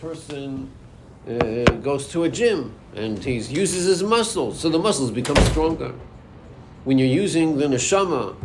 person 0.00 0.70
uh, 1.28 1.64
goes 1.82 2.08
to 2.08 2.24
a 2.24 2.28
gym 2.28 2.74
and 2.94 3.22
he 3.22 3.34
uses 3.34 3.86
his 3.86 4.02
muscles, 4.02 4.60
so 4.60 4.68
the 4.68 4.78
muscles 4.78 5.10
become 5.10 5.36
stronger. 5.46 5.94
When 6.84 6.98
you're 6.98 7.08
using 7.08 7.58
the 7.58 7.66
neshama 7.66 8.36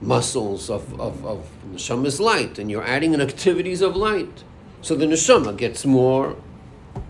muscles 0.00 0.68
of, 0.68 1.00
of, 1.00 1.24
of 1.24 1.48
neshama's 1.72 2.20
light 2.20 2.58
and 2.58 2.70
you're 2.70 2.84
adding 2.84 3.14
in 3.14 3.20
activities 3.20 3.80
of 3.80 3.96
light, 3.96 4.44
so 4.82 4.94
the 4.94 5.06
neshama 5.06 5.56
gets 5.56 5.84
more 5.84 6.36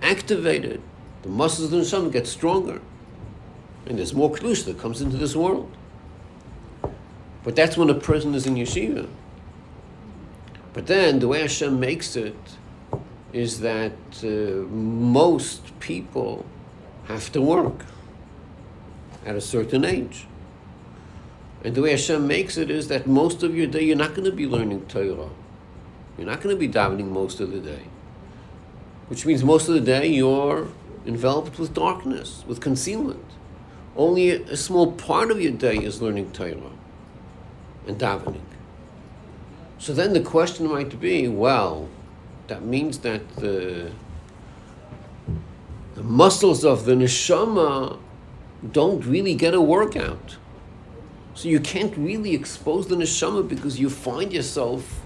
activated. 0.02 0.82
The 1.22 1.28
muscles 1.28 1.66
of 1.66 1.70
the 1.70 1.78
neshama 1.78 2.12
get 2.12 2.26
stronger. 2.26 2.80
And 3.86 3.98
there's 3.98 4.14
more 4.14 4.30
kedusha 4.32 4.66
that 4.66 4.78
comes 4.78 5.00
into 5.00 5.16
this 5.16 5.36
world. 5.36 5.70
But 7.44 7.54
that's 7.54 7.76
when 7.76 7.88
a 7.88 7.94
person 7.94 8.34
is 8.34 8.46
in 8.46 8.56
yeshiva. 8.56 9.08
But 10.72 10.88
then 10.88 11.20
the 11.20 11.28
way 11.28 11.40
Hashem 11.40 11.78
makes 11.78 12.16
it 12.16 12.36
is 13.36 13.60
that 13.60 13.92
uh, 14.24 14.66
most 14.72 15.78
people 15.78 16.46
have 17.04 17.30
to 17.32 17.42
work 17.42 17.84
at 19.26 19.36
a 19.36 19.42
certain 19.42 19.84
age. 19.84 20.26
And 21.62 21.74
the 21.74 21.82
way 21.82 21.90
Hashem 21.90 22.26
makes 22.26 22.56
it 22.56 22.70
is 22.70 22.88
that 22.88 23.06
most 23.06 23.42
of 23.42 23.54
your 23.54 23.66
day 23.66 23.82
you're 23.82 23.94
not 23.94 24.14
going 24.14 24.24
to 24.24 24.32
be 24.32 24.46
learning 24.46 24.86
Torah. 24.86 25.28
You're 26.16 26.26
not 26.26 26.40
going 26.40 26.56
to 26.56 26.58
be 26.58 26.66
davening 26.66 27.10
most 27.10 27.38
of 27.40 27.50
the 27.50 27.60
day. 27.60 27.82
Which 29.08 29.26
means 29.26 29.44
most 29.44 29.68
of 29.68 29.74
the 29.74 29.82
day 29.82 30.06
you're 30.06 30.68
enveloped 31.04 31.58
with 31.58 31.74
darkness, 31.74 32.42
with 32.46 32.62
concealment. 32.62 33.24
Only 33.96 34.30
a, 34.30 34.56
small 34.56 34.92
part 34.92 35.30
of 35.30 35.42
your 35.42 35.52
day 35.52 35.76
is 35.76 36.00
learning 36.00 36.32
Torah 36.32 36.72
and 37.86 37.98
davening. 37.98 38.48
So 39.78 39.92
then 39.92 40.14
the 40.14 40.20
question 40.20 40.68
might 40.68 40.98
be, 40.98 41.28
well, 41.28 41.90
that 42.48 42.64
means 42.64 42.98
that 42.98 43.36
the 43.36 43.90
the 45.94 46.02
muscles 46.02 46.64
of 46.64 46.84
the 46.84 46.92
neshama 46.92 47.98
don't 48.70 49.04
really 49.06 49.34
get 49.34 49.54
a 49.54 49.60
workout. 49.60 50.36
So 51.34 51.48
you 51.48 51.60
can't 51.60 51.96
really 51.96 52.34
expose 52.34 52.86
the 52.88 52.96
neshama 52.96 53.46
because 53.48 53.80
you 53.80 53.88
find 53.90 54.32
yourself 54.32 55.02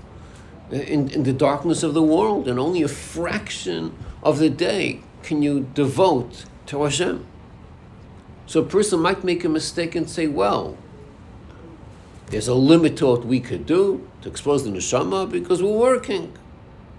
in, 0.70 1.08
in 1.10 1.22
the 1.22 1.32
darkness 1.32 1.82
of 1.82 1.94
the 1.94 2.02
world, 2.02 2.48
and 2.48 2.58
only 2.58 2.82
a 2.82 2.88
fraction 2.88 3.96
of 4.22 4.38
the 4.38 4.50
day 4.50 5.00
can 5.22 5.42
you 5.42 5.68
devote 5.74 6.44
to 6.66 6.82
Hashem. 6.82 7.26
So 8.46 8.60
a 8.60 8.64
person 8.64 9.00
might 9.00 9.22
make 9.22 9.44
a 9.44 9.48
mistake 9.48 9.94
and 9.94 10.08
say, 10.08 10.26
well, 10.26 10.76
there's 12.26 12.48
a 12.48 12.54
limit 12.54 12.96
to 12.98 13.06
what 13.06 13.24
we 13.24 13.40
could 13.40 13.66
do 13.66 14.08
to 14.22 14.28
expose 14.28 14.64
the 14.64 14.70
neshama 14.70 15.30
because 15.30 15.62
we're 15.62 15.76
working. 15.76 16.32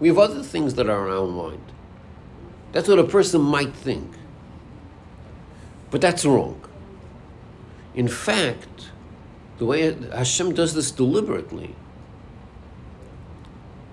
We 0.01 0.07
have 0.07 0.17
other 0.17 0.41
things 0.41 0.73
that 0.73 0.89
are 0.89 1.07
on 1.07 1.15
our 1.15 1.27
mind. 1.27 1.61
That's 2.71 2.89
what 2.89 2.97
a 2.97 3.03
person 3.03 3.39
might 3.39 3.71
think. 3.73 4.11
But 5.91 6.01
that's 6.01 6.25
wrong. 6.25 6.59
In 7.93 8.07
fact, 8.07 8.89
the 9.59 9.65
way 9.65 9.93
Hashem 10.11 10.55
does 10.55 10.73
this 10.73 10.89
deliberately 10.89 11.75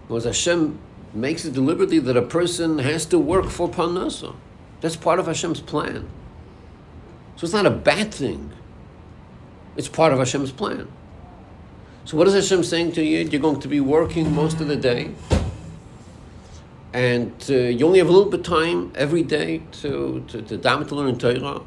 was 0.09 0.25
Hashem 0.25 0.78
makes 1.12 1.45
it 1.45 1.53
deliberately 1.53 1.98
that 1.98 2.17
a 2.17 2.22
person 2.22 2.78
has 2.78 3.05
to 3.06 3.19
work 3.19 3.50
for 3.50 3.69
Parnasa. 3.69 4.34
That's 4.81 4.97
part 4.97 5.19
of 5.19 5.27
Hashem's 5.27 5.61
plan. 5.61 6.09
So 7.37 7.45
it's 7.45 7.53
not 7.53 7.67
a 7.67 7.70
bad 7.70 8.15
thing. 8.15 8.53
It's 9.77 9.89
part 9.89 10.15
of 10.15 10.20
Hashem's 10.20 10.53
plan. 10.53 10.89
So 12.06 12.17
what 12.17 12.27
is 12.28 12.33
Hashem 12.33 12.65
saying 12.65 12.93
to 12.93 13.05
you? 13.05 13.19
You're 13.19 13.43
going 13.43 13.61
to 13.61 13.69
be 13.69 13.81
working 13.81 14.34
most 14.34 14.62
of 14.62 14.69
the 14.69 14.77
day 14.77 15.12
and 16.92 17.33
uh, 17.50 17.55
you 17.55 17.86
only 17.86 17.98
have 17.98 18.08
a 18.08 18.12
little 18.12 18.31
bit 18.31 18.41
of 18.41 18.47
time 18.47 18.92
every 18.94 19.22
day 19.22 19.62
to, 19.72 20.25
to, 20.28 20.42
to 20.42 20.58
daven 20.58 20.89
to 20.89 20.94
learn 20.94 21.19
Torah. 21.19 21.62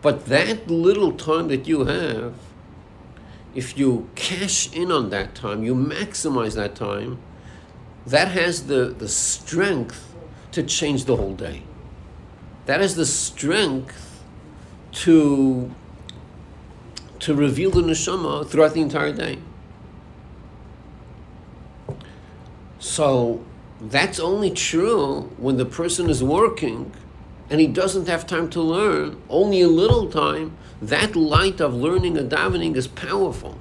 But 0.00 0.26
that 0.26 0.70
little 0.70 1.12
time 1.12 1.48
that 1.48 1.66
you 1.66 1.84
have, 1.84 2.34
if 3.54 3.78
you 3.78 4.08
cash 4.14 4.72
in 4.72 4.90
on 4.90 5.10
that 5.10 5.34
time, 5.34 5.62
you 5.62 5.74
maximize 5.74 6.54
that 6.54 6.74
time, 6.74 7.18
that 8.06 8.28
has 8.28 8.66
the, 8.66 8.94
the 8.98 9.08
strength 9.08 10.14
to 10.52 10.62
change 10.62 11.04
the 11.04 11.16
whole 11.16 11.34
day. 11.34 11.62
That 12.66 12.80
has 12.80 12.96
the 12.96 13.06
strength 13.06 14.22
to, 14.92 15.74
to 17.20 17.34
reveal 17.34 17.70
the 17.70 17.82
neshama 17.82 18.48
throughout 18.48 18.74
the 18.74 18.80
entire 18.80 19.12
day. 19.12 19.38
So 22.78 23.44
that's 23.90 24.18
only 24.18 24.50
true 24.50 25.30
when 25.36 25.56
the 25.56 25.66
person 25.66 26.08
is 26.08 26.22
working 26.22 26.92
and 27.50 27.60
he 27.60 27.66
doesn't 27.66 28.08
have 28.08 28.26
time 28.26 28.48
to 28.50 28.60
learn, 28.60 29.20
only 29.28 29.60
a 29.60 29.68
little 29.68 30.08
time. 30.08 30.56
That 30.80 31.14
light 31.14 31.60
of 31.60 31.74
learning 31.74 32.16
and 32.16 32.30
davening 32.30 32.76
is 32.76 32.88
powerful. 32.88 33.58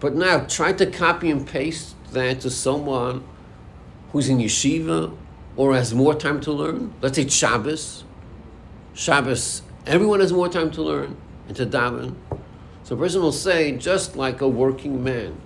But 0.00 0.14
now 0.14 0.40
try 0.40 0.72
to 0.74 0.86
copy 0.86 1.30
and 1.30 1.46
paste 1.46 1.94
that 2.12 2.40
to 2.40 2.50
someone 2.50 3.24
who's 4.12 4.28
in 4.28 4.38
yeshiva 4.38 5.16
or 5.56 5.74
has 5.74 5.94
more 5.94 6.14
time 6.14 6.40
to 6.42 6.52
learn. 6.52 6.92
Let's 7.00 7.16
say 7.16 7.28
Shabbos. 7.28 8.04
Shabbos, 8.92 9.62
everyone 9.86 10.20
has 10.20 10.32
more 10.32 10.48
time 10.48 10.70
to 10.72 10.82
learn 10.82 11.16
and 11.48 11.56
to 11.56 11.64
daven. 11.64 12.14
So 12.82 12.94
a 12.94 12.98
person 12.98 13.22
will 13.22 13.32
say, 13.32 13.72
just 13.72 14.14
like 14.14 14.42
a 14.42 14.48
working 14.48 15.02
man, 15.02 15.40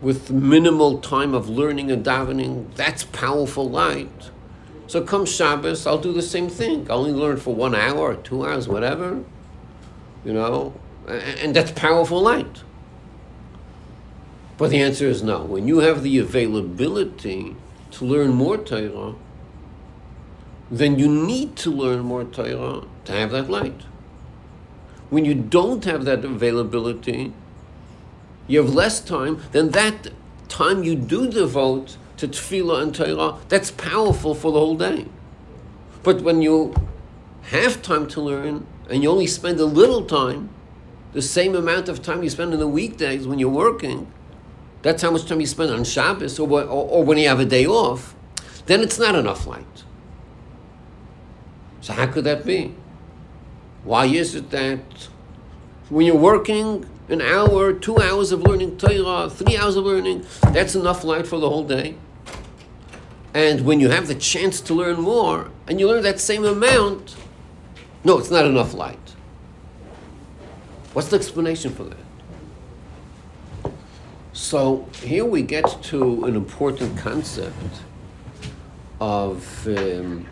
with 0.00 0.30
minimal 0.30 0.98
time 0.98 1.34
of 1.34 1.48
learning 1.48 1.90
and 1.90 2.04
davening, 2.04 2.72
that's 2.74 3.04
powerful 3.04 3.68
light. 3.68 4.30
So 4.86 5.02
come 5.02 5.26
Shabbos, 5.26 5.86
I'll 5.86 5.98
do 5.98 6.12
the 6.12 6.22
same 6.22 6.48
thing. 6.48 6.90
I'll 6.90 6.98
only 6.98 7.12
learn 7.12 7.36
for 7.36 7.54
one 7.54 7.74
hour 7.74 7.98
or 7.98 8.16
two 8.16 8.46
hours, 8.46 8.68
whatever. 8.68 9.22
You 10.24 10.32
know, 10.32 10.74
and 11.06 11.54
that's 11.54 11.72
powerful 11.72 12.20
light. 12.20 12.62
But 14.56 14.70
the 14.70 14.80
answer 14.80 15.06
is 15.06 15.22
no. 15.22 15.44
When 15.44 15.68
you 15.68 15.78
have 15.78 16.02
the 16.02 16.18
availability 16.18 17.54
to 17.92 18.04
learn 18.04 18.30
more 18.30 18.56
Torah, 18.56 19.14
then 20.70 20.98
you 20.98 21.08
need 21.08 21.56
to 21.56 21.70
learn 21.70 22.00
more 22.00 22.24
Torah 22.24 22.84
to 23.04 23.12
have 23.12 23.30
that 23.30 23.48
light. 23.48 23.82
When 25.10 25.24
you 25.24 25.34
don't 25.34 25.84
have 25.84 26.04
that 26.04 26.24
availability, 26.24 27.32
you 28.48 28.60
have 28.62 28.74
less 28.74 29.00
time, 29.00 29.40
then 29.52 29.70
that 29.70 30.08
time 30.48 30.82
you 30.82 30.96
do 30.96 31.30
devote 31.30 31.96
to 32.16 32.26
tefillah 32.26 32.82
and 32.82 32.94
Torah, 32.94 33.38
that's 33.48 33.70
powerful 33.70 34.34
for 34.34 34.50
the 34.50 34.58
whole 34.58 34.76
day. 34.76 35.06
But 36.02 36.22
when 36.22 36.42
you 36.42 36.74
have 37.42 37.82
time 37.82 38.08
to 38.08 38.20
learn 38.20 38.66
and 38.90 39.02
you 39.02 39.10
only 39.10 39.26
spend 39.26 39.60
a 39.60 39.64
little 39.64 40.04
time, 40.04 40.48
the 41.12 41.22
same 41.22 41.54
amount 41.54 41.88
of 41.88 42.02
time 42.02 42.22
you 42.22 42.30
spend 42.30 42.52
in 42.52 42.58
the 42.58 42.68
weekdays 42.68 43.26
when 43.26 43.38
you're 43.38 43.48
working, 43.48 44.10
that's 44.82 45.02
how 45.02 45.10
much 45.10 45.26
time 45.26 45.40
you 45.40 45.46
spend 45.46 45.70
on 45.70 45.84
Shabbos 45.84 46.38
or, 46.38 46.48
or, 46.48 46.64
or 46.64 47.04
when 47.04 47.18
you 47.18 47.28
have 47.28 47.40
a 47.40 47.44
day 47.44 47.66
off, 47.66 48.14
then 48.66 48.80
it's 48.80 48.98
not 48.98 49.14
enough 49.14 49.46
light. 49.46 49.84
So 51.80 51.92
how 51.92 52.06
could 52.06 52.24
that 52.24 52.44
be? 52.44 52.74
Why 53.84 54.06
is 54.06 54.34
it 54.34 54.50
that 54.50 55.08
when 55.88 56.04
you're 56.06 56.16
working, 56.16 56.88
an 57.08 57.20
hour, 57.22 57.72
two 57.72 57.98
hours 57.98 58.32
of 58.32 58.42
learning 58.42 58.76
Torah, 58.76 59.30
three 59.30 59.56
hours 59.56 59.76
of 59.76 59.84
learning, 59.84 60.26
that's 60.52 60.74
enough 60.74 61.04
light 61.04 61.26
for 61.26 61.38
the 61.38 61.48
whole 61.48 61.64
day. 61.64 61.96
And 63.34 63.64
when 63.64 63.80
you 63.80 63.90
have 63.90 64.08
the 64.08 64.14
chance 64.14 64.60
to 64.62 64.74
learn 64.74 65.00
more, 65.00 65.50
and 65.66 65.78
you 65.78 65.88
learn 65.88 66.02
that 66.02 66.20
same 66.20 66.44
amount, 66.44 67.16
no, 68.04 68.18
it's 68.18 68.30
not 68.30 68.46
enough 68.46 68.74
light. 68.74 68.98
What's 70.92 71.08
the 71.08 71.16
explanation 71.16 71.72
for 71.72 71.84
that? 71.84 73.72
So 74.32 74.88
here 75.02 75.24
we 75.24 75.42
get 75.42 75.82
to 75.84 76.24
an 76.24 76.36
important 76.36 76.96
concept 76.96 77.82
of 79.00 79.66
um, 79.68 80.26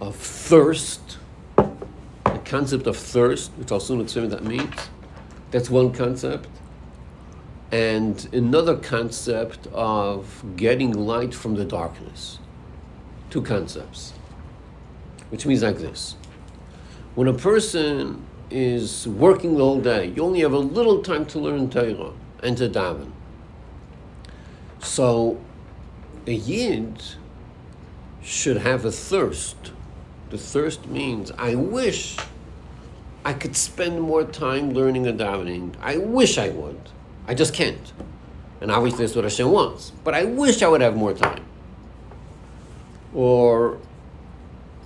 of 0.00 0.16
thirst 0.16 1.18
concept 2.44 2.86
of 2.86 2.96
thirst, 2.96 3.50
which 3.56 3.72
I'll 3.72 3.80
soon 3.80 4.00
explain 4.00 4.30
what 4.30 4.38
that 4.38 4.48
means. 4.48 4.74
That's 5.50 5.70
one 5.70 5.92
concept. 5.92 6.48
And 7.70 8.28
another 8.32 8.76
concept 8.76 9.66
of 9.72 10.44
getting 10.56 10.92
light 10.92 11.34
from 11.34 11.54
the 11.54 11.64
darkness. 11.64 12.38
Two 13.30 13.42
concepts. 13.42 14.12
Which 15.30 15.46
means 15.46 15.62
like 15.62 15.78
this. 15.78 16.16
When 17.14 17.28
a 17.28 17.34
person 17.34 18.24
is 18.50 19.08
working 19.08 19.56
whole 19.56 19.80
day, 19.80 20.12
you 20.14 20.22
only 20.22 20.40
have 20.40 20.52
a 20.52 20.58
little 20.58 21.02
time 21.02 21.24
to 21.26 21.38
learn 21.38 21.70
Torah 21.70 22.12
and 22.42 22.56
to 22.58 22.68
daven. 22.68 23.10
So 24.80 25.40
a 26.26 26.32
yid 26.32 27.02
should 28.22 28.58
have 28.58 28.84
a 28.84 28.92
thirst. 28.92 29.72
The 30.30 30.38
thirst 30.38 30.86
means, 30.86 31.30
I 31.32 31.54
wish 31.54 32.16
I 33.24 33.32
could 33.32 33.56
spend 33.56 34.00
more 34.00 34.24
time 34.24 34.72
learning 34.72 35.06
and 35.06 35.18
davening. 35.18 35.74
I 35.80 35.96
wish 35.96 36.38
I 36.38 36.48
would. 36.48 36.80
I 37.26 37.34
just 37.34 37.54
can't. 37.54 37.92
And 38.60 38.70
obviously 38.70 39.04
that's 39.04 39.14
what 39.14 39.24
Hashem 39.24 39.50
wants. 39.50 39.92
But 40.04 40.14
I 40.14 40.24
wish 40.24 40.62
I 40.62 40.68
would 40.68 40.80
have 40.80 40.96
more 40.96 41.14
time. 41.14 41.44
Or, 43.14 43.78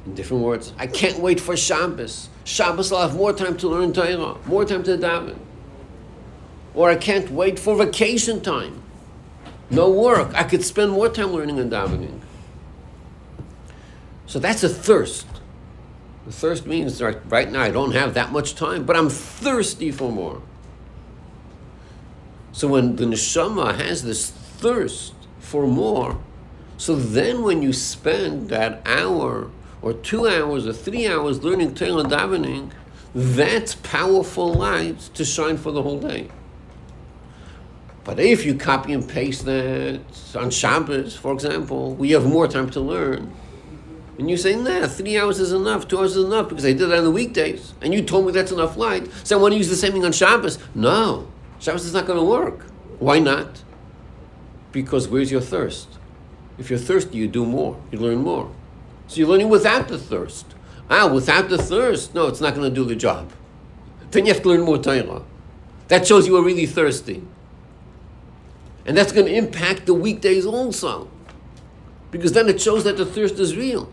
in 0.04 0.14
different 0.14 0.42
words, 0.42 0.72
I 0.78 0.86
can't 0.86 1.18
wait 1.18 1.40
for 1.40 1.56
Shabbos. 1.56 2.28
Shabbos 2.44 2.92
I'll 2.92 3.08
have 3.08 3.16
more 3.16 3.32
time 3.32 3.56
to 3.58 3.68
learn 3.68 3.92
Torah, 3.92 4.36
more 4.46 4.64
time 4.64 4.82
to 4.84 4.98
daven. 4.98 5.36
Or 6.74 6.90
I 6.90 6.96
can't 6.96 7.30
wait 7.30 7.58
for 7.58 7.74
vacation 7.76 8.40
time. 8.40 8.82
No 9.70 9.90
work. 9.90 10.34
I 10.34 10.44
could 10.44 10.62
spend 10.62 10.92
more 10.92 11.08
time 11.08 11.28
learning 11.28 11.58
and 11.58 11.72
davening. 11.72 12.20
So 14.26 14.38
that's 14.38 14.62
a 14.62 14.68
thirst. 14.68 15.26
The 16.26 16.32
thirst 16.32 16.66
means 16.66 17.00
right, 17.00 17.18
right 17.30 17.50
now 17.50 17.62
I 17.62 17.70
don't 17.70 17.92
have 17.92 18.14
that 18.14 18.32
much 18.32 18.56
time, 18.56 18.84
but 18.84 18.96
I'm 18.96 19.08
thirsty 19.08 19.92
for 19.92 20.10
more. 20.10 20.42
So 22.50 22.66
when 22.66 22.96
the 22.96 23.04
neshama 23.04 23.76
has 23.76 24.02
this 24.02 24.30
thirst 24.30 25.14
for 25.38 25.68
more, 25.68 26.18
so 26.76 26.96
then 26.96 27.42
when 27.42 27.62
you 27.62 27.72
spend 27.72 28.48
that 28.48 28.82
hour 28.84 29.50
or 29.80 29.92
two 29.92 30.26
hours 30.26 30.66
or 30.66 30.72
three 30.72 31.06
hours 31.06 31.44
learning 31.44 31.74
Torah 31.74 31.98
and 31.98 32.10
davening, 32.10 32.70
that's 33.14 33.76
powerful 33.76 34.52
light 34.52 34.98
to 35.14 35.24
shine 35.24 35.56
for 35.56 35.70
the 35.70 35.82
whole 35.82 36.00
day. 36.00 36.28
But 38.02 38.18
if 38.18 38.44
you 38.44 38.56
copy 38.56 38.92
and 38.92 39.08
paste 39.08 39.44
that 39.44 40.00
on 40.34 40.50
Shabbos, 40.50 41.16
for 41.16 41.32
example, 41.32 41.94
we 41.94 42.10
have 42.10 42.26
more 42.26 42.48
time 42.48 42.70
to 42.70 42.80
learn, 42.80 43.32
and 44.18 44.30
you 44.30 44.36
say, 44.36 44.56
nah, 44.56 44.86
three 44.86 45.18
hours 45.18 45.38
is 45.38 45.52
enough, 45.52 45.86
two 45.86 45.98
hours 45.98 46.16
is 46.16 46.24
enough, 46.24 46.48
because 46.48 46.64
I 46.64 46.72
did 46.72 46.88
that 46.88 46.98
on 46.98 47.04
the 47.04 47.10
weekdays, 47.10 47.74
and 47.82 47.92
you 47.92 48.02
told 48.02 48.26
me 48.26 48.32
that's 48.32 48.52
enough 48.52 48.76
light, 48.76 49.10
so 49.24 49.38
I 49.38 49.42
want 49.42 49.52
to 49.52 49.58
use 49.58 49.68
the 49.68 49.76
same 49.76 49.92
thing 49.92 50.04
on 50.04 50.12
Shabbos. 50.12 50.58
No, 50.74 51.28
Shabbos 51.58 51.84
is 51.84 51.92
not 51.92 52.06
going 52.06 52.18
to 52.18 52.24
work. 52.24 52.66
Why 52.98 53.18
not? 53.18 53.62
Because 54.72 55.08
where's 55.08 55.30
your 55.30 55.40
thirst? 55.40 55.88
If 56.58 56.70
you're 56.70 56.78
thirsty, 56.78 57.18
you 57.18 57.28
do 57.28 57.44
more, 57.44 57.80
you 57.90 57.98
learn 57.98 58.18
more. 58.18 58.50
So 59.06 59.16
you're 59.16 59.28
learning 59.28 59.50
without 59.50 59.88
the 59.88 59.98
thirst. 59.98 60.46
Ah, 60.88 61.12
without 61.12 61.48
the 61.48 61.58
thirst, 61.58 62.14
no, 62.14 62.26
it's 62.26 62.40
not 62.40 62.54
going 62.54 62.68
to 62.68 62.74
do 62.74 62.84
the 62.84 62.96
job. 62.96 63.30
Then 64.10 64.26
you 64.26 64.32
have 64.32 64.42
to 64.42 64.48
learn 64.48 64.62
more 64.62 64.78
Torah. 64.78 65.22
That 65.88 66.06
shows 66.06 66.26
you 66.26 66.36
are 66.36 66.42
really 66.42 66.66
thirsty. 66.66 67.22
And 68.86 68.96
that's 68.96 69.12
going 69.12 69.26
to 69.26 69.34
impact 69.34 69.86
the 69.86 69.94
weekdays 69.94 70.46
also. 70.46 71.10
Because 72.10 72.32
then 72.32 72.48
it 72.48 72.60
shows 72.60 72.84
that 72.84 72.96
the 72.96 73.04
thirst 73.04 73.38
is 73.38 73.56
real. 73.56 73.90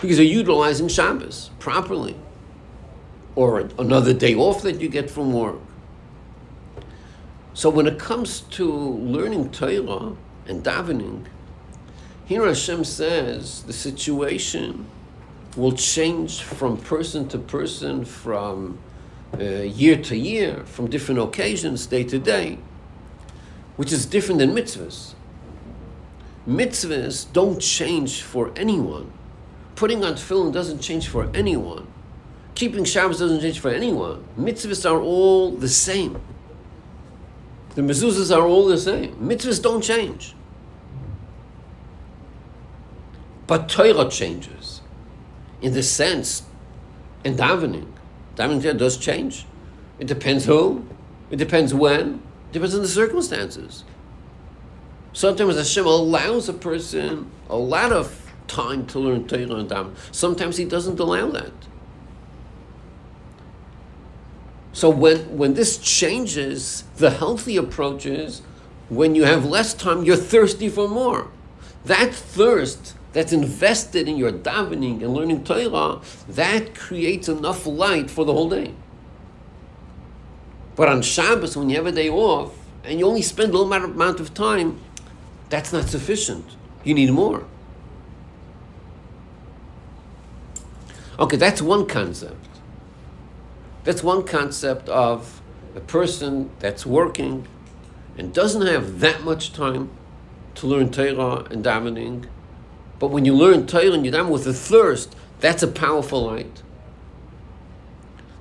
Because 0.00 0.18
you're 0.18 0.26
utilizing 0.26 0.88
Shabbos 0.88 1.50
properly. 1.58 2.16
Or 3.34 3.68
another 3.78 4.12
day 4.12 4.34
off 4.34 4.62
that 4.62 4.80
you 4.80 4.88
get 4.88 5.10
from 5.10 5.32
work. 5.32 5.60
So 7.54 7.68
when 7.68 7.86
it 7.86 7.98
comes 7.98 8.40
to 8.40 8.66
learning 8.66 9.50
Torah 9.50 10.16
and 10.46 10.64
davening, 10.64 11.26
here 12.24 12.46
Hashem 12.46 12.84
says 12.84 13.62
the 13.64 13.72
situation 13.72 14.86
will 15.56 15.72
change 15.72 16.40
from 16.40 16.78
person 16.78 17.28
to 17.28 17.38
person, 17.38 18.04
from 18.04 18.78
uh, 19.38 19.44
year 19.44 19.96
to 20.02 20.16
year, 20.16 20.64
from 20.64 20.88
different 20.88 21.20
occasions, 21.20 21.86
day 21.86 22.04
to 22.04 22.18
day, 22.18 22.58
which 23.76 23.92
is 23.92 24.06
different 24.06 24.38
than 24.38 24.52
mitzvahs. 24.52 25.14
Mitzvahs 26.48 27.30
don't 27.32 27.60
change 27.60 28.22
for 28.22 28.50
anyone. 28.56 29.12
Putting 29.76 30.04
on 30.04 30.14
tefillin 30.14 30.52
doesn't 30.52 30.80
change 30.80 31.08
for 31.08 31.30
anyone. 31.34 31.86
Keeping 32.54 32.84
Shabbos 32.84 33.18
doesn't 33.18 33.40
change 33.40 33.60
for 33.60 33.70
anyone. 33.70 34.24
Mitzvahs 34.38 34.88
are 34.88 35.00
all 35.00 35.50
the 35.50 35.68
same. 35.68 36.20
The 37.74 37.82
mezuzahs 37.82 38.36
are 38.36 38.46
all 38.46 38.66
the 38.66 38.78
same. 38.78 39.16
Mitzvahs 39.16 39.62
don't 39.62 39.82
change. 39.82 40.34
But 43.46 43.68
Torah 43.68 44.08
changes. 44.08 44.82
In 45.62 45.72
the 45.72 45.82
sense, 45.82 46.42
in 47.24 47.36
davening, 47.36 47.86
davening 48.36 48.78
does 48.78 48.96
change. 48.96 49.46
It 49.98 50.06
depends 50.06 50.44
who, 50.44 50.86
it 51.30 51.36
depends 51.36 51.72
when, 51.72 52.22
it 52.50 52.52
depends 52.52 52.74
on 52.74 52.82
the 52.82 52.88
circumstances. 52.88 53.84
Sometimes 55.12 55.56
Hashem 55.56 55.86
allows 55.86 56.48
a 56.48 56.52
person 56.52 57.30
a 57.48 57.56
lot 57.56 57.92
of 57.92 58.21
time 58.52 58.86
to 58.86 58.98
learn 58.98 59.26
Torah 59.26 59.60
and 59.60 59.68
davening. 59.68 59.96
Sometimes 60.12 60.56
He 60.58 60.64
doesn't 60.64 61.00
allow 61.00 61.28
that. 61.30 61.52
So 64.72 64.88
when, 64.88 65.36
when 65.36 65.54
this 65.54 65.78
changes, 65.78 66.84
the 66.96 67.10
healthy 67.10 67.56
approach 67.56 68.06
is 68.06 68.42
when 68.88 69.14
you 69.14 69.24
have 69.24 69.44
less 69.44 69.74
time, 69.74 70.04
you're 70.04 70.16
thirsty 70.16 70.68
for 70.68 70.88
more. 70.88 71.28
That 71.84 72.14
thirst 72.14 72.94
that's 73.12 73.32
invested 73.32 74.08
in 74.08 74.16
your 74.16 74.32
davening 74.32 75.02
and 75.02 75.12
learning 75.14 75.44
Torah, 75.44 76.00
that 76.28 76.74
creates 76.74 77.28
enough 77.28 77.66
light 77.66 78.10
for 78.10 78.24
the 78.24 78.32
whole 78.32 78.48
day. 78.48 78.72
But 80.74 80.88
on 80.88 81.02
Shabbos, 81.02 81.56
when 81.56 81.68
you 81.68 81.76
have 81.76 81.86
a 81.86 81.92
day 81.92 82.08
off 82.08 82.54
and 82.84 82.98
you 82.98 83.06
only 83.06 83.22
spend 83.22 83.52
a 83.54 83.58
little 83.58 83.72
amount 83.72 84.20
of 84.20 84.32
time, 84.32 84.80
that's 85.50 85.72
not 85.72 85.88
sufficient. 85.88 86.44
You 86.82 86.94
need 86.94 87.10
more. 87.10 87.44
Okay, 91.18 91.36
that's 91.36 91.60
one 91.60 91.86
concept. 91.86 92.48
That's 93.84 94.02
one 94.02 94.24
concept 94.24 94.88
of 94.88 95.40
a 95.74 95.80
person 95.80 96.50
that's 96.58 96.86
working 96.86 97.46
and 98.16 98.32
doesn't 98.32 98.66
have 98.66 99.00
that 99.00 99.22
much 99.22 99.52
time 99.52 99.90
to 100.56 100.66
learn 100.66 100.90
Torah 100.90 101.44
and 101.50 101.64
davening. 101.64 102.26
But 102.98 103.08
when 103.08 103.24
you 103.24 103.34
learn 103.34 103.66
Torah 103.66 103.92
and 103.92 104.04
you 104.04 104.12
daven 104.12 104.30
with 104.30 104.46
a 104.46 104.52
thirst, 104.52 105.16
that's 105.40 105.62
a 105.62 105.68
powerful 105.68 106.24
light. 106.26 106.62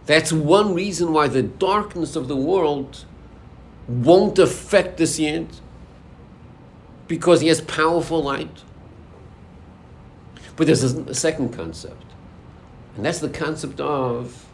That's 0.05 0.31
one 0.31 0.73
reason 0.73 1.13
why 1.13 1.27
the 1.27 1.43
darkness 1.43 2.15
of 2.15 2.27
the 2.27 2.35
world 2.35 3.05
won't 3.87 4.37
affect 4.39 4.97
the 4.97 5.05
Yid 5.05 5.47
because 7.07 7.41
he 7.41 7.47
has 7.47 7.61
powerful 7.61 8.23
light. 8.23 8.63
But 10.55 10.67
there's 10.67 10.83
a 10.83 11.13
second 11.15 11.53
concept, 11.53 12.03
and 12.95 13.05
that's 13.05 13.19
the 13.19 13.29
concept 13.29 13.79
of 13.79 14.45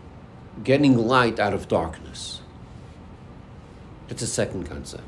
getting 0.63 0.97
light 0.97 1.39
out 1.39 1.53
of 1.53 1.67
darkness. 1.67 2.41
That's 4.07 4.21
a 4.21 4.27
second 4.27 4.65
concept. 4.65 5.03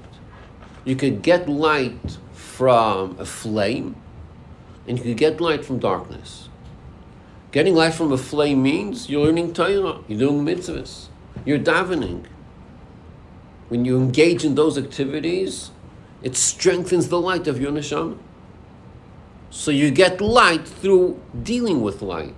You 0.85 0.95
could 0.95 1.21
get 1.21 1.47
light 1.47 2.17
from 2.33 3.17
a 3.19 3.25
flame, 3.25 3.95
and 4.87 4.97
you 4.97 5.03
could 5.03 5.17
get 5.17 5.39
light 5.39 5.63
from 5.63 5.79
darkness. 5.79 6.49
Getting 7.51 7.75
light 7.75 7.93
from 7.93 8.11
a 8.11 8.17
flame 8.17 8.61
means 8.61 9.09
you're 9.09 9.25
learning 9.25 9.53
Torah, 9.53 9.99
you're 10.07 10.19
doing 10.19 10.45
mitzvahs, 10.45 11.07
you're 11.45 11.59
davening. 11.59 12.25
When 13.69 13.85
you 13.85 13.97
engage 13.97 14.43
in 14.43 14.55
those 14.55 14.77
activities, 14.77 15.71
it 16.21 16.35
strengthens 16.35 17.07
the 17.09 17.19
light 17.19 17.47
of 17.47 17.61
your 17.61 17.71
neshama. 17.71 18.17
So 19.49 19.71
you 19.71 19.89
get 19.89 20.21
light 20.21 20.67
through 20.67 21.19
dealing 21.41 21.81
with 21.81 22.01
light, 22.01 22.35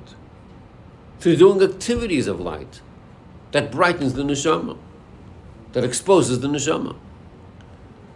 through 1.22 1.38
doing 1.38 1.62
activities 1.62 2.28
of 2.28 2.40
light 2.40 2.82
that 3.52 3.72
brightens 3.72 4.14
the 4.14 4.24
neshama, 4.24 4.78
that 5.74 5.84
exposes 5.84 6.40
the 6.40 6.48
neshama. 6.48 6.96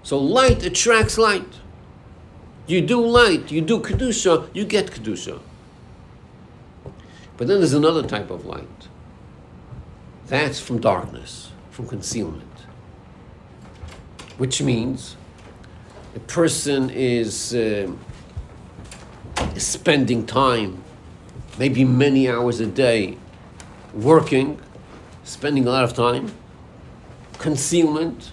So 0.01 0.17
light 0.17 0.63
attracts 0.63 1.17
light. 1.17 1.59
You 2.67 2.81
do 2.81 2.99
light, 3.05 3.51
you 3.51 3.61
do 3.61 3.79
kedusha, 3.79 4.49
you 4.53 4.65
get 4.65 4.87
kedusha. 4.87 5.39
But 7.37 7.47
then 7.47 7.59
there's 7.59 7.73
another 7.73 8.01
type 8.01 8.31
of 8.31 8.45
light. 8.45 8.87
That's 10.25 10.59
from 10.59 10.81
darkness, 10.81 11.51
from 11.69 11.87
concealment. 11.87 12.43
Which 14.37 14.61
means 14.61 15.15
a 16.15 16.19
person 16.21 16.89
is 16.89 17.53
uh, 17.53 17.91
spending 19.57 20.25
time, 20.25 20.81
maybe 21.57 21.83
many 21.83 22.29
hours 22.29 22.59
a 22.59 22.67
day, 22.67 23.17
working 23.93 24.59
spending 25.25 25.65
a 25.65 25.69
lot 25.69 25.83
of 25.83 25.93
time, 25.93 26.31
concealment. 27.39 28.31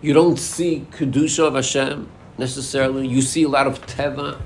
You 0.00 0.14
don't 0.14 0.38
see 0.38 0.86
kedusha 0.92 1.48
of 1.48 1.54
Hashem 1.54 2.08
necessarily. 2.38 3.06
You 3.08 3.20
see 3.20 3.42
a 3.42 3.48
lot 3.48 3.66
of 3.66 3.84
teva, 3.86 4.40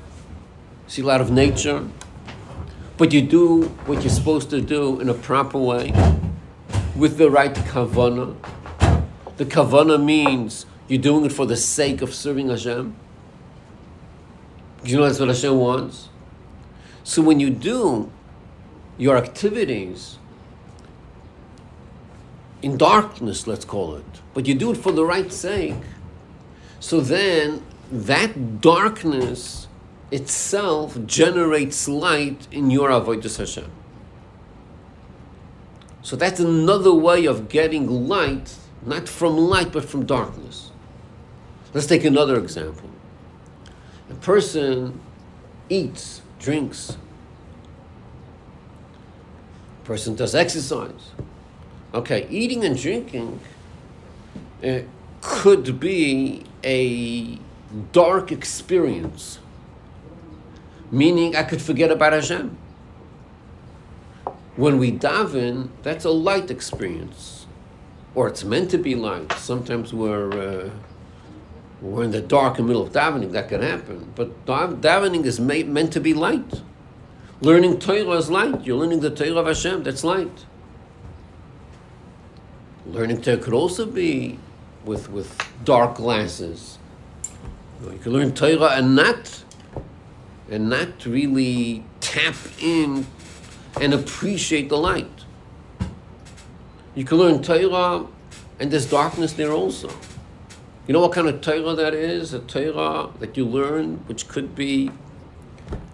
see 0.87 1.03
a 1.03 1.05
lot 1.05 1.21
of 1.21 1.31
nature, 1.31 1.87
but 2.97 3.13
you 3.13 3.23
do 3.23 3.65
what 3.87 4.01
you're 4.03 4.11
supposed 4.11 4.51
to 4.51 4.61
do 4.61 4.99
in 5.01 5.09
a 5.09 5.15
proper 5.15 5.59
way, 5.59 5.93
with 6.97 7.19
the 7.19 7.31
right 7.31 7.55
kavana. 7.55 8.35
The 9.37 9.45
kavana 9.45 10.03
means 10.03 10.67
you're 10.89 11.01
doing 11.01 11.27
it 11.27 11.33
for 11.33 11.47
the 11.47 11.57
sake 11.57 12.03
of 12.03 12.15
serving 12.15 12.49
Hashem. 12.49 12.97
You 14.85 14.97
know 14.97 15.05
that's 15.05 15.21
what 15.21 15.29
Hashem 15.29 15.55
wants. 15.55 16.09
So 17.09 17.23
when 17.23 17.41
you 17.41 17.49
do 17.49 18.13
your 18.99 19.17
activities 19.17 20.19
in 22.61 22.77
darkness, 22.77 23.47
let's 23.47 23.65
call 23.65 23.95
it, 23.95 24.05
but 24.35 24.47
you 24.47 24.55
do 24.55 24.73
it 24.73 24.77
for 24.77 24.93
the 24.93 25.07
right 25.07 25.33
sake, 25.33 25.81
So 26.81 27.01
then 27.01 27.63
that 27.91 28.61
darkness 28.61 29.69
itself 30.11 30.99
generates 31.07 31.89
light 31.89 32.47
in 32.53 32.71
your 32.71 32.91
avodah 32.91 33.35
Hashem. 33.35 33.71
So 36.03 36.15
that's 36.15 36.41
another 36.41 36.93
way 36.93 37.25
of 37.25 37.49
getting 37.49 38.07
light, 38.07 38.55
not 38.85 39.09
from 39.09 39.35
light 39.39 39.73
but 39.73 39.87
from 39.87 40.05
darkness. 40.05 40.73
Let's 41.73 41.87
take 41.87 42.05
another 42.05 42.37
example. 42.39 42.91
A 44.11 44.15
person 44.15 45.01
eats, 45.71 46.21
drinks, 46.39 46.97
person 49.85 50.15
does 50.15 50.35
exercise. 50.35 51.13
Okay, 51.95 52.27
eating 52.31 52.65
and 52.65 52.77
drinking 52.77 53.41
uh, 54.63 54.81
could 55.23 55.81
be 55.81 56.45
a 56.63 57.39
dark 57.93 58.31
experience, 58.31 59.39
meaning 60.91 61.35
I 61.35 61.43
could 61.43 61.63
forget 61.63 61.91
about 61.91 62.13
Hashem. 62.13 62.57
When 64.57 64.79
we 64.79 64.93
daven, 64.93 65.71
that's 65.83 66.05
a 66.05 66.11
light 66.11 66.51
experience, 66.51 67.47
or 68.15 68.29
it's 68.29 68.45
meant 68.45 68.71
to 68.73 68.79
be 68.79 68.95
light. 68.95 69.33
Sometimes 69.33 69.95
we're 69.95 70.33
uh, 70.33 70.71
we're 71.81 72.05
in 72.05 72.11
the 72.11 72.21
dark 72.21 72.59
in 72.59 72.65
the 72.65 72.69
middle 72.69 72.83
of 72.83 72.93
davening, 72.93 73.33
that 73.33 73.49
can 73.49 73.63
happen. 73.63 74.13
But 74.15 74.45
davening 74.47 75.25
is 75.25 75.39
made, 75.39 75.69
meant 75.69 75.93
to 75.93 76.01
be 76.01 76.13
light. 76.13 76.63
Learning 77.41 77.79
Torah 77.79 78.17
is 78.17 78.31
light. 78.31 78.67
You're 78.67 78.79
learning 78.79 79.01
the 79.01 79.11
Torah 79.11 79.37
of 79.37 79.47
Hashem, 79.47 79.85
that's 79.85 80.03
light. 80.03 80.45
Learning 82.85 83.21
Torah 83.21 83.37
could 83.37 83.55
also 83.55 83.87
be 83.87 84.39
with, 84.85 85.09
with 85.11 85.39
dark 85.65 85.97
glasses. 85.97 86.79
You 87.85 87.99
can 87.99 88.13
learn 88.13 88.33
Torah 88.35 88.73
and 88.73 88.97
not, 88.97 89.45
and 90.51 90.69
not 90.69 91.07
really 91.07 91.85
tap 92.01 92.35
in 92.61 93.07
and 93.81 93.95
appreciate 93.95 94.69
the 94.69 94.79
light. 94.79 95.07
You 96.97 97.05
can 97.05 97.19
learn 97.19 97.41
Torah 97.41 98.07
and 98.59 98.71
there's 98.71 98.87
darkness 98.87 99.35
there 99.35 99.53
also. 99.53 99.91
You 100.89 100.95
know 100.95 101.01
what 101.01 101.13
kind 101.13 101.29
of 101.29 101.43
Torah 101.43 101.75
that 101.75 101.93
is? 101.93 102.33
A 102.33 102.39
Torah 102.39 103.11
that 103.21 103.37
you 103.37 103.45
learn, 103.45 103.99
which 104.07 104.27
could 104.27 104.55
be 104.55 104.91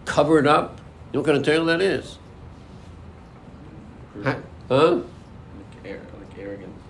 covered 0.05 0.47
up. 0.47 0.81
You 1.13 1.15
know 1.15 1.21
what 1.21 1.27
kind 1.27 1.39
of 1.39 1.45
Torah 1.45 1.65
that 1.65 1.81
is? 1.81 2.17
Huh? 4.23 4.37
Like, 4.69 5.05
air, 5.85 6.01
like 6.17 6.39
arrogance. 6.39 6.81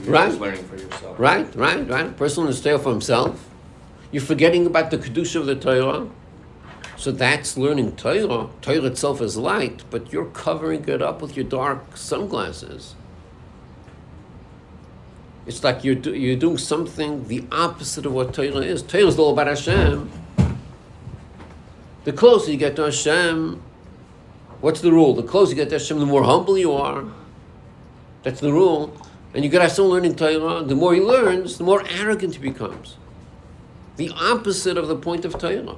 Right. 0.00 0.32
learning 0.32 0.64
for 0.64 0.76
yourself. 0.76 1.20
Right, 1.20 1.54
right, 1.54 1.86
right. 1.86 2.06
A 2.06 2.12
person 2.12 2.46
is 2.48 2.58
Torah 2.62 2.78
for 2.78 2.90
himself. 2.90 3.46
You're 4.10 4.22
forgetting 4.22 4.64
about 4.64 4.90
the 4.90 4.96
Kedusha 4.96 5.36
of 5.36 5.44
the 5.44 5.54
Torah. 5.54 6.08
So 6.96 7.12
that's 7.12 7.58
learning 7.58 7.96
Torah. 7.96 8.48
Torah 8.62 8.84
itself 8.86 9.20
is 9.20 9.36
light, 9.36 9.84
but 9.90 10.10
you're 10.10 10.24
covering 10.24 10.88
it 10.88 11.02
up 11.02 11.20
with 11.20 11.36
your 11.36 11.44
dark 11.44 11.98
sunglasses. 11.98 12.94
It's 15.46 15.64
like 15.64 15.82
you're, 15.82 15.96
do, 15.96 16.14
you're 16.14 16.36
doing 16.36 16.58
something 16.58 17.26
the 17.26 17.44
opposite 17.50 18.06
of 18.06 18.12
what 18.12 18.32
Torah 18.32 18.58
is. 18.58 18.82
Torah 18.82 19.06
is 19.06 19.18
all 19.18 19.32
about 19.32 19.48
Hashem. 19.48 20.10
The 22.04 22.12
closer 22.12 22.50
you 22.50 22.56
get 22.56 22.76
to 22.76 22.82
Hashem, 22.84 23.62
what's 24.60 24.80
the 24.80 24.92
rule? 24.92 25.14
The 25.14 25.22
closer 25.22 25.50
you 25.50 25.56
get 25.56 25.68
to 25.70 25.78
Hashem, 25.78 25.98
the 25.98 26.06
more 26.06 26.22
humble 26.22 26.56
you 26.56 26.72
are. 26.72 27.04
That's 28.22 28.40
the 28.40 28.52
rule. 28.52 28.96
And 29.34 29.44
you 29.44 29.50
get 29.50 29.62
Hashem 29.62 29.84
learning 29.84 30.14
Torah, 30.14 30.62
the 30.62 30.76
more 30.76 30.94
he 30.94 31.00
learns, 31.00 31.58
the 31.58 31.64
more 31.64 31.84
arrogant 31.88 32.34
he 32.36 32.40
becomes. 32.40 32.96
The 33.96 34.10
opposite 34.10 34.76
of 34.76 34.88
the 34.88 34.96
point 34.96 35.24
of 35.24 35.38
Torah. 35.38 35.76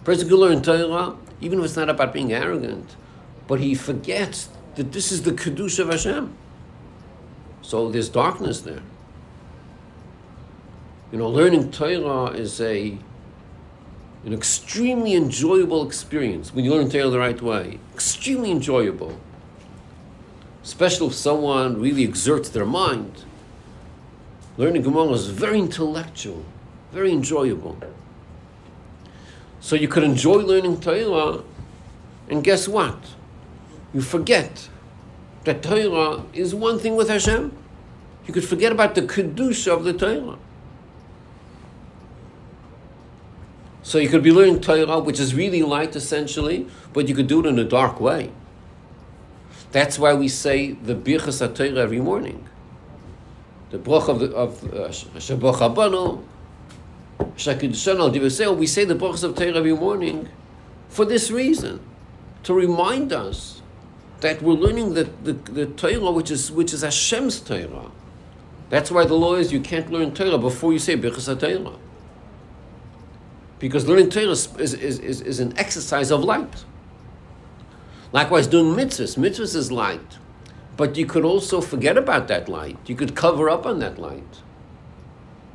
A 0.00 0.04
person 0.04 0.28
can 0.28 0.36
learn 0.36 0.62
Torah, 0.62 1.16
even 1.40 1.58
if 1.58 1.64
it's 1.64 1.76
not 1.76 1.90
about 1.90 2.12
being 2.12 2.32
arrogant, 2.32 2.96
but 3.46 3.60
he 3.60 3.74
forgets 3.74 4.48
that 4.76 4.92
this 4.92 5.10
is 5.10 5.22
the 5.22 5.32
Kedusha 5.32 5.80
of 5.80 5.88
Hashem. 5.88 6.36
So 7.68 7.90
there's 7.90 8.08
darkness 8.08 8.62
there. 8.62 8.80
You 11.12 11.18
know, 11.18 11.28
learning 11.28 11.70
Torah 11.70 12.30
is 12.30 12.62
a 12.62 12.96
an 14.24 14.32
extremely 14.32 15.12
enjoyable 15.12 15.86
experience 15.86 16.54
when 16.54 16.64
you 16.64 16.70
learn 16.70 16.88
Torah 16.88 17.10
the 17.10 17.18
right 17.18 17.42
way. 17.42 17.78
Extremely 17.92 18.50
enjoyable. 18.50 19.20
Especially 20.64 21.08
if 21.08 21.14
someone 21.14 21.78
really 21.78 22.04
exerts 22.04 22.48
their 22.48 22.64
mind. 22.64 23.26
Learning 24.56 24.80
Gemara 24.80 25.10
is 25.10 25.26
very 25.26 25.58
intellectual, 25.58 26.46
very 26.90 27.12
enjoyable. 27.12 27.76
So 29.60 29.76
you 29.76 29.88
could 29.88 30.04
enjoy 30.04 30.36
learning 30.36 30.80
Torah, 30.80 31.42
and 32.30 32.42
guess 32.42 32.66
what? 32.66 32.96
You 33.92 34.00
forget 34.00 34.70
that 35.48 35.62
Torah 35.62 36.24
is 36.34 36.54
one 36.54 36.78
thing 36.78 36.94
with 36.94 37.08
Hashem. 37.08 37.56
You 38.26 38.34
could 38.34 38.44
forget 38.44 38.70
about 38.70 38.94
the 38.94 39.00
kedusha 39.00 39.72
of 39.72 39.82
the 39.82 39.94
Torah. 39.94 40.36
So 43.82 43.96
you 43.96 44.10
could 44.10 44.22
be 44.22 44.30
learning 44.30 44.60
Torah, 44.60 44.98
which 44.98 45.18
is 45.18 45.34
really 45.34 45.62
light 45.62 45.96
essentially, 45.96 46.66
but 46.92 47.08
you 47.08 47.14
could 47.14 47.28
do 47.28 47.40
it 47.40 47.46
in 47.46 47.58
a 47.58 47.64
dark 47.64 47.98
way. 47.98 48.30
That's 49.72 49.98
why 49.98 50.12
we 50.12 50.28
say 50.28 50.72
the 50.72 50.94
Birchas 50.94 51.40
HaTorah 51.40 51.78
every 51.78 52.00
morning. 52.00 52.46
The 53.70 53.78
Brach 53.78 54.10
of 54.10 54.20
the 54.20 54.34
of 54.34 54.60
Habanu, 54.60 56.22
Shakidushan 57.36 57.98
al 57.98 58.54
we 58.54 58.66
say 58.66 58.84
the 58.84 58.94
Brachas 58.94 59.24
of 59.24 59.34
Torah 59.34 59.56
every 59.56 59.72
morning 59.72 60.28
for 60.90 61.06
this 61.06 61.30
reason, 61.30 61.80
to 62.42 62.52
remind 62.52 63.14
us 63.14 63.57
that 64.20 64.42
we're 64.42 64.54
learning 64.54 64.94
the, 64.94 65.04
the, 65.22 65.32
the 65.32 65.66
Torah 65.66 66.10
which 66.10 66.30
is 66.30 66.50
which 66.50 66.72
is 66.72 66.82
Hashem's 66.82 67.40
Torah. 67.40 67.90
That's 68.70 68.90
why 68.90 69.04
the 69.04 69.14
law 69.14 69.34
is 69.34 69.52
you 69.52 69.60
can't 69.60 69.90
learn 69.90 70.12
Torah 70.14 70.38
before 70.38 70.72
you 70.72 70.78
say 70.78 70.96
Birchas 70.96 71.34
HaTorah. 71.34 71.78
Because 73.58 73.86
learning 73.86 74.10
Torah 74.10 74.30
is, 74.30 74.54
is, 74.56 74.74
is, 74.74 75.20
is 75.20 75.40
an 75.40 75.56
exercise 75.56 76.10
of 76.10 76.22
light. 76.22 76.64
Likewise, 78.12 78.46
doing 78.46 78.74
mitzvahs. 78.74 79.16
Mitzvahs 79.16 79.56
is 79.56 79.72
light. 79.72 80.18
But 80.76 80.96
you 80.96 81.06
could 81.06 81.24
also 81.24 81.60
forget 81.60 81.96
about 81.96 82.28
that 82.28 82.48
light. 82.48 82.78
You 82.86 82.94
could 82.94 83.16
cover 83.16 83.50
up 83.50 83.66
on 83.66 83.80
that 83.80 83.98
light. 83.98 84.42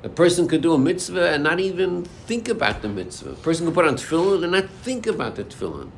A 0.03 0.09
person 0.09 0.49
could 0.49 0.61
do 0.61 0.73
a 0.73 0.77
mitzvah 0.77 1.29
and 1.29 1.43
not 1.43 1.61
even 1.61 2.03
think 2.03 2.49
about 2.49 2.81
the 2.81 2.89
mitzvah. 2.89 3.31
A 3.31 3.35
person 3.35 3.65
could 3.65 3.73
put 3.73 3.85
on 3.85 3.95
tefillin 3.95 4.43
and 4.43 4.51
not 4.51 4.69
think 4.69 5.07
about 5.07 5.35
the 5.35 5.45
tefillin. 5.45 5.91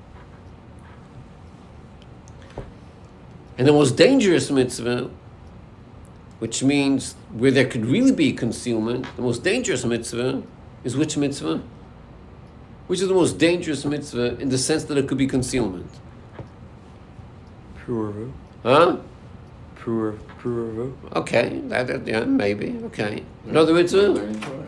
And 3.58 3.68
the 3.68 3.72
most 3.72 3.96
dangerous 3.96 4.52
mitzvah, 4.52 5.10
which 6.40 6.62
means 6.64 7.14
where 7.34 7.52
there 7.52 7.66
could 7.66 7.86
really 7.86 8.12
be 8.12 8.34
concealment, 8.34 9.06
the 9.16 9.22
most 9.22 9.44
dangerous 9.44 9.86
mitzvah 9.86 10.44
is 10.84 10.96
which 10.98 11.18
mitzvah? 11.18 11.62
Which 12.88 13.02
is 13.02 13.08
the 13.08 13.14
most 13.14 13.38
dangerous 13.38 13.86
mitzvah 13.86 14.38
in 14.40 14.50
the 14.50 14.58
sense 14.58 14.84
that 14.86 14.98
it 14.98 15.08
could 15.08 15.18
be 15.18 15.26
concealment? 15.28 15.90
Puravu. 17.86 18.32
Huh? 18.64 18.98
Purav. 19.78 20.18
Puravu. 20.42 20.94
Okay, 21.16 21.62
that, 21.66 21.88
that- 21.88 22.08
yeah, 22.08 22.26
maybe. 22.26 22.78
Okay. 22.86 23.24
Another 23.48 23.74
mitzvah? 23.74 24.10
Learning 24.10 24.68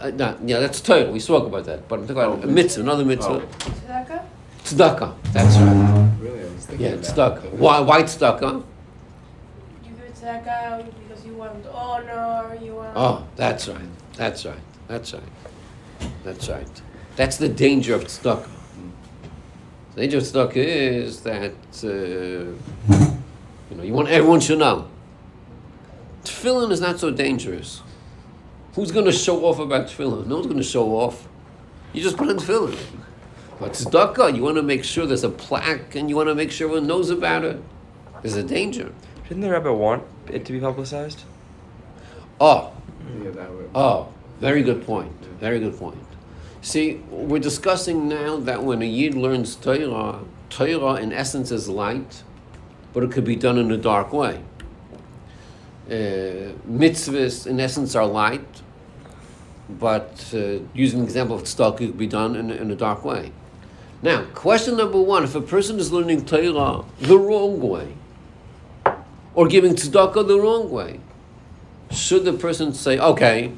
Uh, 0.00 0.10
no, 0.10 0.36
yeah, 0.44 0.58
that's 0.60 0.80
Torah. 0.80 1.10
We 1.10 1.20
spoke 1.20 1.46
about 1.46 1.64
that. 1.66 1.88
But 1.88 2.00
I'm 2.00 2.06
talking 2.06 2.22
about 2.22 2.38
Oh, 2.44 2.48
a 2.48 2.52
mitzvah, 2.52 2.82
another 2.82 3.04
mitzvah. 3.04 3.42
Oh. 3.42 3.46
Tzedakah? 3.58 4.22
Tzedakah. 4.64 5.14
That's 5.32 5.56
right. 5.58 6.12
Really, 6.20 6.40
I 6.40 6.42
was 6.44 6.47
thinking 6.47 6.47
Yeah, 6.76 6.88
about 6.88 7.04
tzedakah. 7.04 7.42
that. 7.42 7.52
Why, 7.54 7.80
why 7.80 8.02
tzedakah? 8.02 8.64
You 9.84 9.90
give 9.90 10.14
tzedakah 10.14 10.86
because 11.08 11.24
you 11.24 11.34
want 11.34 11.66
honor, 11.66 12.58
you 12.62 12.74
want... 12.74 12.92
Oh, 12.94 13.26
that's 13.36 13.68
right. 13.68 13.88
That's 14.16 14.44
right. 14.44 14.58
That's 14.86 15.14
right. 15.14 15.22
That's 16.24 16.48
right. 16.48 16.82
That's 17.16 17.36
the 17.36 17.48
danger 17.48 17.94
of 17.94 18.04
tzedakah. 18.04 18.48
The 19.94 20.00
danger 20.02 20.18
of 20.18 20.24
tzedakah 20.24 20.56
is 20.56 21.20
that 21.22 21.54
uh, 21.82 21.88
you 21.88 23.76
know 23.76 23.82
you 23.82 23.92
want 23.92 24.08
everyone 24.08 24.40
should 24.40 24.58
know. 24.58 24.88
Tefillin 26.22 26.70
is 26.70 26.80
not 26.80 27.00
so 27.00 27.10
dangerous. 27.10 27.82
Who's 28.74 28.92
going 28.92 29.06
to 29.06 29.12
show 29.12 29.44
off 29.44 29.58
about 29.58 29.88
tefillin? 29.88 30.26
No 30.26 30.36
one's 30.36 30.46
going 30.46 30.58
to 30.58 30.62
show 30.62 30.90
off. 30.96 31.26
You 31.92 32.02
just 32.02 32.16
put 32.16 32.28
in 32.28 32.36
tefillin. 32.36 32.78
But 33.60 33.72
tzedakah, 33.72 34.36
you 34.36 34.42
want 34.42 34.56
to 34.56 34.62
make 34.62 34.84
sure 34.84 35.06
there's 35.06 35.24
a 35.24 35.30
plaque, 35.30 35.94
and 35.96 36.08
you 36.08 36.16
want 36.16 36.28
to 36.28 36.34
make 36.34 36.50
sure 36.52 36.68
everyone 36.68 36.86
knows 36.86 37.10
about 37.10 37.44
it. 37.44 37.60
There's 38.22 38.36
a 38.36 38.42
danger. 38.42 38.92
Didn't 39.28 39.42
the 39.42 39.50
rabbi 39.50 39.70
want 39.70 40.04
it 40.28 40.44
to 40.46 40.52
be 40.52 40.60
publicized? 40.60 41.24
Oh, 42.40 42.72
Yeah, 43.22 43.30
that 43.30 43.50
would. 43.52 43.70
Oh, 43.74 44.08
very 44.40 44.62
good 44.62 44.84
point. 44.86 45.12
Very 45.40 45.58
good 45.58 45.76
point. 45.76 45.98
See, 46.62 47.00
we're 47.10 47.40
discussing 47.40 48.08
now 48.08 48.36
that 48.38 48.62
when 48.62 48.82
a 48.82 48.84
Yid 48.86 49.14
learns 49.14 49.54
Torah, 49.56 50.20
Torah 50.50 50.94
in 50.94 51.12
essence 51.12 51.50
is 51.50 51.68
light, 51.68 52.22
but 52.92 53.02
it 53.02 53.10
could 53.12 53.24
be 53.24 53.36
done 53.36 53.58
in 53.58 53.70
a 53.70 53.76
dark 53.76 54.12
way. 54.12 54.40
uh, 55.86 56.52
mitzvahs, 56.68 57.46
in 57.46 57.58
essence, 57.60 57.94
are 57.94 58.06
light, 58.06 58.62
but 59.68 60.24
uh, 60.34 60.58
using 60.74 61.00
the 61.00 61.04
example 61.04 61.34
of 61.36 61.42
tzedakah, 61.44 61.80
it 61.80 61.86
could 61.88 61.98
be 61.98 62.06
done 62.06 62.36
in, 62.36 62.50
in 62.50 62.70
a 62.70 62.76
dark 62.76 63.04
way. 63.04 63.32
Now, 64.00 64.24
question 64.34 64.76
number 64.76 65.00
one 65.00 65.24
if 65.24 65.34
a 65.34 65.40
person 65.40 65.78
is 65.78 65.90
learning 65.92 66.24
Torah 66.24 66.84
the 67.00 67.18
wrong 67.18 67.60
way, 67.60 67.94
or 69.34 69.48
giving 69.48 69.74
tzedakah 69.74 70.26
the 70.26 70.38
wrong 70.38 70.70
way, 70.70 71.00
should 71.90 72.24
the 72.24 72.32
person 72.32 72.72
say, 72.72 72.98
okay, 72.98 73.52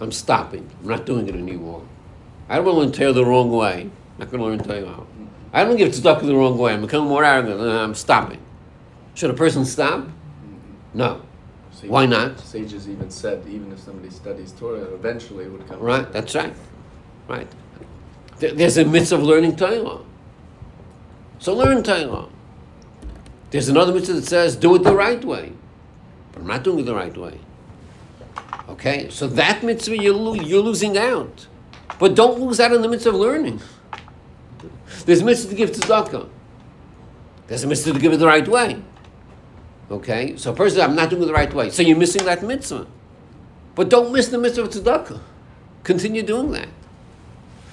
I'm 0.00 0.12
stopping, 0.12 0.70
I'm 0.80 0.88
not 0.88 1.06
doing 1.06 1.28
it 1.28 1.34
anymore? 1.34 1.86
I 2.48 2.56
don't 2.56 2.64
want 2.64 2.76
to 2.76 2.80
learn 2.80 2.92
Torah 2.92 3.12
the 3.12 3.24
wrong 3.24 3.50
way, 3.50 3.82
I'm 3.82 3.92
not 4.18 4.30
going 4.30 4.42
to 4.42 4.48
learn 4.48 4.84
Torah. 4.84 5.06
I 5.52 5.64
don't 5.64 5.76
give 5.76 5.92
tzedakah 5.92 6.22
the 6.22 6.36
wrong 6.36 6.58
way, 6.58 6.74
I'm 6.74 6.82
becoming 6.82 7.08
more 7.08 7.24
arrogant, 7.24 7.60
uh, 7.60 7.82
I'm 7.82 7.94
stopping. 7.94 8.38
Should 9.14 9.30
a 9.30 9.34
person 9.34 9.64
stop? 9.64 10.06
No. 10.94 11.22
Why 11.86 12.06
not? 12.06 12.38
Sages 12.38 12.88
even 12.88 13.10
said 13.10 13.44
even 13.48 13.72
if 13.72 13.80
somebody 13.80 14.10
studies 14.10 14.52
Torah, 14.52 14.82
eventually 14.94 15.46
it 15.46 15.50
would 15.50 15.66
come. 15.66 15.80
Right, 15.80 16.10
that's 16.12 16.34
right. 16.34 16.54
Right. 17.26 17.48
There- 18.42 18.52
There's 18.52 18.76
a 18.76 18.84
mitzvah 18.84 19.14
of 19.14 19.22
learning 19.22 19.54
Torah. 19.54 20.00
So 21.38 21.54
learn 21.54 21.84
Torah. 21.84 22.26
There's 23.50 23.68
another 23.68 23.94
mitzvah 23.94 24.14
that 24.14 24.24
says 24.24 24.56
do 24.56 24.74
it 24.74 24.82
the 24.82 24.96
right 24.96 25.24
way. 25.24 25.52
But 26.32 26.40
I'm 26.42 26.48
not 26.48 26.64
doing 26.64 26.80
it 26.80 26.86
the 26.86 26.94
right 26.94 27.16
way. 27.16 27.38
Okay? 28.68 29.06
So 29.10 29.28
that 29.28 29.62
mitzvah 29.62 29.96
you're, 29.96 30.14
lo- 30.14 30.34
you're 30.34 30.60
losing 30.60 30.98
out. 30.98 31.46
But 32.00 32.16
don't 32.16 32.40
lose 32.40 32.58
out 32.58 32.72
on 32.72 32.82
the 32.82 32.88
mitzvah 32.88 33.10
of 33.10 33.14
learning. 33.14 33.60
There's 35.04 35.20
a 35.20 35.24
mitzvah 35.24 35.50
to 35.50 35.54
give 35.54 35.70
tzedakah. 35.70 36.28
There's 37.46 37.62
a 37.62 37.68
mitzvah 37.68 37.92
to 37.92 38.00
give 38.00 38.12
it 38.12 38.16
the 38.16 38.26
right 38.26 38.48
way. 38.48 38.82
Okay? 39.88 40.36
So 40.36 40.52
person, 40.52 40.80
I'm 40.80 40.96
not 40.96 41.10
doing 41.10 41.22
it 41.22 41.26
the 41.26 41.32
right 41.32 41.54
way. 41.54 41.70
So 41.70 41.82
you're 41.82 41.96
missing 41.96 42.24
that 42.24 42.42
mitzvah. 42.42 42.88
But 43.76 43.88
don't 43.88 44.12
miss 44.12 44.28
the 44.28 44.38
mitzvah 44.38 44.62
of 44.62 44.70
tzedakah. 44.70 45.20
Continue 45.84 46.24
doing 46.24 46.50
that. 46.50 46.68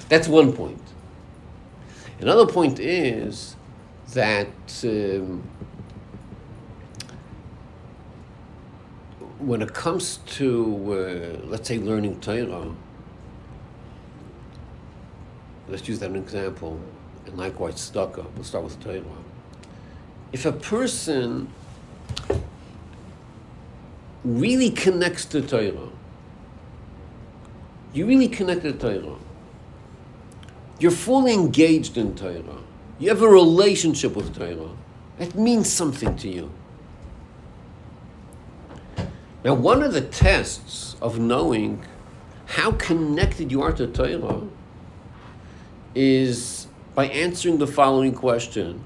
That's 0.09 0.27
one 0.27 0.53
point. 0.53 0.81
Another 2.19 2.45
point 2.51 2.79
is 2.79 3.55
that 4.13 4.47
um, 4.83 5.43
when 9.37 9.61
it 9.61 9.73
comes 9.73 10.17
to, 10.25 11.39
uh, 11.43 11.47
let's 11.47 11.67
say, 11.67 11.77
learning 11.77 12.19
Torah, 12.19 12.73
let's 15.67 15.87
use 15.87 15.99
that 15.99 16.07
as 16.07 16.15
an 16.15 16.21
example, 16.21 16.79
and 17.27 17.37
likewise 17.37 17.75
tzedakah. 17.75 18.25
We'll 18.33 18.43
start 18.43 18.63
with 18.63 18.83
Torah. 18.83 19.03
If 20.33 20.45
a 20.45 20.51
person 20.51 21.53
really 24.25 24.71
connects 24.71 25.23
to 25.25 25.41
Torah, 25.41 25.89
you 27.93 28.07
really 28.07 28.27
connect 28.27 28.63
to 28.63 28.73
Torah. 28.73 29.15
You're 30.79 30.91
fully 30.91 31.33
engaged 31.33 31.97
in 31.97 32.15
Torah. 32.15 32.61
You 32.99 33.09
have 33.09 33.21
a 33.21 33.29
relationship 33.29 34.15
with 34.15 34.35
Torah. 34.35 34.71
It 35.19 35.35
means 35.35 35.71
something 35.71 36.15
to 36.17 36.29
you. 36.29 36.51
Now, 39.43 39.53
one 39.53 39.83
of 39.83 39.93
the 39.93 40.01
tests 40.01 40.95
of 41.01 41.19
knowing 41.19 41.83
how 42.45 42.71
connected 42.73 43.51
you 43.51 43.61
are 43.61 43.73
to 43.73 43.87
Torah 43.87 44.41
is 45.95 46.67
by 46.95 47.07
answering 47.07 47.57
the 47.57 47.67
following 47.67 48.13
question 48.13 48.83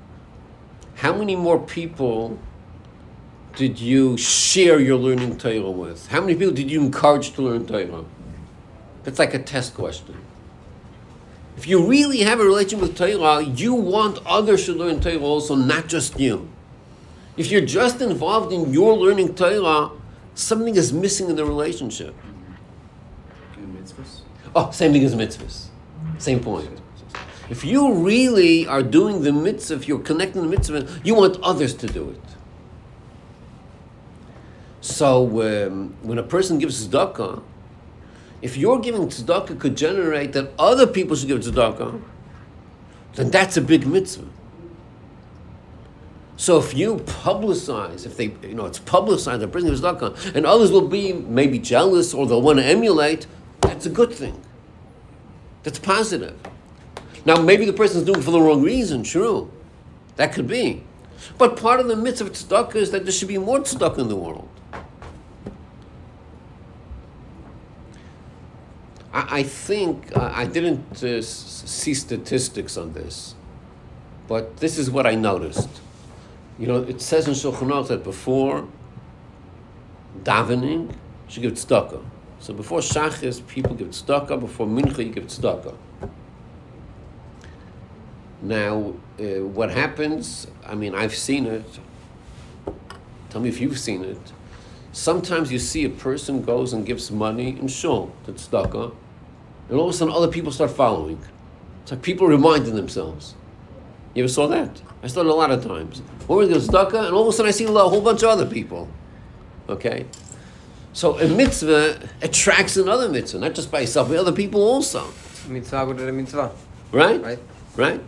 How 0.95 1.15
many 1.15 1.35
more 1.35 1.59
people 1.59 2.37
did 3.55 3.79
you 3.79 4.17
share 4.17 4.79
your 4.79 4.97
learning 4.97 5.37
Torah 5.37 5.69
with? 5.69 6.07
How 6.07 6.21
many 6.21 6.35
people 6.35 6.53
did 6.53 6.71
you 6.71 6.81
encourage 6.81 7.33
to 7.33 7.41
learn 7.43 7.67
Torah? 7.67 8.05
That's 9.03 9.19
like 9.19 9.33
a 9.33 9.39
test 9.39 9.75
question. 9.75 10.17
If 11.55 11.67
you 11.67 11.85
really 11.85 12.19
have 12.19 12.39
a 12.39 12.43
relationship 12.43 12.81
with 12.81 12.97
Torah, 12.97 13.43
you 13.43 13.73
want 13.73 14.19
others 14.25 14.65
to 14.65 14.73
learn 14.73 14.99
Torah 14.99 15.19
also, 15.19 15.55
not 15.55 15.87
just 15.87 16.19
you. 16.19 16.49
If 17.37 17.51
you're 17.51 17.65
just 17.65 18.01
involved 18.01 18.51
in 18.51 18.73
your 18.73 18.93
learning 18.93 19.35
Torah, 19.35 19.91
something 20.35 20.75
is 20.75 20.91
missing 20.91 21.29
in 21.29 21.35
the 21.35 21.45
relationship. 21.45 22.15
Oh, 24.55 24.69
same 24.71 24.93
thing 24.93 25.03
as 25.03 25.15
mitzvahs. 25.15 25.67
Same 26.17 26.39
point. 26.39 26.69
If 27.49 27.63
you 27.65 27.93
really 27.93 28.67
are 28.67 28.83
doing 28.83 29.23
the 29.23 29.31
mitzvah, 29.31 29.75
if 29.75 29.87
you're 29.87 29.99
connecting 29.99 30.43
the 30.43 30.47
mitzvah, 30.47 30.87
you 31.03 31.15
want 31.15 31.39
others 31.41 31.73
to 31.75 31.87
do 31.87 32.09
it. 32.09 32.21
So 34.81 35.67
um, 35.67 35.95
when 36.01 36.17
a 36.17 36.23
person 36.23 36.59
gives 36.59 36.87
tzedakah, 36.87 37.41
if 38.43 38.57
you're 38.57 38.77
giving 38.77 39.07
tzedakah 39.07 39.57
could 39.57 39.77
generate 39.77 40.33
that 40.33 40.51
other 40.59 40.85
people 40.85 41.15
should 41.15 41.29
give 41.29 41.39
tzedakah, 41.39 42.01
then 43.15 43.31
that's 43.31 43.55
a 43.55 43.61
big 43.61 43.87
mitzvah. 43.87 44.27
So 46.35 46.59
if 46.59 46.73
you 46.73 46.97
publicize, 46.97 48.05
if 48.05 48.17
they, 48.17 48.35
you 48.45 48.53
know, 48.53 48.65
it's 48.65 48.79
publicized, 48.79 49.39
they're 49.39 49.47
bringing 49.47 49.71
tzedakah, 49.71 50.35
and 50.35 50.45
others 50.45 50.73
will 50.73 50.89
be 50.89 51.13
maybe 51.13 51.57
jealous 51.57 52.13
or 52.13 52.27
they'll 52.27 52.41
want 52.41 52.59
to 52.59 52.65
emulate, 52.65 53.27
that's 53.61 53.85
a 53.85 53.89
good 53.89 54.11
thing. 54.11 54.43
That's 55.63 55.79
positive. 55.79 56.37
Now, 57.25 57.41
maybe 57.41 57.63
the 57.63 57.71
person's 57.71 58.03
doing 58.03 58.19
it 58.19 58.23
for 58.23 58.31
the 58.31 58.41
wrong 58.41 58.61
reason, 58.61 59.03
true. 59.03 59.49
That 60.17 60.33
could 60.33 60.49
be. 60.49 60.83
But 61.37 61.55
part 61.55 61.79
of 61.79 61.87
the 61.87 61.95
mitzvah 61.95 62.25
of 62.25 62.33
tzedakah 62.33 62.75
is 62.75 62.91
that 62.91 63.05
there 63.05 63.13
should 63.13 63.29
be 63.29 63.37
more 63.37 63.59
tzedakah 63.59 63.99
in 63.99 64.09
the 64.09 64.17
world. 64.17 64.49
I, 69.13 69.39
I 69.39 69.43
think, 69.43 70.15
uh, 70.17 70.31
I 70.33 70.45
didn't 70.45 71.03
uh, 71.03 71.21
see 71.21 71.93
statistics 71.93 72.77
on 72.77 72.93
this, 72.93 73.35
but 74.27 74.57
this 74.57 74.77
is 74.77 74.89
what 74.89 75.05
I 75.05 75.15
noticed. 75.15 75.69
You 76.59 76.67
know, 76.67 76.83
it 76.83 77.01
says 77.01 77.27
in 77.27 77.33
Shulchan 77.33 77.87
that 77.87 78.03
before 78.03 78.67
davening, 80.23 80.89
you 80.89 80.95
should 81.27 81.43
give 81.43 81.53
tzedakah. 81.53 82.03
So 82.39 82.53
before 82.53 82.79
Shachris, 82.79 83.45
people 83.47 83.73
give 83.73 83.89
tzedakah. 83.89 84.39
Before 84.39 84.67
Mincha, 84.67 84.99
you 84.99 85.11
give 85.11 85.27
tzedakah. 85.27 85.75
Now, 88.41 88.93
uh, 89.19 89.23
what 89.45 89.71
happens, 89.71 90.47
I 90.65 90.75
mean, 90.75 90.93
I've 90.93 91.15
seen 91.15 91.45
it. 91.45 91.79
Tell 93.29 93.41
me 93.41 93.49
if 93.49 93.61
you've 93.61 93.79
seen 93.79 94.03
it. 94.03 94.33
Sometimes 94.91 95.51
you 95.51 95.57
see 95.57 95.85
a 95.85 95.89
person 95.89 96.43
goes 96.43 96.73
and 96.73 96.85
gives 96.85 97.09
money 97.09 97.57
in 97.57 97.67
shul 97.67 98.13
to 98.25 98.33
tzedakah, 98.33 98.93
and 99.73 99.79
all 99.79 99.89
of 99.89 99.95
a 99.95 99.97
sudden 99.97 100.13
other 100.13 100.27
people 100.27 100.51
start 100.51 100.69
following. 100.69 101.19
It's 101.81 101.89
like 101.89 102.03
people 102.03 102.27
reminding 102.27 102.75
themselves. 102.75 103.33
You 104.13 104.23
ever 104.23 104.31
saw 104.31 104.45
that? 104.45 104.79
I 105.01 105.07
saw 105.07 105.21
it 105.21 105.25
a 105.25 105.33
lot 105.33 105.49
of 105.49 105.65
times. 105.65 106.03
One 106.27 106.37
was 106.37 106.49
gives 106.49 106.67
tzedakah, 106.67 107.07
and 107.07 107.15
all 107.15 107.23
of 107.23 107.29
a 107.29 107.31
sudden 107.31 107.49
I 107.49 107.51
see 107.51 107.65
a 107.65 107.71
whole 107.71 107.99
bunch 107.99 108.21
of 108.21 108.29
other 108.29 108.45
people. 108.45 108.87
Okay? 109.67 110.05
So 110.93 111.17
a 111.17 111.27
mitzvah 111.27 112.07
attracts 112.21 112.77
another 112.77 113.09
mitzvah, 113.09 113.39
not 113.39 113.55
just 113.55 113.71
by 113.71 113.81
itself, 113.81 114.09
but 114.09 114.17
other 114.17 114.31
people 114.31 114.61
also. 114.61 115.07
Mitzvah 115.47 115.85
with 115.87 116.07
a 116.07 116.11
mitzvah. 116.11 116.51
Right? 116.91 117.19
Right. 117.19 117.39
Right? 117.75 118.01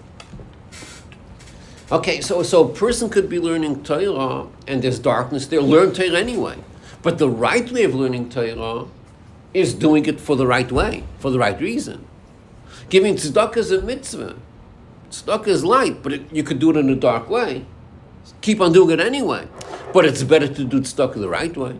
Okay, 1.91 2.21
so 2.21 2.43
so 2.43 2.69
a 2.69 2.71
person 2.71 3.09
could 3.09 3.27
be 3.27 3.39
learning 3.39 3.81
Torah 3.81 4.45
and 4.67 4.83
there's 4.83 4.99
darkness 4.99 5.47
there, 5.47 5.63
learn 5.63 5.93
Torah 5.93 6.19
anyway. 6.19 6.57
But 7.01 7.17
the 7.17 7.29
right 7.29 7.71
way 7.71 7.85
of 7.85 7.95
learning 7.95 8.29
Torah 8.29 8.85
is 9.55 9.73
doing 9.73 10.05
it 10.05 10.19
for 10.19 10.35
the 10.35 10.45
right 10.45 10.69
way, 10.69 11.03
for 11.17 11.31
the 11.31 11.39
right 11.39 11.59
reason. 11.61 12.05
Giving 12.89 13.15
tzedakah 13.15 13.57
is 13.57 13.71
a 13.71 13.81
mitzvah. 13.81 14.35
Tzedakah 15.09 15.47
is 15.47 15.63
light, 15.63 16.03
but 16.03 16.11
it, 16.11 16.33
you 16.33 16.43
could 16.43 16.59
do 16.59 16.71
it 16.71 16.77
in 16.77 16.89
a 16.89 16.95
dark 16.95 17.29
way. 17.29 17.65
Keep 18.41 18.59
on 18.59 18.73
doing 18.73 18.91
it 18.91 18.99
anyway. 18.99 19.47
But 19.93 20.03
it's 20.05 20.23
better 20.23 20.49
to 20.49 20.63
do 20.65 20.81
tzedakah 20.81 21.15
the 21.15 21.29
right 21.29 21.55
way. 21.55 21.79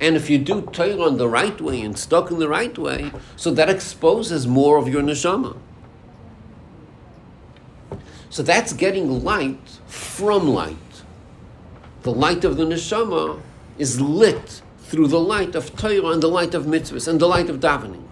And 0.00 0.16
if 0.16 0.30
you 0.30 0.38
do 0.38 0.62
Torah 0.62 1.08
in 1.08 1.16
the 1.16 1.28
right 1.28 1.60
way 1.60 1.80
and 1.80 1.98
stuck 1.98 2.30
in 2.30 2.38
the 2.38 2.48
right 2.48 2.76
way, 2.78 3.10
so 3.36 3.50
that 3.50 3.68
exposes 3.68 4.46
more 4.46 4.76
of 4.78 4.88
your 4.88 5.02
neshama. 5.02 5.56
So 8.30 8.42
that's 8.44 8.72
getting 8.72 9.24
light 9.24 9.80
from 9.86 10.48
light. 10.48 10.76
The 12.02 12.12
light 12.12 12.44
of 12.44 12.56
the 12.56 12.64
neshama 12.64 13.40
is 13.78 14.00
lit 14.00 14.62
through 14.92 15.08
the 15.08 15.18
light 15.18 15.54
of 15.54 15.74
Torah 15.74 16.08
and 16.08 16.22
the 16.22 16.28
light 16.28 16.52
of 16.52 16.66
mitzvahs 16.66 17.08
and 17.08 17.18
the 17.18 17.26
light 17.26 17.48
of 17.48 17.60
davening. 17.60 18.04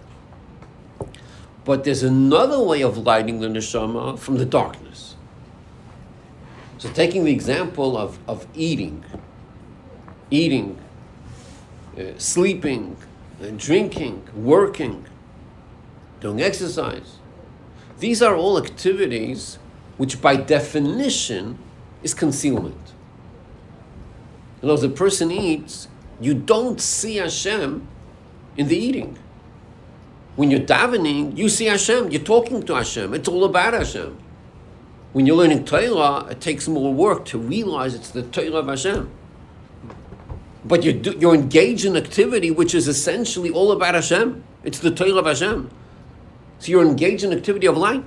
But 1.66 1.84
there's 1.84 2.02
another 2.02 2.58
way 2.58 2.82
of 2.82 2.96
lighting 2.96 3.40
the 3.40 3.48
neshama 3.48 4.18
from 4.18 4.38
the 4.38 4.46
darkness. 4.46 5.14
So 6.78 6.88
taking 6.88 7.24
the 7.24 7.32
example 7.32 7.98
of, 7.98 8.18
of 8.26 8.46
eating, 8.54 9.04
eating, 10.30 10.78
uh, 11.98 12.16
sleeping, 12.16 12.96
uh, 13.42 13.48
drinking, 13.58 14.26
working, 14.34 15.04
doing 16.20 16.40
exercise. 16.40 17.18
These 17.98 18.22
are 18.22 18.34
all 18.34 18.56
activities 18.56 19.58
which, 19.98 20.22
by 20.22 20.36
definition, 20.36 21.58
is 22.02 22.14
concealment. 22.14 22.94
In 24.62 24.70
other 24.70 24.72
words, 24.72 24.82
the 24.82 24.88
person 24.88 25.30
eats, 25.30 25.88
you 26.20 26.35
don't 26.35 26.80
see 26.80 27.16
Hashem 27.16 27.87
in 28.56 28.68
the 28.68 28.76
eating. 28.76 29.18
When 30.37 30.50
you're 30.50 30.61
davening, 30.61 31.37
you 31.37 31.48
see 31.48 31.66
Hashem, 31.66 32.11
you're 32.11 32.22
talking 32.22 32.62
to 32.62 32.74
Hashem, 32.74 33.14
it's 33.14 33.28
all 33.28 33.44
about 33.44 33.74
Hashem. 33.74 34.18
When 35.12 35.26
you're 35.26 35.37
learning 35.37 35.64
Torah, 35.64 36.26
it 36.30 36.40
takes 36.40 36.68
more 36.68 36.94
work 36.94 37.24
to 37.26 37.38
realize 37.38 37.94
it's 37.94 38.11
the 38.11 38.22
Torah 38.22 38.59
of 38.59 38.68
Hashem. 38.68 39.11
But 40.64 40.85
you're, 40.85 40.94
do- 40.94 41.16
you're 41.18 41.35
engaged 41.35 41.85
in 41.85 41.96
activity 41.96 42.50
which 42.50 42.74
is 42.74 42.87
essentially 42.87 43.50
all 43.50 43.72
about 43.72 43.94
Hashem. 43.94 44.44
It's 44.62 44.78
the 44.78 44.90
Torah 44.90 45.16
of 45.16 45.26
Hashem. 45.26 45.70
So 46.59 46.70
you're 46.70 46.85
engaged 46.85 47.24
in 47.24 47.33
activity 47.33 47.66
of 47.66 47.76
light. 47.76 48.04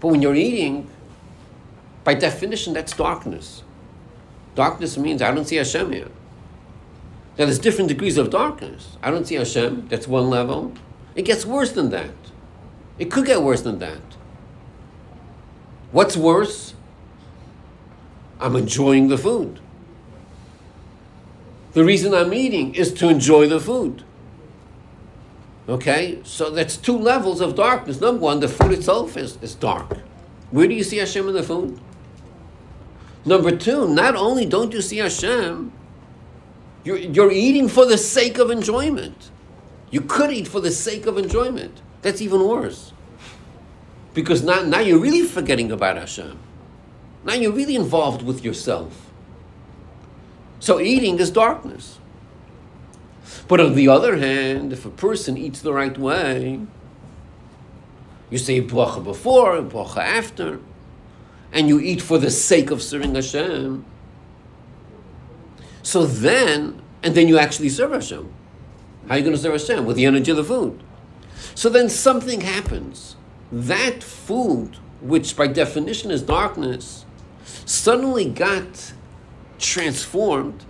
But 0.00 0.08
when 0.08 0.22
you're 0.22 0.34
eating, 0.34 0.88
by 2.04 2.14
definition, 2.14 2.72
that's 2.72 2.94
darkness. 2.94 3.62
Darkness 4.54 4.96
means 4.96 5.20
I 5.20 5.34
don't 5.34 5.44
see 5.44 5.56
Hashem 5.56 5.92
here. 5.92 6.08
Now 7.36 7.46
there's 7.46 7.58
different 7.58 7.88
degrees 7.88 8.16
of 8.16 8.30
darkness. 8.30 8.96
I 9.02 9.10
don't 9.10 9.26
see 9.26 9.34
Hashem, 9.34 9.88
that's 9.88 10.06
one 10.06 10.30
level. 10.30 10.72
It 11.14 11.22
gets 11.22 11.44
worse 11.44 11.72
than 11.72 11.90
that. 11.90 12.12
It 12.98 13.10
could 13.10 13.26
get 13.26 13.42
worse 13.42 13.62
than 13.62 13.78
that. 13.80 14.02
What's 15.90 16.16
worse? 16.16 16.74
I'm 18.40 18.56
enjoying 18.56 19.08
the 19.08 19.18
food. 19.18 19.60
The 21.72 21.84
reason 21.84 22.14
I'm 22.14 22.32
eating 22.32 22.74
is 22.74 22.92
to 22.94 23.08
enjoy 23.08 23.48
the 23.48 23.60
food. 23.60 24.04
Okay? 25.68 26.20
So 26.22 26.50
that's 26.50 26.76
two 26.76 26.96
levels 26.96 27.40
of 27.40 27.56
darkness. 27.56 28.00
Number 28.00 28.20
one, 28.20 28.40
the 28.40 28.48
food 28.48 28.72
itself 28.72 29.16
is, 29.16 29.38
is 29.42 29.54
dark. 29.54 29.98
Where 30.50 30.68
do 30.68 30.74
you 30.74 30.84
see 30.84 30.98
Hashem 30.98 31.26
in 31.28 31.34
the 31.34 31.42
food? 31.42 31.80
Number 33.24 33.56
two, 33.56 33.88
not 33.88 34.14
only 34.14 34.46
don't 34.46 34.72
you 34.72 34.82
see 34.82 34.98
Hashem, 34.98 35.72
you're, 36.84 36.98
you're 36.98 37.32
eating 37.32 37.68
for 37.68 37.86
the 37.86 37.98
sake 37.98 38.38
of 38.38 38.50
enjoyment. 38.50 39.30
You 39.90 40.02
could 40.02 40.30
eat 40.30 40.46
for 40.46 40.60
the 40.60 40.70
sake 40.70 41.06
of 41.06 41.16
enjoyment. 41.16 41.80
That's 42.02 42.20
even 42.20 42.46
worse. 42.46 42.92
Because 44.12 44.42
now, 44.42 44.62
now 44.62 44.80
you're 44.80 44.98
really 44.98 45.22
forgetting 45.22 45.72
about 45.72 45.96
Hashem. 45.96 46.38
Now 47.24 47.34
you're 47.34 47.52
really 47.52 47.74
involved 47.74 48.22
with 48.22 48.44
yourself. 48.44 49.10
So 50.60 50.78
eating 50.78 51.18
is 51.18 51.30
darkness. 51.30 51.98
But 53.48 53.60
on 53.60 53.74
the 53.74 53.88
other 53.88 54.16
hand, 54.16 54.72
if 54.72 54.84
a 54.84 54.90
person 54.90 55.36
eats 55.36 55.60
the 55.60 55.72
right 55.72 55.96
way, 55.96 56.60
you 58.30 58.38
say 58.38 58.60
bracha 58.60 59.02
before, 59.02 59.60
bracha 59.62 59.98
after, 59.98 60.60
and 61.52 61.68
you 61.68 61.80
eat 61.80 62.02
for 62.02 62.18
the 62.18 62.30
sake 62.30 62.70
of 62.70 62.82
serving 62.82 63.14
Hashem, 63.14 63.84
so 65.84 66.06
then, 66.06 66.80
and 67.02 67.14
then 67.14 67.28
you 67.28 67.38
actually 67.38 67.68
serve 67.68 67.92
Hashem. 67.92 68.32
How 69.06 69.14
are 69.14 69.18
you 69.18 69.22
going 69.22 69.36
to 69.36 69.40
serve 69.40 69.52
Hashem? 69.52 69.84
With 69.84 69.96
the 69.96 70.06
energy 70.06 70.30
of 70.30 70.38
the 70.38 70.44
food. 70.44 70.82
So 71.54 71.68
then 71.68 71.90
something 71.90 72.40
happens. 72.40 73.16
That 73.52 74.02
food, 74.02 74.78
which 75.02 75.36
by 75.36 75.46
definition 75.46 76.10
is 76.10 76.22
darkness, 76.22 77.04
suddenly 77.66 78.24
got 78.24 78.94
transformed 79.58 80.64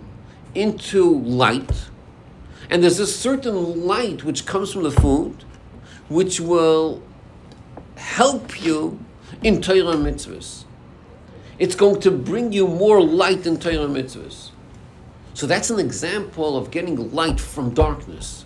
into 0.53 1.19
light. 1.21 1.89
And 2.69 2.83
there's 2.83 2.99
a 2.99 3.07
certain 3.07 3.87
light 3.87 4.25
which 4.25 4.45
comes 4.45 4.73
from 4.73 4.83
the 4.83 4.91
food, 4.91 5.45
which 6.09 6.41
will 6.41 7.01
help 7.95 8.61
you 8.61 8.99
in 9.41 9.61
Torah 9.61 9.95
mitzvahs. 9.95 10.65
It's 11.57 11.75
going 11.75 12.01
to 12.01 12.11
bring 12.11 12.51
you 12.51 12.67
more 12.67 13.01
light 13.01 13.47
in 13.47 13.57
Torah 13.57 13.87
mitzvahs. 13.87 14.51
So 15.35 15.45
that's 15.45 15.69
an 15.69 15.79
example 15.79 16.57
of 16.57 16.71
getting 16.71 17.11
light 17.13 17.41
from 17.41 17.73
darkness. 17.73 18.45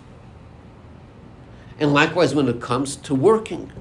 And 1.78 1.94
likewise, 1.94 2.34
when 2.34 2.48
it 2.48 2.60
comes 2.60 2.96
to 2.96 3.14
working, 3.14 3.72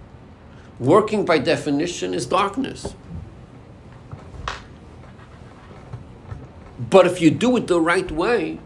working 0.79 1.25
by 1.25 1.39
definition 1.39 2.13
is 2.13 2.27
darkness. 2.27 2.93
But 6.89 7.07
if 7.07 7.19
you 7.19 7.31
do 7.31 7.57
it 7.57 7.65
the 7.65 7.81
right 7.81 8.09
way, 8.11 8.59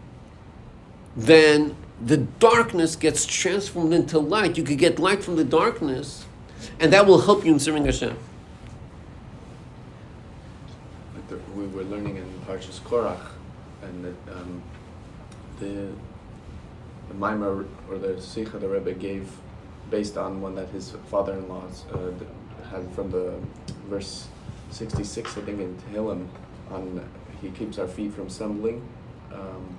then 1.16 1.74
the 2.04 2.18
darkness 2.18 2.96
gets 2.96 3.24
transformed 3.24 3.94
into 3.94 4.18
light. 4.18 4.58
You 4.58 4.62
could 4.62 4.78
get 4.78 4.98
light 4.98 5.24
from 5.24 5.36
the 5.36 5.44
darkness, 5.44 6.26
and 6.78 6.92
that 6.92 7.06
will 7.06 7.22
help 7.22 7.46
you 7.46 7.54
in 7.54 7.58
serving 7.58 7.86
Hashem. 7.86 8.16
Like 11.14 11.40
we 11.56 11.66
were 11.66 11.84
learning 11.84 12.16
in 12.18 12.26
Parshas 12.46 12.80
Korach, 12.80 13.33
and 13.94 14.04
the, 14.04 14.32
um, 14.32 14.62
the 15.60 15.88
the 17.08 17.14
Maimar 17.14 17.66
or 17.90 17.98
the 17.98 18.20
Sikha 18.20 18.58
the 18.58 18.68
Rebbe 18.68 18.92
gave 18.94 19.30
based 19.90 20.16
on 20.16 20.40
one 20.40 20.54
that 20.54 20.68
his 20.70 20.92
father-in-law 21.10 21.64
uh, 21.92 21.98
had 22.70 22.90
from 22.94 23.10
the 23.10 23.34
verse 23.88 24.26
66, 24.70 25.36
I 25.36 25.40
think, 25.42 25.60
in 25.60 25.76
Tehillim, 25.76 26.26
on 26.70 27.06
he 27.42 27.50
keeps 27.50 27.78
our 27.78 27.86
feet 27.86 28.14
from 28.14 28.30
stumbling, 28.30 28.82
um, 29.32 29.76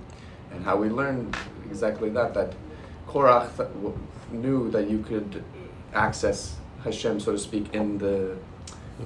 and 0.51 0.63
how 0.63 0.77
we 0.77 0.89
learned 0.89 1.35
exactly 1.69 2.09
that 2.11 2.33
that 2.35 2.53
Korach 3.07 3.47
th- 3.57 3.69
w- 3.81 3.97
knew 4.31 4.69
that 4.69 4.87
you 4.89 4.99
could 4.99 5.43
access 5.93 6.55
Hashem, 6.83 7.19
so 7.19 7.31
to 7.31 7.39
speak, 7.39 7.73
in 7.73 7.97
the 7.97 8.37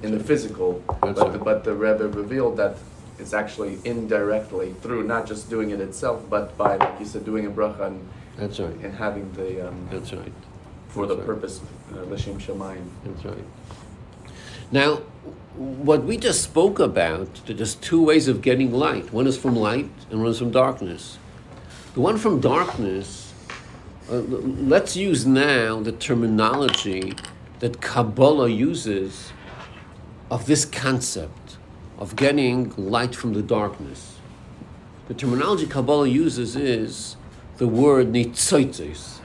in 0.02 0.12
the 0.16 0.22
physical, 0.22 0.84
That's 1.02 1.18
but, 1.18 1.30
right. 1.30 1.44
but 1.44 1.64
the 1.64 1.72
Rebbe 1.74 2.06
revealed 2.08 2.56
that 2.58 2.76
it's 3.20 3.34
actually 3.34 3.78
indirectly 3.84 4.74
through 4.80 5.04
not 5.04 5.26
just 5.26 5.50
doing 5.50 5.70
it 5.70 5.80
itself, 5.80 6.24
but 6.28 6.56
by, 6.56 6.76
like 6.76 6.98
you 6.98 7.06
said, 7.06 7.24
doing 7.24 7.46
a 7.46 7.50
bracha 7.50 7.86
and, 7.86 8.08
That's 8.36 8.58
right. 8.58 8.74
and 8.82 8.94
having 8.94 9.30
the 9.32 9.68
um, 9.68 9.88
That's 9.90 10.12
right. 10.12 10.32
for 10.88 11.06
the 11.06 11.16
right. 11.16 11.26
purpose 11.26 11.60
uh, 11.92 12.00
l'shem 12.02 12.38
shamayim. 12.38 12.88
That's 13.04 13.24
right. 13.24 13.44
Now, 14.72 14.96
what 15.56 16.04
we 16.04 16.16
just 16.16 16.42
spoke 16.42 16.78
about, 16.78 17.34
there 17.44 17.54
are 17.54 17.58
just 17.58 17.82
two 17.82 18.02
ways 18.02 18.28
of 18.28 18.40
getting 18.40 18.72
light. 18.72 19.12
One 19.12 19.26
is 19.26 19.36
from 19.36 19.56
light, 19.56 19.90
and 20.10 20.20
one 20.20 20.30
is 20.30 20.38
from 20.38 20.52
darkness. 20.52 21.18
The 21.94 22.00
one 22.00 22.18
from 22.18 22.40
darkness, 22.40 23.32
uh, 24.08 24.16
let's 24.16 24.96
use 24.96 25.26
now 25.26 25.80
the 25.80 25.92
terminology 25.92 27.14
that 27.58 27.80
Kabbalah 27.80 28.48
uses 28.48 29.32
of 30.30 30.46
this 30.46 30.64
concept 30.64 31.39
of 32.00 32.16
getting 32.16 32.72
light 32.76 33.14
from 33.14 33.34
the 33.34 33.42
darkness. 33.42 34.16
The 35.08 35.14
terminology 35.14 35.66
Kabbalah 35.66 36.08
uses 36.08 36.56
is 36.56 37.16
the 37.58 37.68
word 37.68 38.12
nitzoitzes. 38.12 39.18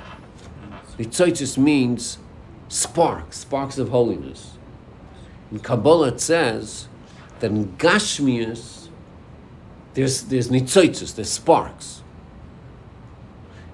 Nitzoitzes 0.97 1.57
means 1.57 2.17
sparks, 2.67 3.37
sparks 3.39 3.77
of 3.77 3.89
holiness. 3.89 4.57
In 5.51 5.59
Kabbalah 5.59 6.09
it 6.09 6.19
says 6.19 6.87
that 7.39 7.51
in 7.51 7.77
Gashmias 7.77 8.89
there's 9.93 10.23
there's 10.23 10.49
nitzoitzes, 10.49 11.15
there's 11.15 11.31
sparks. 11.31 12.01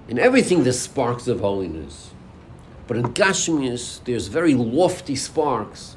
In 0.06 0.18
everything 0.18 0.62
there's 0.62 0.78
sparks 0.78 1.26
of 1.26 1.40
holiness. 1.40 2.12
But 2.86 2.98
in 2.98 3.12
Gashmias 3.14 4.04
there's 4.04 4.28
very 4.28 4.54
lofty 4.54 5.16
sparks. 5.16 5.96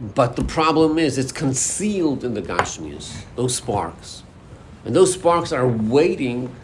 But 0.00 0.36
the 0.36 0.44
problem 0.44 0.98
is 0.98 1.18
it's 1.18 1.32
concealed 1.32 2.24
in 2.24 2.32
the 2.32 2.40
Gashmias, 2.40 3.24
those 3.36 3.54
sparks. 3.54 4.22
And 4.84 4.96
those 4.96 5.12
sparks 5.12 5.52
are 5.52 5.68
waiting 5.68 6.54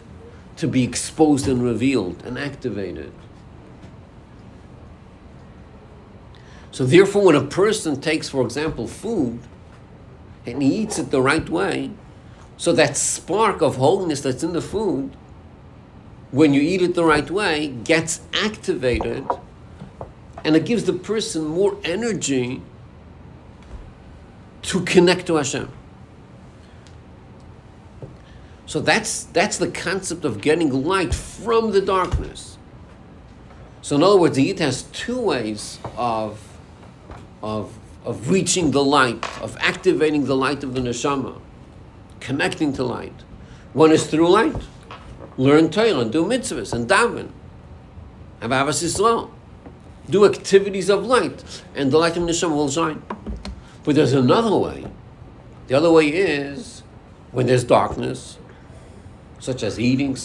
to 0.55 0.67
be 0.67 0.83
exposed 0.83 1.47
and 1.47 1.63
revealed 1.63 2.23
and 2.25 2.39
activated. 2.39 3.11
So, 6.71 6.83
therefore, 6.83 7.25
when 7.25 7.35
a 7.35 7.43
person 7.43 8.01
takes, 8.01 8.29
for 8.29 8.41
example, 8.41 8.87
food 8.87 9.39
and 10.45 10.61
he 10.61 10.75
eats 10.75 10.97
it 10.97 11.11
the 11.11 11.21
right 11.21 11.47
way, 11.47 11.91
so 12.55 12.73
that 12.73 12.97
spark 12.97 13.61
of 13.61 13.75
holiness 13.75 14.21
that's 14.21 14.43
in 14.43 14.53
the 14.53 14.61
food, 14.61 15.15
when 16.31 16.53
you 16.53 16.61
eat 16.61 16.81
it 16.81 16.95
the 16.95 17.05
right 17.05 17.29
way, 17.29 17.67
gets 17.67 18.21
activated 18.33 19.27
and 20.43 20.55
it 20.55 20.65
gives 20.65 20.85
the 20.85 20.93
person 20.93 21.45
more 21.45 21.77
energy 21.83 22.61
to 24.67 24.81
connect 24.81 25.27
to 25.27 25.35
Hashem. 25.35 25.71
So 28.65 28.81
that's 28.81 29.23
that's 29.23 29.57
the 29.57 29.69
concept 29.71 30.25
of 30.25 30.41
getting 30.41 30.83
light 30.83 31.13
from 31.13 31.71
the 31.71 31.79
darkness. 31.79 32.57
So 33.81 33.95
in 33.95 34.03
other 34.03 34.17
words, 34.17 34.35
the 34.35 34.43
Yid 34.43 34.59
has 34.59 34.83
two 34.83 35.19
ways 35.19 35.79
of 35.95 36.59
of 37.41 37.73
of 38.03 38.29
reaching 38.29 38.71
the 38.71 38.83
light, 38.83 39.23
of 39.41 39.55
activating 39.61 40.25
the 40.25 40.35
light 40.35 40.65
of 40.65 40.73
the 40.73 40.81
neshama, 40.81 41.39
connecting 42.19 42.73
to 42.73 42.83
light. 42.83 43.23
One 43.71 43.93
is 43.93 44.05
through 44.05 44.29
light. 44.29 44.61
Learn 45.37 45.69
Torah 45.69 45.99
and 45.99 46.11
do 46.11 46.25
mitzvahs 46.25 46.73
and 46.73 46.89
daven. 46.89 47.29
Have 48.41 48.51
Ahavas 48.51 48.83
Yisrael. 48.83 49.29
Do 50.09 50.25
activities 50.25 50.89
of 50.89 51.05
light, 51.05 51.63
and 51.73 51.91
the 51.91 51.97
light 51.97 52.17
of 52.17 52.23
neshama 52.23 52.55
will 52.55 52.69
shine. 52.69 53.01
But 53.87 53.95
there's 53.95 54.11
another 54.11 54.53
way. 54.53 54.83
The 55.67 55.75
other 55.75 55.89
way 55.89 56.09
is 56.09 56.83
when 57.31 57.45
there's 57.45 57.63
darkness, 57.63 58.37
such 59.39 59.63
as 59.63 59.79
eating 59.79 60.17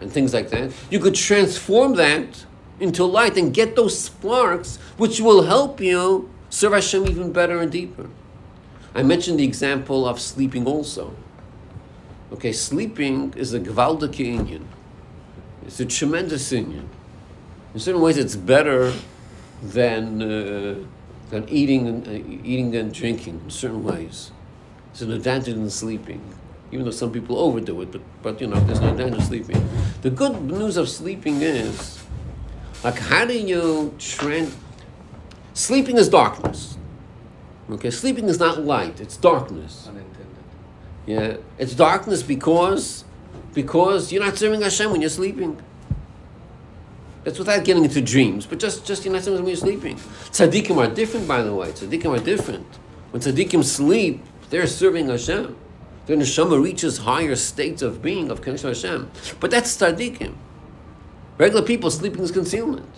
and 0.00 0.12
things 0.12 0.32
like 0.32 0.50
that, 0.50 0.70
you 0.90 1.00
could 1.00 1.16
transform 1.16 1.96
that 1.96 2.46
into 2.78 3.04
light 3.04 3.36
and 3.36 3.52
get 3.52 3.74
those 3.74 3.98
sparks 3.98 4.76
which 4.96 5.20
will 5.20 5.42
help 5.42 5.80
you 5.80 6.30
serve 6.50 6.74
Hashem 6.74 7.08
even 7.08 7.32
better 7.32 7.58
and 7.58 7.72
deeper. 7.72 8.08
I 8.94 9.02
mentioned 9.02 9.40
the 9.40 9.44
example 9.44 10.06
of 10.06 10.20
sleeping 10.20 10.64
also. 10.64 11.16
Okay, 12.30 12.52
sleeping 12.52 13.34
is 13.36 13.54
a 13.54 13.58
gewaldige 13.58 14.24
inyan. 14.38 14.66
It's 15.66 15.80
a 15.80 15.84
tremendous 15.84 16.52
inyan. 16.52 16.86
In 17.74 17.80
certain 17.80 18.00
ways, 18.00 18.18
it's 18.18 18.36
better 18.36 18.92
than, 19.60 20.22
uh, 20.22 20.74
than 21.34 21.48
eating, 21.48 21.88
and, 21.88 22.06
uh, 22.06 22.12
eating 22.44 22.74
and 22.76 22.94
drinking 22.94 23.40
in 23.44 23.50
certain 23.50 23.82
ways. 23.82 24.30
It's 24.92 25.02
an 25.02 25.10
advantage 25.10 25.56
in 25.56 25.68
sleeping, 25.68 26.22
even 26.70 26.84
though 26.84 26.92
some 26.92 27.10
people 27.10 27.36
overdo 27.38 27.82
it, 27.82 27.90
but, 27.90 28.02
but 28.22 28.40
you 28.40 28.46
know, 28.46 28.60
there's 28.60 28.80
no 28.80 28.90
advantage 28.90 29.18
in 29.18 29.22
sleeping. 29.22 29.68
The 30.02 30.10
good 30.10 30.40
news 30.42 30.76
of 30.76 30.88
sleeping 30.88 31.42
is, 31.42 32.02
like, 32.84 32.98
how 32.98 33.24
do 33.24 33.36
you 33.36 33.94
trend? 33.98 34.54
Sleeping 35.54 35.98
is 35.98 36.08
darkness. 36.08 36.76
Okay, 37.68 37.90
sleeping 37.90 38.28
is 38.28 38.38
not 38.38 38.62
light, 38.62 39.00
it's 39.00 39.16
darkness. 39.16 39.88
Unintended. 39.88 40.44
Yeah, 41.06 41.36
it's 41.58 41.74
darkness 41.74 42.22
because 42.22 43.04
because 43.54 44.12
you're 44.12 44.24
not 44.24 44.36
serving 44.36 44.62
Hashem 44.62 44.90
when 44.90 45.00
you're 45.00 45.10
sleeping. 45.10 45.60
That's 47.24 47.38
without 47.38 47.64
getting 47.64 47.84
into 47.84 48.02
dreams, 48.02 48.44
but 48.44 48.58
just 48.58 48.86
just 48.86 49.04
you 49.04 49.10
know 49.10 49.18
sometimes 49.18 49.40
when 49.40 49.48
you're 49.48 49.56
sleeping. 49.56 49.96
Tzaddikim 49.96 50.76
are 50.76 50.94
different, 50.94 51.26
by 51.26 51.42
the 51.42 51.54
way. 51.54 51.68
Tzaddikim 51.72 52.20
are 52.20 52.22
different. 52.22 52.66
When 53.10 53.22
tzaddikim 53.22 53.64
sleep, 53.64 54.22
they're 54.50 54.66
serving 54.66 55.08
Hashem. 55.08 55.56
Their 56.06 56.18
neshama 56.18 56.62
reaches 56.62 56.98
higher 56.98 57.34
states 57.34 57.80
of 57.80 58.02
being 58.02 58.30
of 58.30 58.42
connection 58.42 58.68
with 58.68 58.82
Hashem. 58.82 59.10
But 59.40 59.50
that's 59.50 59.74
tzaddikim. 59.74 60.34
Regular 61.38 61.64
people 61.64 61.90
sleeping 61.90 62.22
is 62.22 62.30
concealment. 62.30 62.90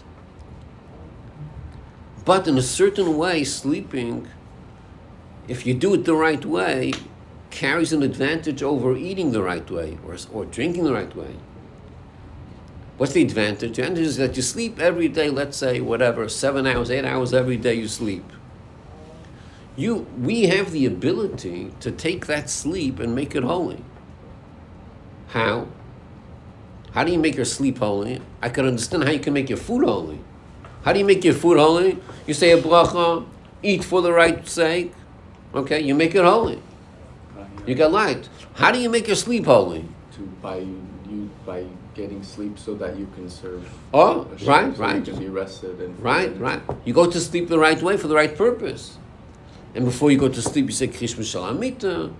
But 2.24 2.48
in 2.48 2.58
a 2.58 2.62
certain 2.62 3.16
way, 3.16 3.44
sleeping, 3.44 4.28
if 5.46 5.64
you 5.64 5.74
do 5.74 5.94
it 5.94 6.04
the 6.04 6.16
right 6.16 6.44
way, 6.44 6.92
carries 7.50 7.92
an 7.92 8.02
advantage 8.02 8.62
over 8.62 8.96
eating 8.96 9.30
the 9.30 9.42
right 9.42 9.70
way 9.70 9.98
or, 10.04 10.16
or 10.32 10.44
drinking 10.44 10.84
the 10.84 10.92
right 10.92 11.14
way. 11.14 11.36
What's 12.96 13.12
the 13.12 13.22
advantage? 13.22 13.76
The 13.76 13.82
advantage 13.82 14.06
is 14.06 14.16
that 14.16 14.36
you 14.36 14.42
sleep 14.42 14.78
every 14.78 15.08
day, 15.08 15.28
let's 15.28 15.56
say, 15.56 15.80
whatever, 15.80 16.28
seven 16.28 16.66
hours, 16.66 16.90
eight 16.90 17.04
hours 17.04 17.34
every 17.34 17.56
day 17.56 17.74
you 17.74 17.88
sleep. 17.88 18.24
You, 19.76 20.06
we 20.18 20.44
have 20.44 20.72
the 20.72 20.86
ability 20.86 21.72
to 21.80 21.90
take 21.90 22.26
that 22.26 22.48
sleep 22.48 22.98
and 22.98 23.14
make 23.14 23.34
it 23.34 23.42
holy. 23.42 23.84
How? 25.28 25.68
How 26.92 27.04
do 27.04 27.12
you 27.12 27.18
make 27.18 27.36
your 27.36 27.44
sleep 27.44 27.78
holy? 27.78 28.22
I 28.40 28.48
can 28.48 28.64
understand 28.64 29.04
how 29.04 29.10
you 29.10 29.20
can 29.20 29.34
make 29.34 29.50
your 29.50 29.58
food 29.58 29.84
holy. 29.84 30.20
How 30.82 30.94
do 30.94 30.98
you 30.98 31.04
make 31.04 31.24
your 31.24 31.34
food 31.34 31.58
holy? 31.58 31.98
You 32.26 32.32
say 32.32 32.52
a 32.52 32.62
bracha, 32.62 33.26
eat 33.62 33.84
for 33.84 34.00
the 34.00 34.12
right 34.12 34.48
sake. 34.48 34.94
Okay, 35.54 35.80
you 35.80 35.94
make 35.94 36.14
it 36.14 36.24
holy. 36.24 36.62
You 37.66 37.74
got 37.74 37.92
light. 37.92 38.28
How 38.54 38.70
do 38.70 38.78
you 38.78 38.88
make 38.88 39.06
your 39.06 39.16
sleep 39.16 39.44
holy? 39.44 39.84
to 40.16 40.22
by 40.40 40.56
you 40.56 41.30
by 41.44 41.66
getting 41.96 42.22
sleep 42.22 42.58
so 42.58 42.74
that 42.74 42.96
you 42.98 43.08
can 43.14 43.28
serve. 43.30 43.66
Oh, 43.94 44.24
right, 44.44 44.76
so 44.76 44.82
right. 44.82 44.96
You 44.96 45.02
can 45.12 45.18
be 45.18 45.28
rested 45.28 45.80
and 45.80 45.98
Right, 46.00 46.28
and- 46.28 46.40
right. 46.40 46.60
You 46.84 46.92
go 46.92 47.10
to 47.10 47.20
sleep 47.20 47.48
the 47.48 47.58
right 47.58 47.80
way 47.82 47.96
for 47.96 48.06
the 48.06 48.14
right 48.14 48.36
purpose. 48.36 48.98
And 49.74 49.84
before 49.84 50.10
you 50.10 50.18
go 50.18 50.28
to 50.28 50.42
sleep, 50.42 50.66
you 50.66 50.72
say 50.72 50.88
Krishma 50.88 51.24
Shalamita. 51.24 52.12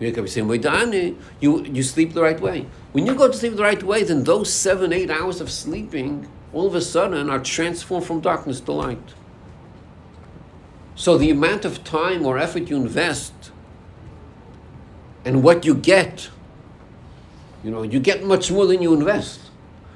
You 0.00 0.06
wake 0.08 0.18
up, 0.18 0.22
you 0.22 0.28
say 0.28 0.40
Moidani. 0.42 1.16
You, 1.40 1.64
you 1.64 1.82
sleep 1.84 2.12
the 2.12 2.22
right 2.22 2.40
way. 2.40 2.66
When 2.92 3.06
you 3.06 3.14
go 3.14 3.28
to 3.28 3.34
sleep 3.36 3.54
the 3.54 3.62
right 3.62 3.82
way, 3.82 4.02
then 4.02 4.24
those 4.24 4.52
seven, 4.52 4.92
eight 4.92 5.10
hours 5.10 5.40
of 5.40 5.50
sleeping 5.50 6.28
all 6.52 6.66
of 6.66 6.74
a 6.74 6.80
sudden 6.80 7.30
are 7.30 7.40
transformed 7.40 8.06
from 8.06 8.20
darkness 8.20 8.60
to 8.60 8.72
light. 8.72 9.14
So 10.96 11.18
the 11.18 11.30
amount 11.30 11.64
of 11.64 11.82
time 11.84 12.24
or 12.26 12.38
effort 12.38 12.68
you 12.70 12.76
invest 12.76 13.32
and 15.24 15.42
what 15.42 15.64
you 15.64 15.74
get, 15.74 16.28
you 17.64 17.70
know, 17.70 17.82
you 17.82 17.98
get 17.98 18.22
much 18.22 18.52
more 18.52 18.66
than 18.66 18.82
you 18.82 18.92
invest. 18.92 19.40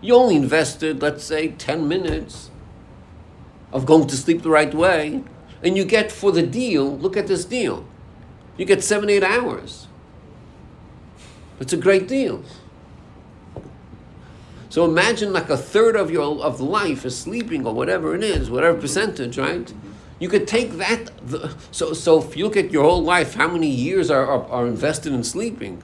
You 0.01 0.15
only 0.15 0.37
invested, 0.37 1.03
let's 1.03 1.23
say, 1.23 1.49
10 1.49 1.87
minutes 1.87 2.51
of 3.73 3.85
going 3.85 4.07
to 4.09 4.17
sleep 4.17 4.43
the 4.43 4.49
right 4.49 4.73
way, 4.73 5.23
and 5.63 5.77
you 5.77 5.85
get 5.85 6.11
for 6.11 6.33
the 6.33 6.43
deal, 6.43 6.97
look 6.97 7.17
at 7.17 7.27
this 7.27 7.45
deal. 7.45 7.85
You 8.57 8.65
get 8.65 8.83
seven, 8.83 9.11
eight 9.11 9.23
hours. 9.23 9.87
It's 11.61 11.73
a 11.73 11.77
great 11.77 12.09
deal. 12.09 12.43
So 14.71 14.85
imagine 14.85 15.33
like 15.33 15.51
a 15.51 15.57
third 15.57 15.97
of 15.97 16.11
your 16.11 16.43
of 16.43 16.61
life 16.61 17.05
is 17.05 17.17
sleeping 17.17 17.67
or 17.67 17.75
whatever 17.75 18.15
it 18.15 18.23
is, 18.23 18.51
whatever 18.51 18.79
percentage, 18.79 19.39
right? 19.39 19.73
You 20.19 20.29
could 20.29 20.47
take 20.47 20.73
that. 20.73 21.11
The, 21.27 21.55
so 21.71 21.93
so 21.93 22.23
if 22.23 22.37
you 22.37 22.45
look 22.45 22.57
at 22.57 22.71
your 22.71 22.85
whole 22.85 23.03
life, 23.03 23.35
how 23.35 23.49
many 23.49 23.69
years 23.71 24.11
are, 24.11 24.27
are, 24.27 24.45
are 24.47 24.67
invested 24.67 25.13
in 25.13 25.25
sleeping? 25.25 25.83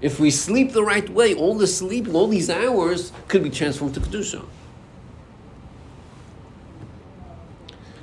If 0.00 0.20
we 0.20 0.30
sleep 0.30 0.72
the 0.72 0.84
right 0.84 1.08
way, 1.10 1.34
all 1.34 1.54
the 1.54 1.66
sleeping, 1.66 2.14
all 2.14 2.28
these 2.28 2.48
hours 2.48 3.12
could 3.26 3.42
be 3.42 3.50
transformed 3.50 3.94
to 3.94 4.00
kedusha. 4.00 4.44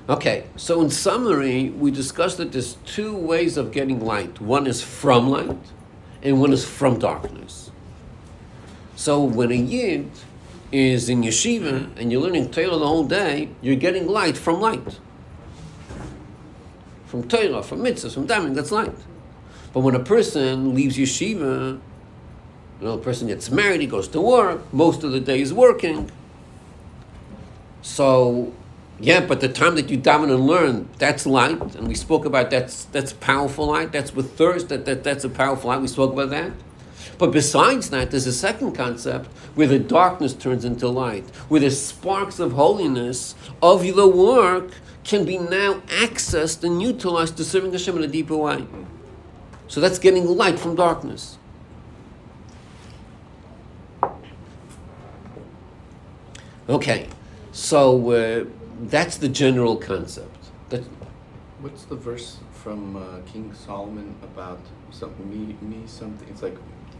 Okay, 0.08 0.46
so 0.56 0.82
in 0.82 0.92
summary, 0.92 1.70
we 1.70 1.90
discussed 1.90 2.38
that 2.38 2.52
there's 2.52 2.76
two 2.86 3.16
ways 3.16 3.58
of 3.58 3.72
getting 3.72 4.00
light. 4.00 4.40
One 4.40 4.68
is 4.68 4.82
from 4.82 5.30
light, 5.30 5.58
and 6.22 6.40
one 6.40 6.54
is 6.54 6.64
from 6.64 7.00
darkness. 7.00 7.72
So 8.96 9.24
when 9.24 9.52
a 9.52 9.56
yid 9.56 10.12
is 10.72 11.10
in 11.10 11.24
yeshiva 11.24 11.90
and 11.98 12.12
you're 12.12 12.22
learning 12.22 12.52
Torah 12.52 12.78
the 12.78 12.88
whole 12.88 13.06
day, 13.06 13.50
you're 13.62 13.76
getting 13.76 14.08
light 14.08 14.38
from 14.38 14.60
light. 14.62 15.00
From 17.08 17.28
Torah, 17.28 17.64
from 17.64 17.80
mitzvahs, 17.80 18.14
from 18.14 18.28
davening, 18.28 18.54
that's 18.54 18.72
light. 18.72 18.96
But 19.76 19.82
when 19.82 19.94
a 19.94 20.00
person 20.00 20.74
leaves 20.74 20.98
yeshiva, 20.98 21.82
you 22.80 22.88
know, 22.88 22.94
a 22.94 22.98
person 22.98 23.28
gets 23.28 23.52
married, 23.52 23.82
he 23.82 23.88
goes 23.88 24.08
to 24.08 24.22
work, 24.22 24.74
most 24.74 25.04
of 25.04 25.12
the 25.12 25.20
day 25.20 25.42
is 25.42 25.54
working. 25.54 26.10
So, 27.82 28.54
yeah, 29.02 29.26
but 29.26 29.42
the 29.42 29.50
time 29.50 29.76
that 29.76 29.90
you 29.90 29.98
daven 29.98 30.34
and 30.34 30.48
learn, 30.48 30.88
that's 30.98 31.26
light, 31.26 31.76
and 31.76 31.90
we 31.90 31.94
spoke 31.94 32.24
about 32.24 32.52
that's 32.52 32.86
that's 32.86 33.12
powerful 33.12 33.68
light. 33.68 33.92
That's 33.92 34.16
with 34.16 34.38
thirst. 34.38 34.70
That, 34.70 34.86
that 34.86 35.04
that's 35.04 35.26
a 35.26 35.30
powerful 35.30 35.68
light. 35.70 35.82
We 35.82 35.90
spoke 35.90 36.14
about 36.14 36.30
that. 36.30 36.54
But 37.18 37.34
besides 37.34 37.90
that, 37.90 38.12
there's 38.12 38.28
a 38.28 38.34
second 38.34 38.76
concept 38.76 39.28
where 39.56 39.68
the 39.68 39.80
darkness 39.80 40.34
turns 40.34 40.64
into 40.64 40.88
light, 40.88 41.26
where 41.50 41.60
the 41.60 41.70
sparks 41.70 42.40
of 42.40 42.54
holiness 42.54 43.36
of 43.62 43.84
the 43.84 44.08
work 44.08 44.72
can 45.04 45.26
be 45.26 45.38
now 45.38 45.82
accessed 45.88 46.64
and 46.64 46.82
utilized 46.82 47.36
to 47.36 47.44
serving 47.44 47.74
Hashem 47.74 47.98
in 47.98 48.04
a 48.04 48.08
deeper 48.08 48.38
way. 48.38 48.66
So 49.68 49.82
that's 49.82 50.00
getting 50.00 50.26
light 50.28 50.60
from 50.60 50.76
darkness. 50.76 51.38
Okay, 56.68 57.08
so 57.52 58.12
uh, 58.12 58.46
that's 58.82 59.18
the 59.18 59.30
general 59.30 59.76
concept. 59.78 60.50
That, 60.70 60.84
What's 61.60 61.86
the 61.86 61.96
verse 61.96 62.38
from 62.52 62.96
uh, 62.96 63.20
King 63.26 63.54
Solomon 63.54 64.16
about 64.24 64.60
something 64.92 65.30
me 65.30 65.56
me 65.62 65.84
something? 65.86 66.28
It's 66.30 66.42
like 66.42 66.58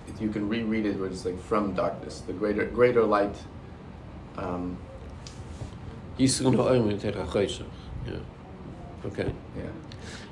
if 0.08 0.22
you 0.22 0.30
can 0.30 0.48
reread 0.48 0.86
it 0.86 1.00
where 1.00 1.10
it's 1.10 1.26
like 1.26 1.40
from 1.42 1.74
darkness, 1.74 2.22
the 2.22 2.34
greater 2.34 2.66
greater 2.66 3.04
light. 3.04 3.36
Um, 4.38 4.78
Yisroel 6.20 6.56
ha'omer 6.56 6.94
terach 6.94 7.28
choshech. 7.28 7.66
yeah. 8.06 8.14
Okay. 9.06 9.34
yeah. 9.58 9.64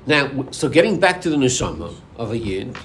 Now, 0.06 0.46
so 0.50 0.68
getting 0.68 0.98
back 0.98 1.20
to 1.22 1.30
the 1.30 1.36
neshama 1.36 1.94
of 2.16 2.30
a 2.30 2.38
yid. 2.38 2.76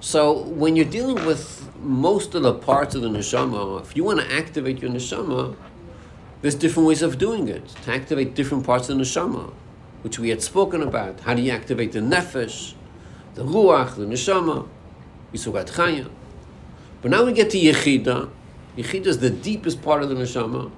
So 0.00 0.42
when 0.42 0.76
you're 0.76 0.84
dealing 0.84 1.24
with 1.26 1.68
most 1.80 2.34
of 2.34 2.42
the 2.42 2.54
parts 2.54 2.94
of 2.94 3.02
the 3.02 3.08
neshama, 3.08 3.80
if 3.82 3.96
you 3.96 4.04
want 4.04 4.20
to 4.20 4.32
activate 4.32 4.80
your 4.80 4.90
neshama, 4.90 5.56
there's 6.42 6.54
different 6.54 6.86
ways 6.86 7.02
of 7.02 7.18
doing 7.18 7.48
it. 7.48 7.66
To 7.84 7.92
activate 7.92 8.34
different 8.34 8.64
parts 8.64 8.88
of 8.88 8.98
the 8.98 9.04
neshama, 9.04 9.52
which 10.02 10.18
we 10.18 10.28
had 10.28 10.42
spoken 10.42 10.82
about. 10.82 11.20
How 11.20 11.34
do 11.34 11.42
you 11.42 11.50
activate 11.50 11.92
the 11.92 12.00
nefesh, 12.00 12.74
the 13.34 13.42
ruach, 13.42 13.96
the 13.96 14.04
neshama, 14.04 14.68
yisugat 15.32 15.70
chaya. 15.72 16.10
But 17.02 17.10
now 17.10 17.24
we 17.24 17.32
get 17.32 17.50
to 17.50 17.58
yechida. 17.58 18.30
Yechida 18.76 19.06
is 19.06 19.18
the 19.18 19.30
deepest 19.30 19.82
part 19.82 20.02
of 20.02 20.08
the 20.08 20.14
neshama. 20.14 20.70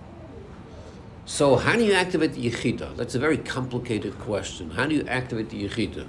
So 1.27 1.57
how 1.57 1.77
do 1.77 1.85
you 1.85 1.93
activate 1.93 2.33
the 2.33 2.51
yechida? 2.51 2.97
That's 2.97 3.15
a 3.15 3.19
very 3.19 3.37
complicated 3.37 4.19
question. 4.19 4.71
How 4.71 4.87
do 4.87 4.95
you 4.95 5.07
activate 5.07 5.51
the 5.51 5.69
yechida? 5.69 6.09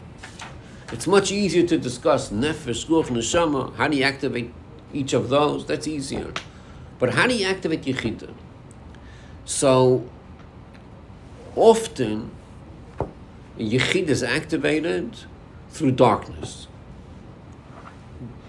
It's 0.91 1.07
much 1.07 1.31
easier 1.31 1.65
to 1.67 1.77
discuss 1.77 2.29
nefesh, 2.29 2.87
ruach, 2.87 3.07
neshama. 3.07 3.75
How 3.75 3.87
do 3.87 3.97
you 3.97 4.03
activate 4.03 4.51
each 4.93 5.13
of 5.13 5.29
those? 5.29 5.65
That's 5.65 5.87
easier. 5.87 6.33
But 6.97 7.13
how 7.13 7.27
do 7.27 7.35
you 7.35 7.47
activate 7.47 7.83
yechida? 7.83 8.33
So 9.45 10.09
often 11.55 12.31
yechid 13.57 14.07
is 14.07 14.23
activated 14.23 15.17
through 15.69 15.91
darkness. 15.91 16.67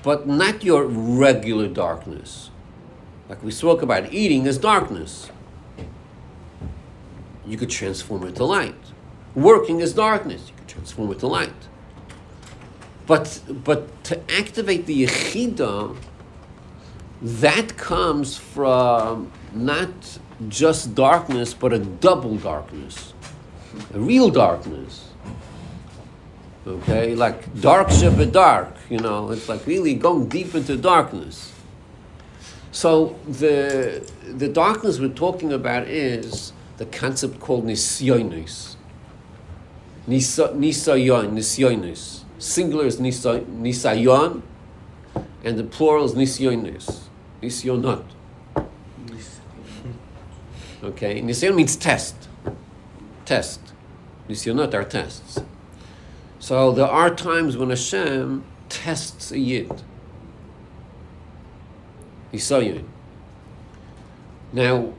but 0.03 0.27
not 0.27 0.65
your 0.65 0.85
regular 0.85 1.69
darkness. 1.69 2.51
Like 3.29 3.43
we 3.43 3.51
spoke 3.51 3.83
about, 3.83 4.13
eating 4.13 4.47
is 4.47 4.59
darkness. 4.59 5.31
You 7.47 7.57
could 7.57 7.71
transform 7.71 8.27
it 8.27 8.37
to 8.37 8.45
light. 8.45 8.75
Working 9.35 9.81
is 9.81 9.93
darkness. 9.93 10.49
You 10.49 10.55
could 10.57 10.69
transform 10.69 11.13
it 11.13 11.19
to 11.21 11.27
light. 11.27 11.69
But 13.11 13.41
but 13.65 14.05
to 14.05 14.15
activate 14.31 14.87
the 14.87 15.03
yechida, 15.05 15.97
that 17.21 17.77
comes 17.77 18.37
from 18.37 19.33
not 19.53 19.91
just 20.49 20.95
darkness, 20.95 21.53
but 21.53 21.73
a 21.73 21.81
double 21.81 22.37
darkness, 22.37 23.13
a 23.93 23.99
real 23.99 24.31
darkness. 24.31 25.09
Okay, 26.65 27.17
like 27.17 27.61
dark 27.61 27.89
shabbat 27.89 28.31
dark, 28.31 28.77
you 28.89 28.99
know, 28.99 29.33
it's 29.33 29.49
like 29.49 29.67
really 29.67 29.95
going 29.95 30.29
deep 30.29 30.55
into 30.55 30.77
darkness. 30.77 31.53
So 32.71 33.19
the 33.27 34.09
the 34.43 34.47
darkness 34.47 35.01
we're 35.01 35.19
talking 35.27 35.53
about 35.53 35.89
is 35.89 36.53
the 36.77 36.87
concept 36.87 37.41
called 37.41 37.67
nisyonis. 37.67 38.77
Nisa, 40.07 40.51
nisayon, 40.51 41.33
nisyonis. 41.33 42.20
Singular 42.41 42.87
is 42.87 42.99
nisayon, 42.99 44.41
and 45.45 45.59
the 45.59 45.63
plural 45.63 46.07
is 46.07 46.15
nisyonis. 46.15 47.05
Nisyonot. 47.43 48.05
Okay, 50.83 51.21
nisayon 51.21 51.55
means 51.55 51.77
test. 51.77 52.17
Test. 53.27 53.61
Nisyonot 54.27 54.73
are 54.73 54.85
tests. 54.85 55.41
So 56.39 56.73
there 56.73 56.87
are 56.87 57.15
times 57.15 57.59
when 57.59 57.69
Hashem 57.69 58.43
tests 58.71 59.31
a 59.31 59.39
yid. 59.39 59.83
Nisayon. 62.33 62.87
Now, 64.55 64.95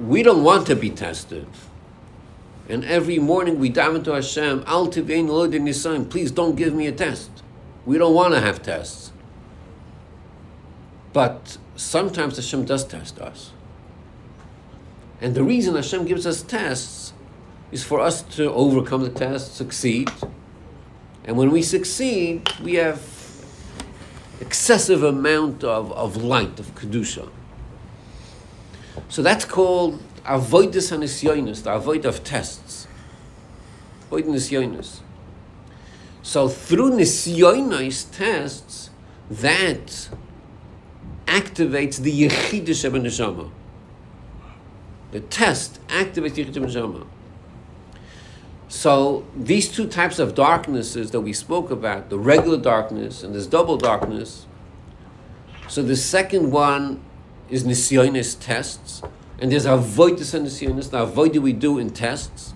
we 0.00 0.24
don't 0.24 0.42
want 0.42 0.66
to 0.66 0.74
be 0.74 0.90
tested. 0.90 1.46
And 2.68 2.84
every 2.84 3.18
morning 3.18 3.58
we 3.58 3.68
dive 3.68 3.94
into 3.94 4.12
Hashem, 4.12 4.64
Al 4.66 4.88
tivein 4.88 5.28
lo 5.28 5.48
nisayon, 5.48 6.08
please 6.08 6.30
don't 6.30 6.54
give 6.54 6.74
me 6.74 6.86
a 6.86 6.92
test. 6.92 7.30
We 7.84 7.98
don't 7.98 8.14
want 8.14 8.34
to 8.34 8.40
have 8.40 8.62
tests. 8.62 9.12
But 11.12 11.58
sometimes 11.76 12.36
Hashem 12.36 12.64
does 12.64 12.84
test 12.84 13.18
us. 13.18 13.52
And 15.20 15.34
the 15.34 15.42
reason 15.42 15.74
Hashem 15.74 16.04
gives 16.06 16.26
us 16.26 16.42
tests 16.42 17.12
is 17.70 17.84
for 17.84 18.00
us 18.00 18.22
to 18.22 18.52
overcome 18.52 19.02
the 19.02 19.10
test, 19.10 19.54
succeed. 19.54 20.10
And 21.24 21.36
when 21.36 21.50
we 21.50 21.62
succeed, 21.62 22.48
we 22.62 22.74
have 22.74 23.02
excessive 24.40 25.02
amount 25.02 25.62
of, 25.64 25.92
of 25.92 26.16
light, 26.16 26.58
of 26.58 26.74
Kedusha. 26.74 27.28
So 29.08 29.22
that's 29.22 29.44
called 29.44 30.02
avoidus 30.24 30.90
hanisyonis, 30.92 31.62
the 31.62 31.72
avoid 31.72 32.04
of 32.04 32.22
tests. 32.24 32.86
Avoid 34.06 34.24
nisyonis. 34.26 35.00
So 36.22 36.48
through 36.48 36.92
nisyonis 36.92 38.10
tests, 38.16 38.90
that 39.30 40.08
activates 41.26 42.00
the 42.00 42.12
yechidish 42.12 42.84
of 42.84 42.92
neshama. 42.92 43.50
The 45.10 45.20
test 45.20 45.84
activates 45.88 46.34
the 46.34 46.44
yechidish 46.44 46.56
of 46.56 46.62
neshama. 46.64 47.06
So 48.68 49.26
these 49.36 49.70
two 49.70 49.86
types 49.86 50.18
of 50.18 50.34
darknesses 50.34 51.10
that 51.10 51.20
we 51.20 51.32
spoke 51.32 51.70
about, 51.70 52.08
the 52.08 52.18
regular 52.18 52.56
darkness 52.56 53.22
and 53.22 53.34
this 53.34 53.46
double 53.46 53.76
darkness. 53.76 54.46
So 55.68 55.82
the 55.82 55.96
second 55.96 56.50
one 56.50 57.02
is 57.50 57.64
nisyonis 57.64 58.36
tests, 58.38 59.02
and 59.42 59.50
there's 59.50 59.66
avoidus 59.66 60.34
and 60.34 60.46
nisyonis. 60.46 60.90
The 60.90 61.02
avoid 61.02 61.32
do 61.32 61.42
we 61.42 61.52
do 61.52 61.76
in 61.76 61.90
tests. 61.90 62.54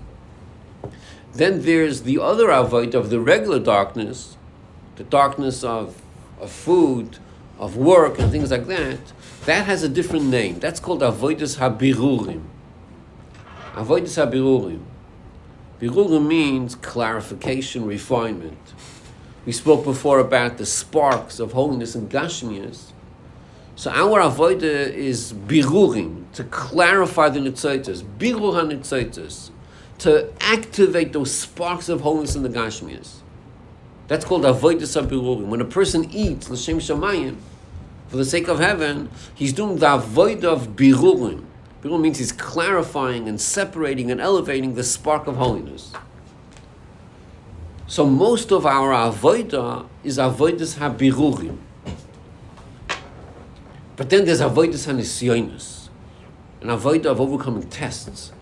Then 1.33 1.63
there's 1.63 2.03
the 2.03 2.21
other 2.21 2.49
avoid 2.49 2.95
of 2.95 3.11
the 3.11 3.19
regular 3.19 3.59
darkness, 3.59 4.37
the 4.95 5.03
darkness 5.03 5.65
of, 5.65 6.01
of 6.41 6.53
food, 6.53 7.19
of 7.59 7.77
work, 7.77 8.21
and 8.21 8.31
things 8.31 8.53
like 8.53 8.69
that. 8.69 9.01
That 9.47 9.67
has 9.67 9.83
a 9.83 9.89
different 9.89 10.27
name. 10.27 10.61
That's 10.61 10.79
called 10.79 11.01
avoidus 11.01 11.59
habirurim. 11.59 12.45
Avoidus 13.75 14.25
habirurim. 14.25 14.83
Birurim 15.81 16.29
means 16.29 16.77
clarification, 16.77 17.85
refinement. 17.85 18.75
We 19.45 19.51
spoke 19.51 19.83
before 19.83 20.21
about 20.21 20.57
the 20.59 20.67
sparks 20.67 21.41
of 21.41 21.51
holiness 21.51 21.97
and 21.97 22.09
gashmias. 22.09 22.93
So 23.75 23.91
our 23.91 24.21
avoida 24.21 24.63
is 24.63 25.33
birurim, 25.33 26.26
to 26.37 26.45
clarify 26.45 27.31
the 27.31 27.41
nitzaitis, 27.41 28.03
birur 28.03 28.71
nitzaitis, 28.71 29.51
to 29.97 30.31
activate 30.39 31.15
those 31.15 31.33
sparks 31.33 31.89
of 31.89 32.03
holiness 32.03 32.37
in 32.37 32.43
the 32.43 32.51
gashmias. 32.51 33.21
That's 34.07 34.25
called 34.25 34.43
avoidus 34.43 35.03
birurim. 35.03 35.47
When 35.47 35.63
a 35.63 35.65
person 35.65 36.11
eats 36.11 36.51
l'shem 36.51 36.79
shamayim, 36.79 37.37
for 38.09 38.19
the 38.19 38.25
sake 38.25 38.49
of 38.49 38.59
heaven, 38.59 39.11
he's 39.35 39.55
doing 39.55 39.79
the 39.79 39.95
avoid 39.95 40.45
of 40.45 40.77
birurim. 40.77 41.45
Birur 41.83 41.99
means 41.99 42.19
he's 42.19 42.33
clarifying 42.33 43.29
and 43.29 43.41
separating 43.41 44.11
and 44.11 44.21
elevating 44.21 44.75
the 44.75 44.85
spark 44.85 45.27
of 45.27 45.37
holiness. 45.37 45.93
So 47.87 48.05
most 48.05 48.53
of 48.53 48.67
our 48.67 48.91
avoida 48.91 49.89
is 50.05 50.19
avoidus 50.19 50.77
habirurim. 50.77 51.57
But 53.97 54.11
then 54.11 54.27
there's 54.27 54.43
avoidus 54.43 54.87
hanisyonis, 54.87 55.76
an 56.61 56.69
avoida 56.69 57.07
of 57.07 57.21
overcoming 57.21 57.69
tests. 57.69 58.33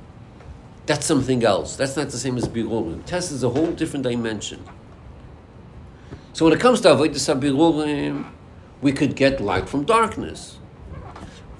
That's 0.86 1.06
something 1.06 1.44
else. 1.44 1.76
That's 1.76 1.96
not 1.96 2.10
the 2.10 2.18
same 2.18 2.36
as 2.36 2.46
birurim. 2.46 3.04
Test 3.06 3.32
is 3.32 3.42
a 3.42 3.48
whole 3.48 3.72
different 3.72 4.04
dimension. 4.04 4.62
So 6.32 6.44
when 6.44 6.52
it 6.52 6.60
comes 6.60 6.80
to 6.82 6.88
avoidus 6.88 7.32
habirurim, 7.32 8.26
we 8.82 8.92
could 8.92 9.16
get 9.16 9.40
light 9.40 9.68
from 9.68 9.84
darkness. 9.84 10.58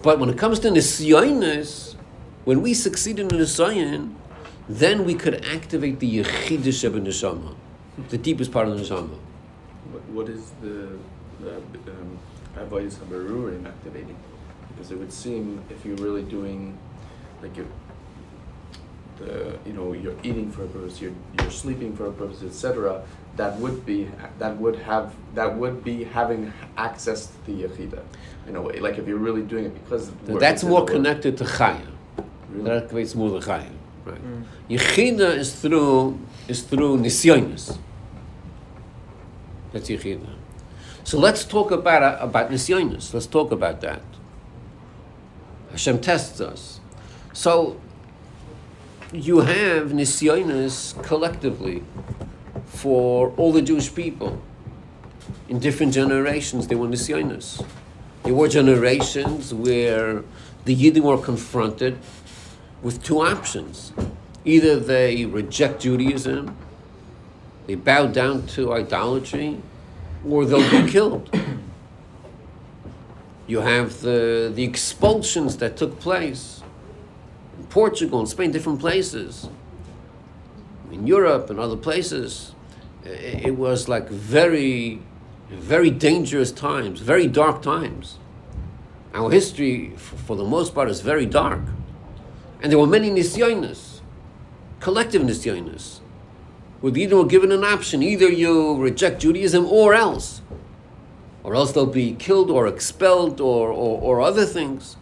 But 0.02 0.18
when 0.18 0.28
it 0.28 0.36
comes 0.36 0.58
to 0.60 0.68
nisyonis, 0.68 1.94
when 2.44 2.60
we 2.60 2.74
succeed 2.74 3.18
in 3.18 3.28
nisyon, 3.28 4.14
then 4.68 5.04
we 5.04 5.14
could 5.14 5.44
activate 5.44 6.00
the 6.00 6.18
yechidish 6.18 6.84
of 6.84 6.94
neshama, 6.94 7.54
the 8.10 8.18
deepest 8.18 8.52
part 8.52 8.68
of 8.68 8.76
the 8.76 8.84
neshama. 8.84 9.16
What, 9.90 10.02
what 10.08 10.28
is 10.28 10.50
the, 10.60 10.98
the 11.40 11.56
um, 11.56 12.18
avoidance 12.56 12.96
of 12.96 13.08
Arurim 13.08 13.66
activating? 13.66 14.16
Because 14.74 14.90
it 14.90 14.98
would 14.98 15.12
seem 15.12 15.62
if 15.70 15.84
you're 15.84 15.96
really 15.96 16.22
doing, 16.22 16.76
like 17.42 17.56
you're, 17.56 17.66
the 19.18 19.56
you 19.64 19.72
know 19.72 19.92
you're 19.92 20.16
eating 20.24 20.50
for 20.50 20.64
a 20.64 20.66
purpose, 20.66 21.00
you're 21.00 21.12
you're 21.38 21.50
sleeping 21.50 21.96
for 21.96 22.06
a 22.06 22.12
purpose, 22.12 22.42
etc. 22.42 23.04
That 23.36 23.56
would 23.58 23.86
be 23.86 24.10
that 24.38 24.56
would 24.58 24.76
have 24.76 25.14
that 25.34 25.56
would 25.56 25.84
be 25.84 26.04
having 26.04 26.52
access 26.76 27.26
to 27.26 27.32
the 27.46 27.62
yechida, 27.62 28.02
in 28.48 28.56
a 28.56 28.62
way. 28.62 28.80
Like 28.80 28.98
if 28.98 29.06
you're 29.06 29.18
really 29.18 29.42
doing 29.42 29.66
it 29.66 29.84
because 29.84 30.06
So 30.06 30.32
work 30.32 30.40
that's 30.40 30.64
more 30.64 30.84
the 30.84 30.92
connected 30.92 31.38
to 31.38 31.44
chaya. 31.44 31.86
Really? 32.50 32.64
That 32.64 32.88
activates 32.88 33.14
more 33.14 33.30
the 33.30 33.46
chaya. 33.46 33.70
Right. 34.04 34.22
Mm. 34.22 34.44
Yechida 34.68 35.36
is 35.36 35.54
through 35.54 36.18
is 36.48 36.62
through 36.62 36.98
nisyonis. 36.98 37.78
That's 39.72 39.88
yechida. 39.88 40.28
So 41.04 41.18
let's 41.18 41.44
talk 41.44 41.70
about 41.70 42.22
about 42.22 42.50
nisyonis. 42.50 43.12
Let's 43.12 43.26
talk 43.26 43.52
about 43.52 43.80
that. 43.82 44.02
Hashem 45.74 45.98
tests 45.98 46.40
us. 46.40 46.78
So 47.32 47.80
you 49.12 49.40
have 49.40 49.88
nisyonis 49.88 50.94
collectively 51.02 51.82
for 52.66 53.34
all 53.36 53.52
the 53.52 53.60
Jewish 53.60 53.92
people. 53.92 54.40
In 55.48 55.58
different 55.58 55.92
generations, 55.92 56.68
they 56.68 56.76
were 56.76 56.86
nisyonis. 56.86 57.66
There 58.22 58.34
were 58.34 58.46
generations 58.46 59.52
where 59.52 60.22
the 60.64 60.76
Yidden 60.76 61.02
were 61.02 61.18
confronted 61.18 61.98
with 62.80 63.02
two 63.02 63.20
options. 63.20 63.92
Either 64.44 64.78
they 64.78 65.24
reject 65.24 65.82
Judaism, 65.82 66.56
they 67.66 67.74
bow 67.74 68.06
down 68.06 68.46
to 68.54 68.72
idolatry, 68.72 69.60
or 70.24 70.44
they'll 70.44 70.70
be 70.70 70.88
killed. 70.88 71.36
You 73.46 73.60
have 73.60 74.00
the, 74.00 74.50
the 74.54 74.64
expulsions 74.64 75.58
that 75.58 75.76
took 75.76 76.00
place 76.00 76.62
in 77.58 77.66
Portugal 77.66 78.18
and 78.20 78.28
Spain, 78.28 78.50
different 78.50 78.80
places, 78.80 79.48
in 80.90 81.06
Europe 81.06 81.50
and 81.50 81.60
other 81.60 81.76
places. 81.76 82.54
It 83.04 83.56
was 83.56 83.88
like 83.88 84.08
very, 84.08 85.00
very 85.50 85.90
dangerous 85.90 86.50
times, 86.50 87.00
very 87.00 87.26
dark 87.26 87.60
times. 87.60 88.18
Our 89.12 89.30
history, 89.30 89.92
for 89.96 90.36
the 90.36 90.44
most 90.44 90.74
part, 90.74 90.88
is 90.88 91.00
very 91.00 91.26
dark. 91.26 91.60
And 92.62 92.72
there 92.72 92.78
were 92.78 92.86
many 92.86 93.10
nisyonis, 93.10 94.00
collective 94.80 95.22
nisyonis, 95.22 96.00
where 96.80 96.92
the 96.92 97.06
Yidden 97.06 97.18
were 97.18 97.26
given 97.26 97.52
an 97.52 97.62
option 97.62 98.02
either 98.02 98.28
you 98.28 98.76
reject 98.76 99.20
Judaism 99.20 99.66
or 99.66 99.94
else. 99.94 100.40
Or 101.44 101.54
else 101.54 101.72
they'll 101.72 101.86
be 101.86 102.14
killed 102.14 102.50
or 102.50 102.66
expelled 102.66 103.40
or, 103.40 103.68
or, 103.68 104.00
or 104.00 104.20
other 104.22 104.46
things. 104.46 104.96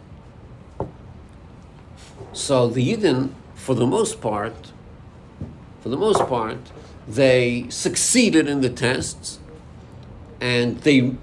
So 2.33 2.67
the 2.67 2.93
Yidden, 2.93 3.31
for 3.55 3.73
the 3.73 3.87
most 3.87 4.19
part, 4.19 4.71
for 5.81 5.89
the 5.89 5.97
most 5.97 6.27
part, 6.27 6.57
they 7.07 7.65
succeeded 7.69 8.47
in 8.47 8.61
the 8.61 8.69
tests 8.69 9.39
and 10.41 10.79
they, 10.79 11.15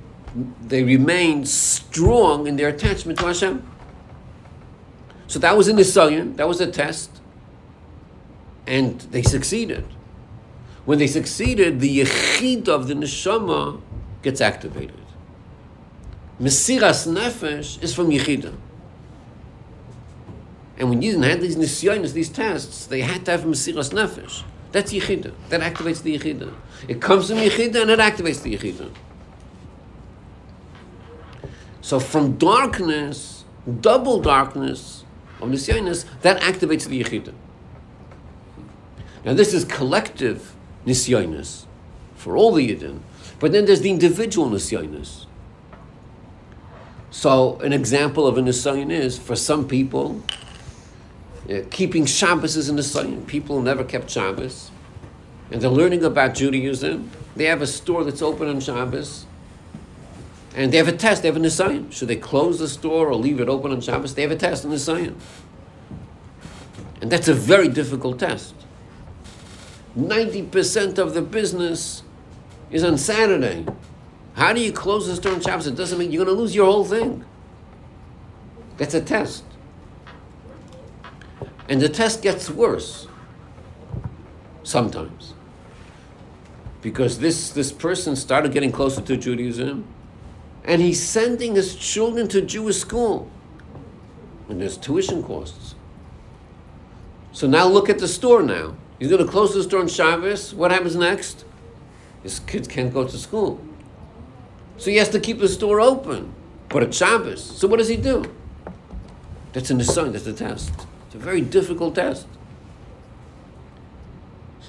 they 0.63 0.83
remained 0.83 1.49
strong 1.49 2.47
in 2.47 2.57
their 2.57 2.69
attachment 2.69 3.19
to 3.19 3.27
Hashem. 3.27 3.71
So 5.27 5.39
that 5.39 5.57
was 5.57 5.67
the 5.67 5.75
Nisayan, 5.75 6.37
that 6.37 6.49
was 6.49 6.61
a 6.61 6.71
test, 6.71 7.21
and 8.67 9.01
they 9.13 9.23
succeeded. 9.23 9.85
When 10.87 10.99
they 10.99 11.07
succeeded, 11.07 11.81
the 11.81 12.01
Yechid 12.01 12.69
of 12.69 12.89
the 12.89 12.95
Neshama 12.95 13.81
gets 14.23 14.41
activated. 14.41 15.00
Mesiras 16.41 17.07
Nefesh 17.07 17.83
is 17.83 17.95
from 17.95 18.09
Yechidah. 18.09 18.57
And 20.79 20.89
when 20.89 21.01
didn't 21.01 21.23
have 21.25 21.43
these 21.43 21.57
nisyonis, 21.57 22.15
these 22.15 22.31
tests, 22.31 22.87
they 22.87 23.03
had 23.03 23.27
to 23.27 23.33
have 23.33 23.43
Mesiras 23.43 23.93
Nefesh. 23.93 24.43
That's 24.73 24.91
Yechidah. 24.93 25.35
That 25.51 25.61
activates 25.61 26.03
the 26.03 26.19
Yechidah. 26.19 26.55
It 26.89 27.03
comes 27.03 27.29
from 27.29 27.37
Yechidah 27.37 27.83
and 27.83 27.91
it 27.91 27.99
activates 27.99 28.43
the 28.43 28.57
Yechidah. 28.57 28.91
So 31.83 32.01
from 32.01 32.39
darkness, 32.39 33.45
double 33.81 34.21
darkness 34.21 35.05
of 35.43 35.51
nisyonis, 35.51 36.07
that 36.23 36.41
activates 36.41 36.89
the 36.89 37.03
Yechidah. 37.03 37.35
Now 39.27 39.35
this 39.35 39.53
is 39.53 39.67
collective 39.67 40.55
nisyonis 40.87 41.67
for 42.15 42.37
all 42.37 42.53
the 42.53 42.67
Yidden, 42.75 43.01
but 43.39 43.53
then 43.53 43.67
there's 43.67 43.83
the 43.83 43.91
individual 43.91 44.49
nisyonis. 44.49 45.27
So 47.11 47.59
an 47.61 47.73
example 47.73 48.27
of 48.27 48.39
a 48.39 48.41
nisyon 48.41 48.93
is 48.93 49.19
for 49.19 49.35
some 49.35 49.67
people, 49.67 50.23
uh, 51.51 51.63
keeping 51.71 52.07
Shabbos 52.07 52.57
is 52.57 52.69
a 52.69 52.73
nisyon. 52.73 53.27
People 53.27 53.61
never 53.61 53.83
kept 53.83 54.11
Shabbos, 54.11 54.71
and 55.51 55.61
they're 55.61 55.71
learning 55.71 56.05
about 56.05 56.35
Judaism. 56.35 57.11
They 57.35 57.47
have 57.47 57.63
a 57.63 57.67
store 57.67 58.05
that's 58.05 58.23
open 58.23 58.49
on 58.49 58.61
Shabbos, 58.61 59.27
and 60.55 60.73
they 60.73 60.77
have 60.77 60.87
a 60.87 60.97
test. 60.97 61.23
They 61.23 61.29
have 61.29 61.37
a 61.37 61.41
nisyon. 61.41 61.93
Should 61.93 62.09
they 62.09 62.17
close 62.17 62.61
the 62.61 62.69
store 62.69 63.09
or 63.09 63.17
leave 63.17 63.41
it 63.41 63.49
open 63.49 63.73
on 63.73 63.81
Shabbos? 63.81 64.15
They 64.15 64.23
have 64.23 64.31
a 64.31 64.37
test 64.37 64.65
on 64.65 64.71
nisyon, 64.71 65.15
and 67.01 67.11
that's 67.11 67.27
a 67.27 67.35
very 67.35 67.69
difficult 67.69 68.21
test. 68.21 68.55
Ninety 69.97 70.45
percent 70.45 70.99
of 70.99 71.15
the 71.15 71.23
business 71.23 72.05
is 72.71 72.85
on 72.85 72.97
Saturday. 72.97 73.67
How 74.35 74.53
do 74.53 74.61
you 74.61 74.73
close 74.73 75.07
the 75.07 75.17
store 75.17 75.33
on 75.33 75.41
Shabbos? 75.41 75.67
It 75.67 75.75
doesn't 75.75 75.99
mean 75.99 76.13
you're 76.13 76.25
going 76.25 76.37
to 76.37 76.41
lose 76.41 76.55
your 76.55 76.67
whole 76.67 76.85
thing. 76.85 77.25
That's 78.77 78.95
a 78.95 79.01
test. 79.01 79.45
And 81.69 81.81
the 81.81 81.89
test 81.89 82.23
gets 82.23 82.51
worse 82.51 83.07
sometimes. 84.63 85.35
Because 86.83 87.19
this, 87.19 87.51
this 87.51 87.73
person 87.73 88.17
started 88.17 88.53
getting 88.53 88.73
closer 88.73 89.03
to 89.03 89.17
Judaism 89.17 89.87
and 90.65 90.81
he's 90.81 91.03
sending 91.03 91.55
his 91.55 91.77
children 91.77 92.29
to 92.29 92.41
Jewish 92.41 92.79
school. 92.79 93.31
And 94.49 94.61
there's 94.61 94.77
tuition 94.77 95.23
costs. 95.23 95.75
So 97.33 97.47
now 97.47 97.67
look 97.67 97.89
at 97.89 97.99
the 97.99 98.09
store 98.09 98.43
now. 98.43 98.77
He's 98.99 99.09
going 99.09 99.25
to 99.25 99.31
close 99.31 99.55
the 99.55 99.63
store 99.63 99.81
on 99.81 99.89
Shabbos. 99.89 100.55
What 100.55 100.71
happens 100.71 100.97
next? 100.97 101.45
His 102.23 102.41
kids 102.41 102.67
can't 102.67 102.93
go 102.93 103.07
to 103.07 103.19
school. 103.19 103.61
So 104.81 104.91
he 104.91 104.97
has 104.97 105.11
to 105.11 105.21
keep 105.21 105.39
the 105.39 105.49
store 105.49 105.79
open. 105.79 106.33
But 106.71 106.83
it's 106.85 106.97
Shabbos. 106.97 107.45
So 107.45 107.69
what 107.69 107.77
does 107.77 107.89
he 107.89 107.99
do? 107.99 108.25
That's 109.53 109.71
in 109.71 109.77
the 109.77 109.85
sun, 109.85 110.13
that's 110.13 110.25
the 110.25 110.33
test. 110.33 110.73
It's 111.07 111.15
a 111.15 111.19
very 111.19 111.43
difficult 111.43 111.97
test. 111.97 112.27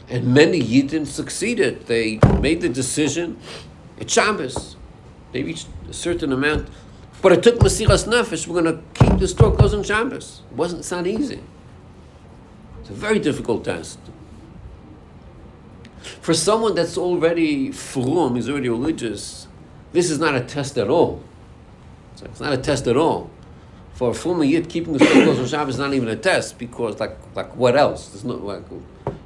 And 0.10 0.34
many 0.34 0.62
Yidden 0.62 1.08
succeeded. 1.08 1.88
They 1.88 2.20
made 2.42 2.60
the 2.60 2.68
decision. 2.68 3.40
It's 4.00 4.12
Shabbos. 4.12 4.76
They 5.32 5.44
reached 5.44 5.68
a 5.90 5.94
certain 5.94 6.34
amount. 6.34 6.68
But 7.22 7.32
it 7.32 7.42
took 7.42 7.60
Mesiras 7.60 8.06
Nefesh. 8.06 8.48
We're 8.48 8.62
going 8.62 8.76
to 8.76 8.84
keep 8.94 9.18
the 9.18 9.30
store 9.30 9.56
closed 9.56 9.74
on 9.74 9.84
Shabbos. 9.84 10.42
It 10.52 10.58
wasn't, 10.58 10.82
it's 10.82 10.92
not 10.92 11.08
easy. 11.08 11.40
It's 12.82 12.90
a 12.90 12.94
very 12.94 13.20
difficult 13.20 13.64
test. 13.64 14.00
For 16.20 16.34
someone 16.34 16.76
that's 16.76 16.98
already 16.98 17.72
from, 17.72 18.36
he's 18.36 18.50
already 18.50 18.68
religious, 18.68 19.48
this 19.92 20.10
is 20.10 20.20
not 20.20 20.36
a 20.36 20.42
test 20.42 20.78
at 20.78 20.90
all. 20.90 21.22
It's 22.24 22.40
not 22.40 22.54
a 22.54 22.58
test 22.58 22.88
at 22.88 22.98
all 22.98 23.30
for 24.02 24.10
a 24.10 24.14
former 24.16 24.44
yid, 24.44 24.68
keeping 24.68 24.94
the 24.94 25.06
closed 25.06 25.40
on 25.40 25.46
Shabbos 25.46 25.76
is 25.76 25.80
not 25.80 25.94
even 25.94 26.08
a 26.08 26.16
test 26.16 26.58
because, 26.58 27.00
like, 27.00 27.16
like 27.36 27.56
what 27.56 27.76
else? 27.76 28.08
There's 28.08 28.24
no, 28.24 28.34
like, 28.34 28.64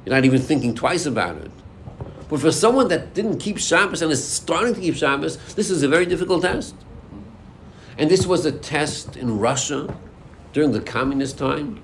you're 0.04 0.14
not 0.14 0.26
even 0.26 0.38
thinking 0.38 0.74
twice 0.74 1.06
about 1.06 1.38
it. 1.38 1.50
But 2.28 2.40
for 2.40 2.52
someone 2.52 2.88
that 2.88 3.14
didn't 3.14 3.38
keep 3.38 3.56
Shabbos 3.56 4.02
and 4.02 4.12
is 4.12 4.22
starting 4.22 4.74
to 4.74 4.80
keep 4.82 4.94
Shabbos, 4.94 5.38
this 5.54 5.70
is 5.70 5.82
a 5.82 5.88
very 5.88 6.04
difficult 6.04 6.42
test. 6.42 6.74
And 7.96 8.10
this 8.10 8.26
was 8.26 8.44
a 8.44 8.52
test 8.52 9.16
in 9.16 9.38
Russia 9.38 9.96
during 10.52 10.72
the 10.72 10.82
communist 10.82 11.38
time. 11.38 11.80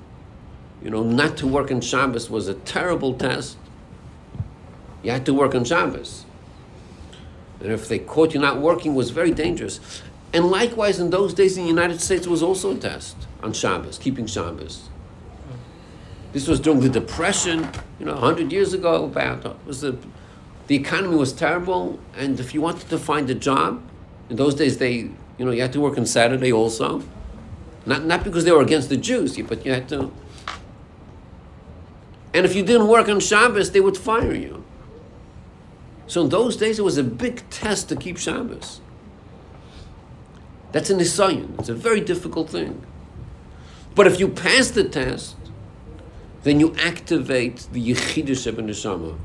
You 0.83 0.91
know, 0.91 1.03
not 1.03 1.39
to 1.39 1.47
work 1.47 1.71
on 1.71 1.81
Shabbos 1.81 2.29
was 2.29 2.47
a 2.47 2.55
terrible 2.55 3.15
test. 3.15 3.57
You 5.03 5.13
had 5.13 5.25
to 5.25 5.33
work 5.33 5.55
on 5.55 5.65
Shabbos. 5.65 6.22
And 7.63 7.73
if 7.73 7.89
they 7.89 7.99
caught 7.99 8.35
you 8.35 8.41
not 8.41 8.61
working, 8.61 8.95
was 8.95 9.11
very 9.11 9.31
dangerous. 9.31 10.03
And 10.33 10.51
likewise, 10.51 10.99
in 10.99 11.11
those 11.11 11.33
days 11.35 11.57
in 11.57 11.65
the 11.65 11.69
United 11.69 12.01
States, 12.01 12.27
was 12.27 12.43
also 12.43 12.73
a 12.73 12.75
test 12.75 13.17
on 13.43 13.53
Shabbos, 13.53 13.99
keeping 13.99 14.27
Shabbos. 14.27 14.89
This 16.33 16.49
was 16.49 16.59
during 16.59 16.81
the 16.81 16.89
Depression, 16.89 17.69
you 18.01 18.07
know, 18.07 18.15
100 18.15 18.51
years 18.51 18.73
ago, 18.73 19.05
about, 19.05 19.45
uh, 19.45 19.55
was 19.67 19.83
the, 19.83 19.99
the 20.67 20.75
economy 20.75 21.17
was 21.17 21.33
terrible, 21.33 22.01
and 22.17 22.41
if 22.41 22.55
you 22.55 22.63
wanted 22.63 22.89
to 22.89 22.99
find 22.99 23.29
a 23.29 23.35
job, 23.35 23.83
in 24.31 24.37
those 24.37 24.55
days, 24.55 24.79
they, 24.79 24.93
you 24.93 25.45
know, 25.45 25.51
you 25.51 25.61
had 25.61 25.73
to 25.75 25.81
work 25.81 25.99
on 25.99 26.07
Saturday 26.07 26.51
also. 26.51 27.03
Not, 27.85 28.05
not 28.05 28.25
because 28.25 28.45
they 28.45 28.53
were 28.53 28.63
against 28.63 28.89
the 28.89 28.97
Jews, 28.97 29.37
but 29.43 29.67
you 29.67 29.73
had 29.73 29.89
to. 29.91 30.11
And 32.33 32.47
if 32.47 32.55
you 32.55 32.63
didn't 32.63 32.89
work 32.89 33.09
on 33.09 33.21
Shabbos, 33.21 33.73
they 33.73 33.81
would 33.81 33.99
fire 33.99 34.33
you. 34.33 34.62
So 36.07 36.23
in 36.23 36.29
those 36.29 36.57
days, 36.57 36.79
it 36.79 36.83
was 36.83 36.99
a 36.99 37.05
big 37.05 37.49
test 37.51 37.89
to 37.89 37.97
keep 37.97 38.19
Shabbos. 38.19 38.81
That's 40.73 40.91
an 40.91 40.99
Nisayan. 40.99 41.59
It's 41.59 41.69
a 41.69 41.75
very 41.75 42.01
difficult 42.01 42.51
thing. 42.51 42.85
But 43.95 44.07
if 44.07 44.19
you 44.19 44.29
pass 44.29 44.71
the 44.71 44.85
test, 44.85 45.37
then 46.43 46.61
you 46.61 46.75
activate 46.77 47.69
the 47.73 47.93
Yechidish 47.93 48.47
Eben 48.47 48.69
Neshama. 48.69 49.19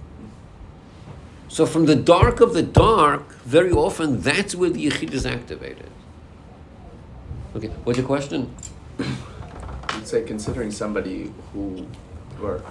So 1.47 1.65
from 1.65 1.85
the 1.85 1.95
dark 1.95 2.41
of 2.41 2.53
the 2.53 2.61
dark, 2.61 3.33
very 3.39 3.71
often 3.71 4.21
that's 4.21 4.53
where 4.53 4.69
the 4.69 4.87
Yechid 4.87 5.13
is 5.13 5.25
activated. 5.25 5.89
Okay, 7.55 7.69
what's 7.85 7.97
your 7.97 8.05
question? 8.05 8.53
I'd 8.99 10.05
say 10.05 10.23
considering 10.23 10.69
somebody 10.69 11.31
who, 11.53 11.87
or 12.43 12.61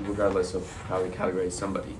regardless 0.00 0.54
of 0.54 0.70
how 0.88 1.02
we 1.02 1.08
categorize 1.08 1.52
somebody, 1.52 1.94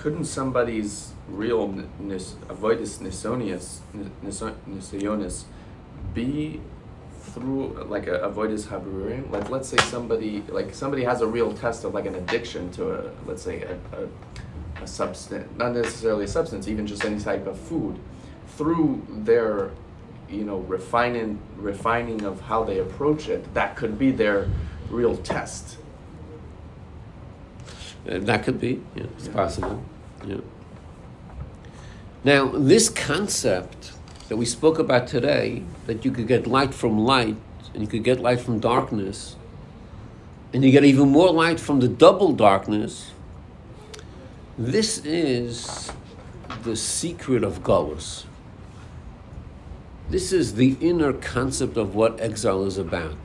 couldn't 0.00 0.24
somebody's 0.24 1.12
real 1.28 1.68
nis, 1.98 2.34
avoidus 2.48 3.00
nisonius, 3.00 3.80
nisionis, 4.24 5.44
be 6.14 6.58
through 7.20 7.74
like 7.86 8.06
a 8.06 8.18
avoidus 8.20 8.66
haburim? 8.68 9.30
Like 9.30 9.50
let's 9.50 9.68
say 9.68 9.76
somebody 9.76 10.42
like 10.48 10.74
somebody 10.74 11.04
has 11.04 11.20
a 11.20 11.26
real 11.26 11.52
test 11.52 11.84
of 11.84 11.92
like 11.92 12.06
an 12.06 12.14
addiction 12.14 12.70
to 12.72 12.92
a 12.92 13.10
let's 13.26 13.42
say 13.42 13.60
a, 13.60 13.74
a, 13.74 14.82
a 14.82 14.86
substance, 14.86 15.46
not 15.58 15.74
necessarily 15.74 16.24
a 16.24 16.28
substance, 16.28 16.66
even 16.66 16.86
just 16.86 17.04
any 17.04 17.20
type 17.20 17.46
of 17.46 17.58
food, 17.58 17.98
through 18.56 19.06
their 19.10 19.70
you 20.30 20.44
know 20.44 20.60
refining 20.60 21.38
refining 21.58 22.24
of 22.24 22.40
how 22.40 22.64
they 22.64 22.78
approach 22.78 23.28
it. 23.28 23.52
That 23.52 23.76
could 23.76 23.98
be 23.98 24.12
their 24.12 24.48
real 24.88 25.18
test. 25.18 25.76
Uh, 28.08 28.18
that 28.18 28.44
could 28.44 28.60
be. 28.60 28.80
Yeah, 28.94 29.04
it's 29.16 29.26
yeah. 29.26 29.32
possible. 29.32 29.84
Yeah. 30.26 30.36
Now 32.24 32.46
this 32.48 32.88
concept 32.88 33.92
that 34.28 34.36
we 34.36 34.44
spoke 34.44 34.78
about 34.78 35.06
today, 35.06 35.62
that 35.86 36.04
you 36.04 36.10
could 36.10 36.28
get 36.28 36.46
light 36.46 36.72
from 36.72 36.98
light 36.98 37.36
and 37.74 37.82
you 37.82 37.88
could 37.88 38.04
get 38.04 38.20
light 38.20 38.40
from 38.40 38.60
darkness, 38.60 39.36
and 40.52 40.64
you 40.64 40.70
get 40.70 40.84
even 40.84 41.08
more 41.08 41.32
light 41.32 41.60
from 41.60 41.80
the 41.80 41.88
double 41.88 42.32
darkness, 42.32 43.12
this 44.58 44.98
is 45.04 45.92
the 46.64 46.76
secret 46.76 47.44
of 47.44 47.62
Gullus. 47.62 48.24
This 50.10 50.32
is 50.32 50.54
the 50.54 50.76
inner 50.80 51.12
concept 51.12 51.76
of 51.76 51.94
what 51.94 52.20
exile 52.20 52.64
is 52.64 52.76
about. 52.76 53.16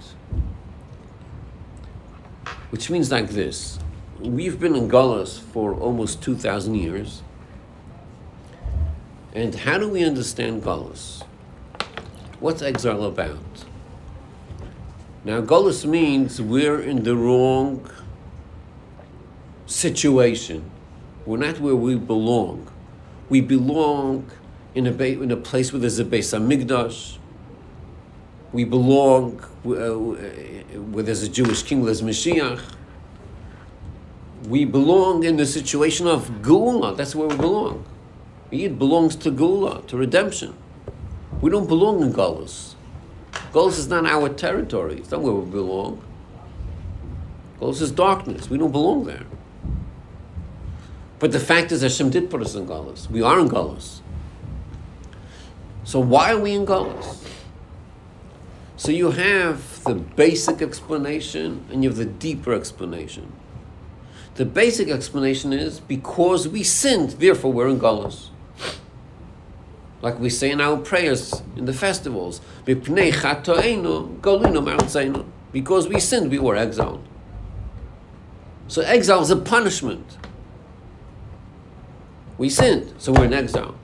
Which 2.69 2.89
means 2.89 3.11
like 3.11 3.30
this 3.30 3.80
we've 4.20 4.59
been 4.59 4.76
in 4.76 4.88
Gullus 4.89 5.39
for 5.39 5.74
almost 5.74 6.22
2,000 6.22 6.76
years. 6.76 7.22
And 9.34 9.53
how 9.53 9.78
do 9.78 9.89
we 9.89 10.03
understand 10.03 10.63
Golos? 10.63 11.24
What's 12.39 12.61
exile 12.61 13.03
about? 13.03 13.38
Now, 15.26 15.41
Golos 15.41 15.86
means 15.86 16.41
we're 16.41 16.80
in 16.80 17.03
the 17.03 17.16
wrong 17.16 17.89
situation. 19.66 20.70
We're 21.26 21.38
not 21.38 21.59
where 21.59 21.76
we 21.76 21.95
belong. 21.95 22.72
We 23.30 23.41
belong 23.41 24.30
in 24.76 24.88
a, 24.88 24.91
ba- 24.91 25.22
in 25.22 25.32
a 25.32 25.38
place 25.38 25.74
where 25.74 25.80
there's 25.80 25.99
a 25.99 26.05
Beis 26.05 26.38
Hamikdash. 26.38 27.18
We 28.53 28.63
belong 28.63 29.41
uh, 29.66 30.80
where 30.80 31.03
there's 31.03 31.24
a 31.24 31.30
Jewish 31.30 31.63
king, 31.63 31.84
there's 31.84 32.01
Mashiach. 32.01 32.61
We 34.47 34.65
belong 34.65 35.23
in 35.23 35.37
the 35.37 35.45
situation 35.45 36.07
of 36.07 36.29
Geula. 36.41 36.95
That's 36.95 37.15
where 37.15 37.27
we 37.27 37.35
belong. 37.35 37.85
It 38.51 38.77
belongs 38.77 39.15
to 39.17 39.31
Geula, 39.31 39.85
to 39.87 39.97
redemption. 39.97 40.55
We 41.41 41.49
don't 41.49 41.67
belong 41.67 42.01
in 42.01 42.13
Golos. 42.13 42.75
Golos 43.51 43.77
is 43.77 43.87
not 43.87 44.05
our 44.05 44.29
territory. 44.29 44.97
It's 44.97 45.11
not 45.11 45.21
where 45.21 45.33
we 45.33 45.49
belong. 45.49 46.01
Golos 47.59 47.81
is 47.81 47.91
darkness. 47.91 48.49
We 48.49 48.57
don't 48.57 48.71
belong 48.71 49.05
there. 49.05 49.25
But 51.19 51.31
the 51.31 51.39
fact 51.39 51.71
is, 51.71 51.81
Hashem 51.81 52.09
did 52.09 52.29
put 52.29 52.41
us 52.41 52.55
in 52.55 52.67
Golos. 52.67 53.09
We 53.09 53.21
are 53.21 53.39
in 53.39 53.49
Golos. 53.49 53.99
So 55.83 55.99
why 55.99 56.33
are 56.33 56.39
we 56.39 56.53
in 56.53 56.65
Golos? 56.65 57.23
So 58.77 58.91
you 58.91 59.11
have 59.11 59.83
the 59.83 59.95
basic 59.95 60.61
explanation 60.61 61.65
and 61.71 61.83
you 61.83 61.89
have 61.89 61.97
the 61.97 62.05
deeper 62.05 62.53
explanation. 62.53 63.31
The 64.36 64.45
basic 64.45 64.89
explanation 64.89 65.53
is 65.53 65.79
because 65.79 66.47
we 66.47 66.61
sinned, 66.63 67.11
therefore 67.11 67.53
we're 67.53 67.69
in 67.69 67.79
Golos. 67.79 68.29
Like 70.01 70.19
we 70.19 70.29
say 70.29 70.51
in 70.51 70.59
our 70.59 70.77
prayers 70.77 71.41
in 71.55 71.65
the 71.65 71.73
festivals, 71.73 72.41
because 72.65 72.89
we 75.88 75.99
sinned, 75.99 76.31
we 76.31 76.39
were 76.39 76.55
exiled. 76.57 77.03
So 78.67 78.81
exile 78.81 79.21
is 79.21 79.29
a 79.29 79.38
punishment. 79.38 80.17
We 82.38 82.49
sinned, 82.49 82.93
so 82.97 83.13
we're 83.13 83.25
in 83.25 83.33
exile. 83.33 83.75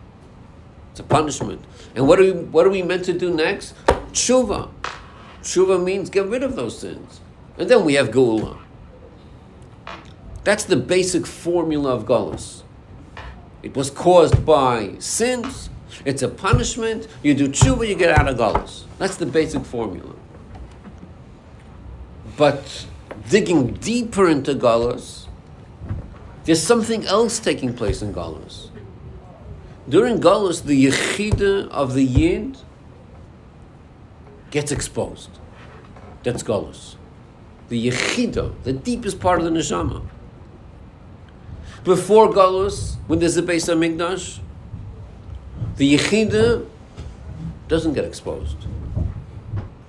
It's 0.92 1.00
a 1.00 1.04
punishment. 1.04 1.64
And 1.96 2.08
what 2.08 2.20
are 2.20 2.24
we, 2.24 2.32
what 2.32 2.68
are 2.68 2.70
we 2.70 2.82
meant 2.82 3.06
to 3.06 3.14
do 3.14 3.34
next? 3.34 3.74
Tshuva. 4.12 4.70
Tshuva 5.42 5.82
means 5.82 6.10
get 6.10 6.28
rid 6.28 6.44
of 6.44 6.58
those 6.58 6.78
sins. 6.78 7.22
And 7.58 7.70
then 7.70 7.86
we 7.86 7.94
have 7.94 8.10
Geula. 8.10 8.58
That's 10.44 10.64
the 10.64 10.76
basic 10.76 11.28
formula 11.28 11.94
of 11.94 12.06
Golos. 12.06 12.64
It 13.62 13.76
was 13.76 13.92
caused 13.92 14.44
by 14.46 14.96
sins. 14.98 15.70
It's 16.04 16.24
a 16.24 16.28
punishment. 16.28 17.08
You 17.22 17.36
do 17.36 17.48
tshuva, 17.48 17.88
you 17.88 17.96
get 17.96 18.18
out 18.18 18.28
of 18.28 18.38
Golos. 18.38 18.86
That's 18.98 19.18
the 19.18 19.28
basic 19.28 19.64
formula. 19.66 20.16
But 22.38 22.88
digging 23.30 23.74
deeper 23.76 24.28
into 24.28 24.56
Golos, 24.56 25.28
there's 26.46 26.64
something 26.64 27.06
else 27.06 27.40
taking 27.40 27.74
place 27.76 28.02
in 28.02 28.14
Golos. 28.14 28.70
During 29.88 30.20
Golos, 30.20 30.64
the 30.64 30.86
Yechida 30.88 31.68
of 31.70 31.94
the 31.94 32.04
Yid 32.04 32.58
gets 34.50 34.72
exposed. 34.72 35.30
That's 36.24 36.42
Golos. 36.42 36.96
The 37.70 37.90
Yechida, 37.90 38.56
the 38.64 38.74
deepest 38.74 39.20
part 39.20 39.40
of 39.40 39.46
the 39.46 39.52
Neshama. 39.52 40.04
Before 41.84 42.30
Galus, 42.32 42.96
when 43.08 43.20
there's 43.20 43.38
a 43.38 43.42
Beis 43.42 43.68
Hamikdash, 43.68 44.40
the 45.78 45.96
Yechida 45.96 46.68
doesn't 47.68 47.94
get 47.94 48.06
exposed. 48.06 48.58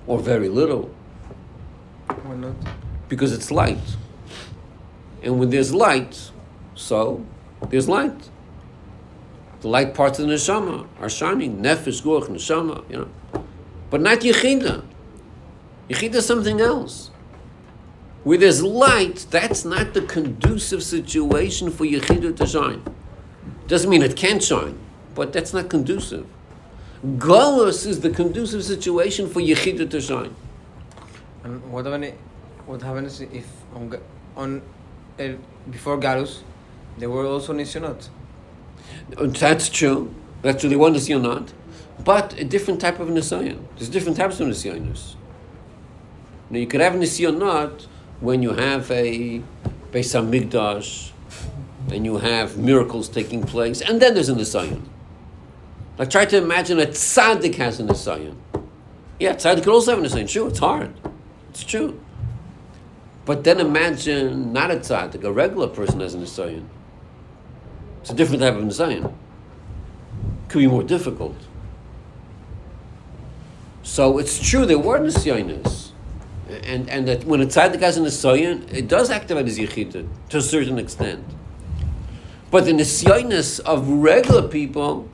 Or 0.07 0.19
very 0.19 0.49
little. 0.49 0.89
Why 2.07 2.35
not? 2.35 2.55
Because 3.09 3.31
it's 3.31 3.51
light. 3.51 3.77
And 5.21 5.39
when 5.39 5.51
there's 5.51 5.73
light, 5.73 6.31
so 6.73 7.23
there's 7.69 7.87
light. 7.87 8.29
The 9.61 9.67
light 9.67 9.93
parts 9.93 10.17
of 10.19 10.27
the 10.27 10.33
neshama 10.33 10.87
are 10.99 11.09
shining. 11.09 11.61
Nefesh, 11.61 12.01
Ruach, 12.01 12.27
neshama, 12.27 12.89
you 12.89 12.97
know. 12.97 13.45
But 13.91 14.01
not 14.01 14.19
Yechida. 14.19 14.83
Yechida 15.89 16.15
is 16.15 16.25
something 16.25 16.59
else. 16.59 17.11
Where 18.23 18.37
there's 18.37 18.63
light, 18.63 19.25
that's 19.29 19.65
not 19.65 19.93
the 19.93 20.01
conducive 20.01 20.81
situation 20.81 21.71
for 21.71 21.85
Yechida 21.85 22.35
to 22.37 22.47
shine. 22.47 22.83
Doesn't 23.67 23.89
mean 23.89 24.01
it 24.01 24.15
can't 24.15 24.41
shine, 24.41 24.79
but 25.13 25.33
that's 25.33 25.53
not 25.53 25.69
conducive. 25.69 26.25
Galus 27.17 27.85
is 27.85 27.99
the 27.99 28.09
conducive 28.09 28.63
situation 28.63 29.29
for 29.29 29.41
Yechida 29.41 29.89
to 29.89 29.99
shine. 29.99 30.35
And 31.43 31.71
what 31.71 31.85
happens? 31.85 32.13
What 32.65 32.81
happens 32.81 33.19
if 33.19 33.45
on 33.75 33.93
on 34.37 34.61
uh, 35.19 35.33
before 35.69 35.97
Galus, 35.99 36.43
there 36.97 37.09
were 37.09 37.25
also 37.25 37.53
Nisyonot? 37.53 38.07
That's 39.09 39.67
true. 39.69 40.13
That's 40.41 40.63
really 40.63 40.75
one 40.75 40.93
Nisyanot. 40.93 41.51
But 42.03 42.37
a 42.39 42.43
different 42.43 42.81
type 42.81 42.99
of 42.99 43.07
Nisyan. 43.07 43.59
There's 43.77 43.89
different 43.89 44.17
types 44.17 44.39
of 44.39 44.47
Nisyanos. 44.47 45.15
Now 46.49 46.59
you 46.59 46.67
could 46.67 46.81
have 46.81 46.93
Nisyanot 46.93 47.87
when 48.19 48.41
you 48.41 48.53
have 48.53 48.89
a 48.91 49.41
Beis 49.91 50.13
Hamikdash 50.13 51.11
and 51.91 52.05
you 52.05 52.17
have 52.17 52.57
miracles 52.57 53.09
taking 53.09 53.43
place, 53.43 53.81
and 53.81 54.01
then 54.01 54.13
there's 54.13 54.29
a 54.29 54.33
Nisyan. 54.33 54.81
Like 55.97 56.09
try 56.09 56.25
to 56.25 56.37
imagine 56.37 56.79
a 56.79 56.85
tzaddik 56.85 57.55
has 57.55 57.79
a 57.79 57.83
Nisyan. 57.83 58.35
Yeah, 59.19 59.33
tzaddik 59.35 59.63
could 59.63 59.73
also 59.73 59.95
have 59.95 60.03
a 60.03 60.07
Nisyan. 60.07 60.27
Sure, 60.27 60.47
it's 60.49 60.59
hard. 60.59 60.93
It's 61.49 61.63
true. 61.63 61.99
But 63.25 63.43
then 63.43 63.59
imagine 63.59 64.51
not 64.51 64.71
a 64.71 64.75
tzaddik, 64.75 65.23
a 65.23 65.31
regular 65.31 65.67
person 65.67 65.99
has 65.99 66.15
a 66.15 66.17
Nisyan. 66.17 66.65
It's 68.03 68.09
a 68.09 68.13
different 68.13 68.41
type 68.41 68.55
of 68.55 68.63
Nisayan. 68.65 69.13
Could 70.49 70.59
be 70.59 70.67
more 70.67 70.83
difficult. 70.83 71.37
So 73.81 74.17
it's 74.17 74.45
true 74.45 74.65
there 74.65 74.77
were 74.77 74.99
Nisayanas. 74.99 75.92
And, 76.63 76.89
and 76.89 77.07
that 77.07 77.23
when 77.25 77.41
a 77.41 77.45
tzaddik 77.45 77.79
has 77.79 77.97
a 77.97 78.01
Nisayan, 78.01 78.71
it 78.73 78.87
does 78.87 79.09
activate 79.09 79.47
his 79.47 79.57
Yechida 79.57 80.07
to 80.29 80.37
a 80.37 80.41
certain 80.41 80.77
extent. 80.77 81.23
But 82.51 82.65
the 82.65 82.71
Nisayanas 82.71 83.59
of 83.61 83.89
regular 83.89 84.47
people 84.47 85.09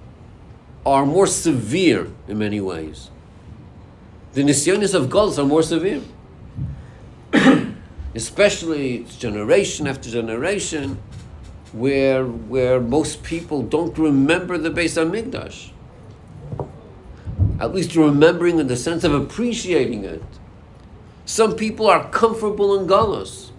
are 0.85 1.05
more 1.05 1.27
severe 1.27 2.11
in 2.27 2.37
many 2.39 2.59
ways. 2.59 3.09
The 4.33 4.43
Nisayanas 4.43 4.93
of 4.93 5.07
Golos 5.07 5.37
are 5.37 5.45
more 5.45 5.63
severe. 5.63 6.01
Especially 8.15 9.05
generation 9.17 9.87
after 9.87 10.09
generation 10.09 10.97
where 11.71 12.25
where 12.25 12.79
most 12.79 13.23
people 13.23 13.61
don't 13.61 13.97
remember 13.97 14.57
the 14.57 14.69
Beis 14.69 14.97
Hamikdash. 14.97 15.71
At 17.59 17.73
least 17.73 17.95
remembering 17.95 18.59
in 18.59 18.67
the 18.67 18.77
sense 18.77 19.03
of 19.03 19.13
appreciating 19.13 20.03
it. 20.03 20.23
Some 21.29 21.55
people 21.55 21.85
are 21.85 22.09
comfortable 22.09 22.79
in 22.79 22.87
Galus. 22.87 23.51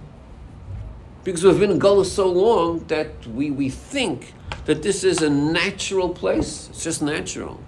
Because 1.23 1.45
we've 1.45 1.61
been 1.61 1.71
in 1.71 1.79
Galus 1.79 2.07
so 2.07 2.27
long 2.27 2.81
that 2.89 3.25
we, 3.29 3.53
we 3.53 3.71
think 3.71 4.35
that 4.64 4.83
this 4.83 5.05
is 5.05 5.23
a 5.23 5.31
natural 5.31 6.09
place. 6.09 6.68
It's 6.71 6.83
just 6.83 7.01
natural. 7.01 7.61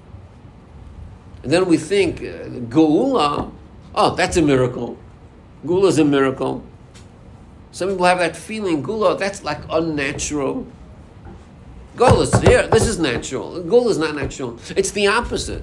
And 1.45 1.53
then 1.53 1.67
we 1.67 1.77
think, 1.77 2.21
uh, 2.21 3.47
oh, 3.95 4.15
that's 4.17 4.37
a 4.37 4.43
miracle. 4.43 4.99
Geula 5.65 5.87
is 5.87 6.01
a 6.01 6.05
miracle. 6.05 6.65
Some 7.71 7.91
people 7.91 8.05
have 8.05 8.19
that 8.19 8.37
feeling, 8.37 8.83
gula, 8.83 9.17
that's 9.17 9.45
like 9.45 9.61
unnatural. 9.71 10.67
Gula 11.95 12.23
is 12.23 12.35
here, 12.41 12.67
this 12.67 12.89
is 12.89 12.99
natural. 12.99 13.63
Gula 13.63 13.91
is 13.91 13.99
not 13.99 14.17
natural. 14.17 14.59
It's 14.75 14.91
the 14.91 15.07
opposite. 15.07 15.63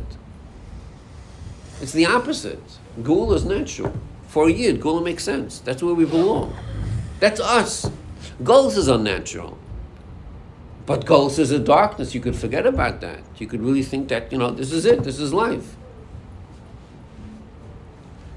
It's 1.81 1.91
the 1.91 2.05
opposite. 2.05 2.63
Gula 3.03 3.35
is 3.35 3.43
natural. 3.43 3.93
For 4.29 4.47
a 4.47 4.51
yid, 4.51 4.79
gula 4.79 5.01
makes 5.01 5.23
sense. 5.23 5.59
That's 5.59 5.81
where 5.81 5.95
we 5.95 6.05
belong. 6.05 6.55
That's 7.19 7.39
us. 7.39 7.89
Gulus 8.43 8.77
is 8.77 8.87
unnatural. 8.87 9.57
But 10.85 11.05
Gulus 11.05 11.39
is 11.39 11.49
a 11.49 11.57
darkness. 11.57 12.13
You 12.13 12.21
could 12.21 12.35
forget 12.35 12.67
about 12.67 13.01
that. 13.01 13.21
You 13.39 13.47
could 13.47 13.61
really 13.61 13.81
think 13.81 14.07
that, 14.09 14.31
you 14.31 14.37
know, 14.37 14.51
this 14.51 14.71
is 14.71 14.85
it, 14.85 15.03
this 15.03 15.19
is 15.19 15.33
life. 15.33 15.75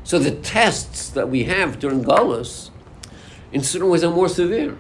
So 0.03 0.19
the 0.19 0.31
tests 0.31 1.11
that 1.11 1.29
we 1.29 1.45
have 1.45 1.79
during 1.79 2.03
Gulus 2.03 2.71
in 3.53 3.63
certain 3.63 3.91
ways 3.91 4.03
are 4.03 4.11
more 4.11 4.31
severe 4.31 4.79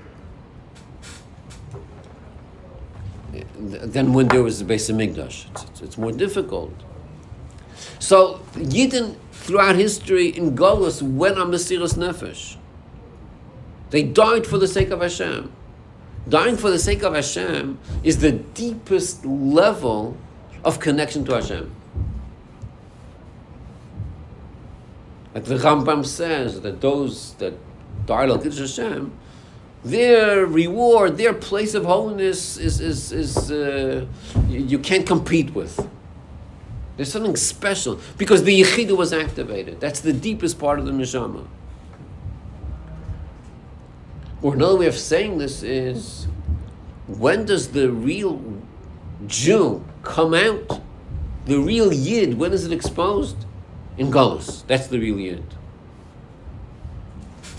than 3.58 4.14
when 4.14 4.28
there 4.28 4.42
was 4.42 4.60
the 4.60 4.64
Beis 4.64 4.90
Hamikdash. 4.90 5.50
It's, 5.50 5.64
it's, 5.64 5.82
it's 5.82 5.98
more 5.98 6.12
difficult. 6.12 6.72
So 7.98 8.40
Yidden 8.54 9.16
throughout 9.42 9.76
history 9.76 10.28
in 10.28 10.56
Golos 10.56 11.02
went 11.02 11.38
on 11.38 11.50
Mesiras 11.50 11.94
Nefesh. 11.94 12.56
They 13.90 14.02
died 14.02 14.46
for 14.46 14.56
the 14.56 14.68
sake 14.68 14.90
of 14.90 15.00
Hashem. 15.00 15.52
Dying 16.28 16.56
for 16.56 16.70
the 16.70 16.78
sake 16.78 17.02
of 17.02 17.14
Hashem 17.14 17.78
is 18.04 18.18
the 18.18 18.32
deepest 18.32 19.24
level 19.26 20.16
of 20.64 20.78
connection 20.78 21.24
to 21.24 21.34
Hashem. 21.34 21.74
Like 25.34 25.44
the 25.44 25.56
Rambam 25.56 26.06
says 26.06 26.60
that 26.60 26.80
those 26.80 27.34
that 27.34 27.54
die 28.06 28.26
like 28.26 28.44
Hashem, 28.44 29.12
their 29.84 30.46
reward, 30.46 31.18
their 31.18 31.34
place 31.34 31.74
of 31.74 31.84
holiness 31.84 32.56
is, 32.56 32.80
is, 32.80 33.10
is 33.10 33.50
uh, 33.50 34.06
you, 34.48 34.60
you 34.60 34.78
can't 34.78 35.06
compete 35.06 35.52
with. 35.54 35.88
There's 36.96 37.10
something 37.10 37.36
special 37.36 38.00
because 38.18 38.44
the 38.44 38.60
Yechidah 38.60 38.96
was 38.96 39.12
activated. 39.12 39.80
That's 39.80 40.00
the 40.00 40.12
deepest 40.12 40.58
part 40.58 40.78
of 40.78 40.84
the 40.84 40.92
neshama. 40.92 41.46
Or 44.42 44.54
another 44.54 44.76
way 44.76 44.86
of 44.86 44.96
saying 44.96 45.38
this 45.38 45.62
is 45.62 46.26
when 47.06 47.44
does 47.44 47.68
the 47.68 47.90
real 47.90 48.42
Jew 49.26 49.84
come 50.02 50.34
out? 50.34 50.80
The 51.46 51.58
real 51.58 51.92
Yid, 51.92 52.38
when 52.38 52.52
is 52.52 52.64
it 52.64 52.72
exposed? 52.72 53.36
In 53.96 54.10
Galus. 54.10 54.66
That's 54.66 54.86
the 54.86 54.98
real 54.98 55.18
Yid. 55.18 55.44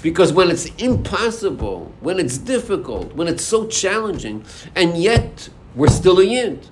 Because 0.01 0.33
when 0.33 0.51
it's 0.51 0.65
impossible, 0.75 1.93
when 2.01 2.19
it's 2.19 2.37
difficult, 2.37 3.13
when 3.15 3.27
it's 3.27 3.43
so 3.43 3.67
challenging, 3.67 4.43
and 4.75 4.97
yet 4.97 5.49
we're 5.75 5.87
still 5.87 6.19
a 6.19 6.25
Yid. 6.25 6.67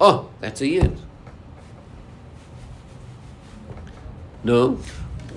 Oh, 0.00 0.30
that's 0.40 0.60
a 0.62 0.66
Yid. 0.66 0.98
No? 4.44 4.78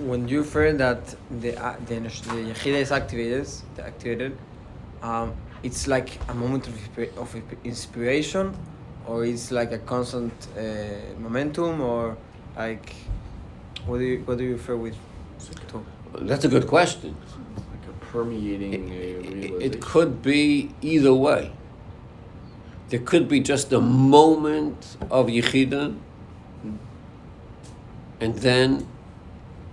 When 0.06 0.28
you 0.28 0.40
refer 0.40 0.74
that 0.74 1.16
the 1.42 1.58
uh, 1.58 1.76
the, 1.88 1.96
the 1.96 2.54
Yechida 2.54 2.80
is 2.82 2.92
activated, 2.92 3.48
activated, 3.80 4.38
um, 5.02 5.34
it's 5.64 5.88
like 5.88 6.20
a 6.30 6.34
moment 6.34 6.68
of, 6.68 7.18
of 7.18 7.36
inspiration, 7.64 8.56
or 9.08 9.26
it's 9.26 9.50
like 9.52 9.72
a 9.72 9.80
constant 9.80 10.34
uh, 10.58 10.62
momentum, 11.20 11.82
or 11.82 12.18
like 12.56 12.94
what 13.86 14.00
do 14.00 14.04
you 14.04 14.20
what 14.26 14.38
do 14.38 14.44
you 14.44 14.54
refer 14.54 14.76
with? 14.76 14.96
To? 15.70 15.86
That's 16.22 16.46
a 16.46 16.50
good 16.50 16.68
question. 16.68 17.16
Like 17.56 17.90
a 17.90 18.06
permeating 18.06 18.90
It, 18.90 19.52
uh, 19.52 19.56
it 19.58 19.82
could 19.82 20.22
be 20.22 20.72
either 20.82 21.14
way. 21.14 21.52
There 22.90 23.00
could 23.00 23.28
be 23.28 23.40
just 23.40 23.72
a 23.74 23.82
moment 23.82 24.98
of 25.10 25.28
yichida, 25.28 25.96
and 28.20 28.36
then 28.36 28.88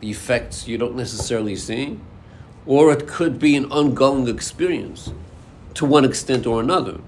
the 0.00 0.10
effects 0.10 0.68
you 0.68 0.78
don't 0.78 0.96
necessarily 0.96 1.56
see, 1.56 1.98
or 2.66 2.92
it 2.92 3.06
could 3.06 3.38
be 3.38 3.56
an 3.56 3.66
ongoing 3.66 4.28
experience, 4.28 5.12
to 5.74 5.84
one 5.84 6.04
extent 6.04 6.46
or 6.46 6.60
another. 6.60 7.00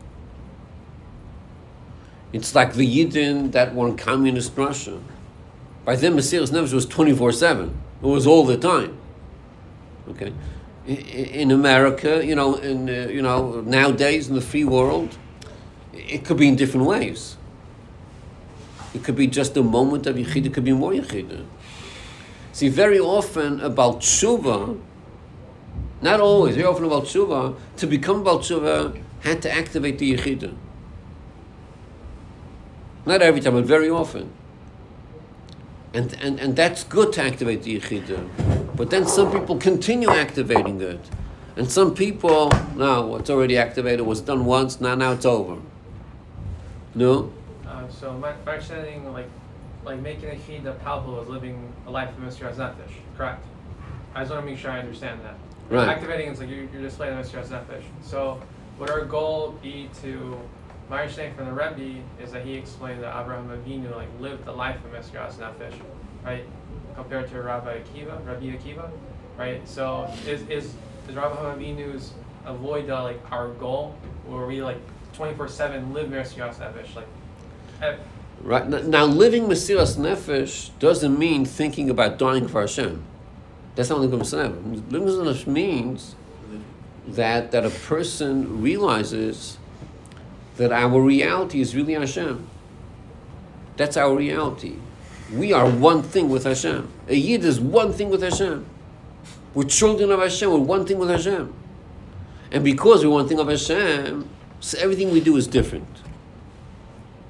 It's 2.33 2.55
like 2.55 2.75
the 2.75 2.87
Yidden 2.87 3.53
that 3.53 3.75
were 3.75 3.89
in 3.89 3.97
communist 3.97 4.57
Russia. 4.57 5.01
By 5.85 5.97
then, 5.97 6.17
Mesiras 6.17 6.51
Nefesh 6.51 6.73
was 6.73 6.85
24 6.85 7.33
7. 7.33 7.75
It 8.03 8.07
was 8.07 8.27
all 8.27 8.45
the 8.45 8.59
time. 8.59 8.99
Okay? 10.11 10.33
In 10.87 11.51
America, 11.51 12.25
you 12.25 12.35
know, 12.35 12.57
in, 12.57 12.89
uh, 12.89 13.09
you 13.09 13.23
know, 13.23 13.61
nowadays 13.63 14.29
in 14.29 14.35
the 14.35 14.41
free 14.41 14.65
world, 14.65 15.17
it 15.93 16.25
could 16.25 16.37
be 16.37 16.49
in 16.49 16.57
different 16.57 16.87
ways. 16.87 17.37
It 18.95 19.03
could 19.03 19.17
be 19.17 19.27
just 19.27 19.57
a 19.57 19.63
moment 19.63 20.07
of 20.07 20.17
Yechida, 20.17 20.47
it 20.47 20.55
could 20.55 20.65
be 20.65 20.73
more 20.73 20.93
Yechida. 20.93 21.45
See, 22.57 22.71
very 22.71 22.99
often 22.99 23.61
about 23.61 24.01
tshuva, 24.01 24.81
not 26.01 26.21
always, 26.21 26.55
very 26.55 26.67
often 26.67 26.87
about 26.87 27.03
tshuva, 27.03 27.55
to 27.77 27.87
become 27.87 28.23
about 28.23 28.45
tshuva 28.45 28.99
had 29.21 29.43
to 29.43 29.53
activate 29.53 29.99
the 29.99 30.17
Yechida. 30.17 30.57
Not 33.05 33.21
every 33.21 33.43
time, 33.43 33.53
but 33.53 33.67
very 33.67 33.91
often. 33.91 34.31
And, 35.93 36.17
and, 36.23 36.41
and 36.41 36.57
that's 36.57 36.83
good 36.83 37.13
to 37.13 37.23
activate 37.23 37.63
the 37.63 37.79
Yechida. 37.79 38.75
But 38.75 38.89
then 38.89 39.07
some 39.07 39.31
people 39.31 39.59
continue 39.59 40.09
activating 40.09 40.81
it. 40.81 41.11
And 41.57 41.71
some 41.71 41.95
people, 41.95 42.51
now 42.75 43.05
what's 43.05 43.29
already 43.29 43.59
activated 43.59 44.07
was 44.07 44.23
done 44.23 44.47
once, 44.47 44.81
now, 44.81 44.95
now 44.95 45.13
it's 45.13 45.27
over. 45.27 45.61
No? 46.95 47.35
Uh, 47.67 47.87
so 47.91 48.15
my, 48.15 48.33
understanding, 48.47 49.13
like, 49.13 49.29
like 49.87 50.01
making 50.01 50.29
a 50.29 50.61
that 50.63 50.83
palpable 50.83 51.23
is 51.23 51.29
living 51.29 51.73
a 51.87 51.91
life 51.91 52.11
of 52.11 52.17
Mesiras 52.17 52.57
Nefesh, 52.57 52.93
correct? 53.17 53.45
I 54.15 54.21
just 54.21 54.33
want 54.33 54.45
to 54.45 54.51
make 54.51 54.59
sure 54.59 54.73
I 54.73 54.81
understand 54.81 55.21
that. 55.25 55.37
Right. 55.71 55.89
Activating 55.89 56.29
is 56.29 56.41
like 56.41 56.51
you're, 56.51 56.65
you're 56.65 56.83
displaying 56.83 57.17
Mesiras 57.17 57.47
Nefesh. 57.47 57.85
So 58.03 58.43
would 58.79 58.91
our 58.91 59.05
goal 59.05 59.55
be 59.63 59.89
to, 60.03 60.39
my 60.91 61.03
understanding 61.03 61.37
from 61.37 61.47
the 61.47 61.53
Rebbe 61.53 62.03
is 62.21 62.33
that 62.33 62.45
he 62.45 62.55
explained 62.55 63.03
that 63.05 63.19
Abraham 63.19 63.49
Avinu 63.49 63.95
like 63.95 64.09
lived 64.21 64.45
the 64.45 64.53
life 64.53 64.79
of 64.85 64.91
Mesiras 64.91 65.35
Nefesh, 65.35 65.75
right? 66.25 66.45
Compared 66.97 67.31
to 67.31 67.41
Rabbi 67.41 67.79
Akiva, 67.79 68.27
Rabbi 68.27 68.57
Akiva, 68.57 68.91
right? 69.39 69.67
So 69.69 70.13
is 70.27 70.43
is 70.49 70.75
is 71.09 71.15
Rabbi 71.15 71.37
Avinu's 71.37 72.13
avoida 72.45 72.91
uh, 72.91 73.03
like 73.05 73.21
our 73.31 73.51
goal, 73.51 73.95
where 74.27 74.47
we 74.47 74.63
like 74.63 74.81
24/7 75.15 75.93
live 75.93 76.09
Mesiras 76.09 76.57
Nefesh, 76.57 76.97
like. 76.97 77.99
Right 78.47 78.69
now, 78.69 79.07
living 79.07 79.49
Mesiras 79.49 79.97
Nefesh 79.97 80.71
doesn't 80.79 81.19
mean 81.19 81.45
thinking 81.45 81.91
about 81.91 82.17
dying 82.17 82.47
for 82.47 82.61
Hashem. 82.61 83.03
That's 83.75 83.91
not 83.91 83.99
what 83.99 84.13
I'm 84.13 84.23
saying. 84.23 84.85
Living 84.89 85.09
Mesiras 85.09 85.35
Nefesh 85.35 85.47
means 85.49 86.15
that 87.09 87.51
that 87.51 87.67
a 87.67 87.71
person 87.71 88.63
realizes 88.63 89.59
that 90.59 90.71
our 90.71 91.01
reality 91.01 91.61
is 91.61 91.75
really 91.75 91.95
Hashem. 91.95 92.47
That's 93.77 93.97
our 93.97 94.15
reality. 94.15 94.77
We 95.33 95.53
are 95.53 95.69
one 95.69 96.05
thing 96.05 96.29
with 96.29 96.45
Hashem. 96.45 96.89
A 97.09 97.17
Yid 97.17 97.45
is 97.45 97.59
one 97.59 97.93
thing 97.93 98.11
with 98.11 98.23
Hashem. 98.23 98.65
We're 99.55 99.65
children 99.65 100.13
of 100.13 100.21
Hashem. 100.21 100.49
We're 100.53 100.59
one 100.59 100.87
thing 100.87 100.99
with 100.99 101.11
Hashem. 101.11 101.53
And 102.53 102.63
because 102.63 103.05
we're 103.05 103.11
one 103.11 103.27
thing 103.27 103.41
of 103.41 103.49
Hashem, 103.49 104.31
so 104.61 104.79
everything 104.79 105.11
we 105.11 105.21
do 105.21 105.37
is 105.37 105.49
different. 105.49 105.89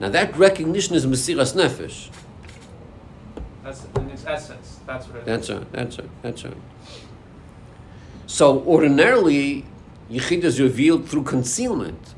Now 0.01 0.09
that 0.11 0.37
recognition 0.37 0.95
is 0.95 1.07
Mesiras 1.07 1.55
Nefesh. 1.55 2.11
That's 3.65 3.87
in 3.97 4.11
its 4.11 4.25
essence. 4.27 4.81
That's 4.87 5.07
what 5.09 5.17
it 5.17 5.21
is. 5.21 5.27
That's 5.27 5.51
right. 5.51 5.73
That's 5.73 5.99
right. 5.99 6.11
That's 6.23 6.45
right. 6.45 6.57
So 8.27 8.61
ordinarily, 8.65 9.65
Yechid 10.11 10.45
is 10.45 10.61
revealed 10.61 11.09
through 11.09 11.25
concealment, 11.25 12.15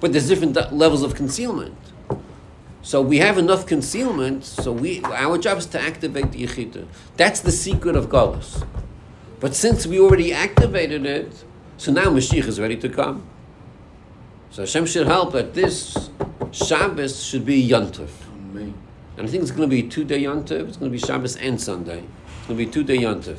but 0.00 0.12
there's 0.12 0.28
different 0.28 0.54
levels 0.72 1.02
of 1.02 1.14
concealment. 1.14 1.76
So 2.82 3.00
we 3.00 3.18
have 3.18 3.38
enough 3.38 3.66
concealment. 3.66 4.44
So 4.44 4.70
we 4.70 5.02
our 5.04 5.38
job 5.38 5.58
is 5.58 5.66
to 5.66 5.80
activate 5.80 6.32
the 6.32 6.46
Yechida. 6.46 6.86
That's 7.16 7.40
the 7.40 7.50
secret 7.50 7.96
of 7.96 8.08
Galus. 8.10 8.64
But 9.40 9.54
since 9.54 9.86
we 9.86 9.98
already 9.98 10.32
activated 10.32 11.06
it, 11.06 11.44
so 11.78 11.92
now 11.92 12.04
Mashiach 12.04 12.46
is 12.46 12.60
ready 12.60 12.76
to 12.76 12.88
come. 12.88 13.26
So 14.50 14.62
Hashem 14.62 14.86
should 14.86 15.06
help 15.06 15.32
that 15.32 15.54
this 15.54 16.10
Shabbos 16.54 17.22
should 17.24 17.44
be 17.44 17.68
Yontif. 17.68 18.10
Me. 18.52 18.72
And 19.16 19.26
I 19.26 19.30
think 19.30 19.42
it's 19.42 19.50
going 19.50 19.68
to 19.68 19.74
be 19.76 19.82
two 19.82 20.04
day 20.04 20.22
Yontif. 20.22 20.68
It's 20.68 20.76
going 20.76 20.90
to 20.90 20.96
be 20.96 21.04
Shabbos 21.04 21.36
and 21.36 21.60
Sunday. 21.60 22.04
It's 22.38 22.46
going 22.46 22.58
to 22.58 22.64
be 22.64 22.70
two 22.70 22.84
day 22.84 22.98
Yontif. 22.98 23.38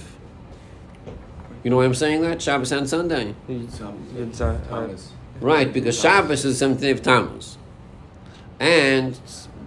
You 1.64 1.72
know 1.72 1.78
why 1.78 1.86
I'm 1.86 1.96
saying 1.96 2.22
that? 2.24 2.42
Shabbos 2.42 2.72
and 2.74 2.90
Sunday. 2.90 3.34
Some, 3.70 4.06
It's, 4.18 4.42
uh, 4.42 4.60
Tammuz. 4.70 5.12
Right, 5.40 5.72
because 5.72 6.00
Shabbos 6.00 6.44
is 6.46 6.56
the 6.56 6.60
seventh 6.60 6.82
day 6.82 6.92
of 6.92 7.02
Tammuz. 7.02 7.58
And 8.60 9.18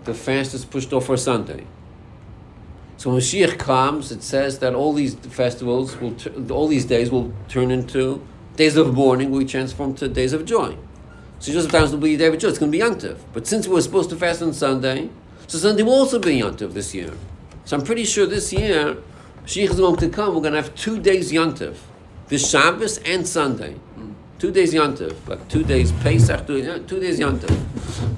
the 0.05 0.15
fast 0.15 0.53
is 0.55 0.65
pushed 0.65 0.93
off 0.93 1.07
for 1.07 1.17
Sunday. 1.17 1.67
So 2.99 3.11
when 3.11 3.19
Mashiach 3.21 3.59
comes, 3.59 4.13
it 4.13 4.23
says 4.23 4.59
that 4.59 4.75
all 4.75 4.93
these 4.93 5.15
festivals 5.15 5.97
will, 5.97 6.13
tur- 6.13 6.35
all 6.51 6.69
these 6.69 6.85
days 6.85 7.11
will 7.11 7.33
turn 7.49 7.71
into 7.71 8.27
days 8.57 8.77
of 8.77 8.93
mourning, 8.93 9.31
we 9.31 9.45
transform 9.45 9.95
to 9.95 10.09
days 10.09 10.33
of 10.33 10.45
joy. 10.45 10.77
So 11.41 11.53
Joseph 11.53 11.71
Times 11.71 11.93
will 11.93 11.99
be 11.99 12.17
David 12.17 12.41
day. 12.41 12.49
It's 12.49 12.59
going 12.59 12.73
to 12.73 12.79
be 12.79 12.83
Yontif. 12.83 13.19
But 13.33 13.47
since 13.47 13.69
we 13.69 13.75
were 13.75 13.83
supposed 13.83 14.11
to 14.11 14.17
fast 14.17 14.43
on 14.43 14.53
Sunday, 14.53 15.09
so 15.47 15.59
Sunday 15.59 15.83
will 15.83 15.95
also 15.95 16.19
be 16.19 16.41
Yontif 16.41 16.73
this 16.73 16.95
year. 16.95 17.13
So 17.65 17.77
I'm 17.77 17.85
pretty 17.85 18.05
sure 18.05 18.27
this 18.27 18.53
year, 18.53 18.97
Mashiach 19.45 19.71
is 19.71 19.77
going 19.77 19.97
to 19.97 20.09
come. 20.09 20.35
We're 20.35 20.41
going 20.41 20.55
to 20.55 20.63
have 20.63 20.75
two 20.75 20.99
days 20.99 21.33
Yontif, 21.33 21.77
this 22.29 22.49
Shabbos 22.51 22.99
and 22.99 23.27
Sunday. 23.27 23.77
Two 24.39 24.53
days 24.53 24.73
Yontif, 24.73 25.17
like 25.27 25.49
two 25.49 25.65
days 25.65 25.91
Pesach, 25.93 26.47
two, 26.47 26.79
two 26.85 27.01
days 27.01 27.19
Yontif. 27.19 27.51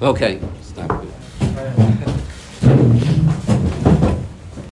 Okay, 0.01 0.39
stop 0.61 1.03
it. 1.41 2.97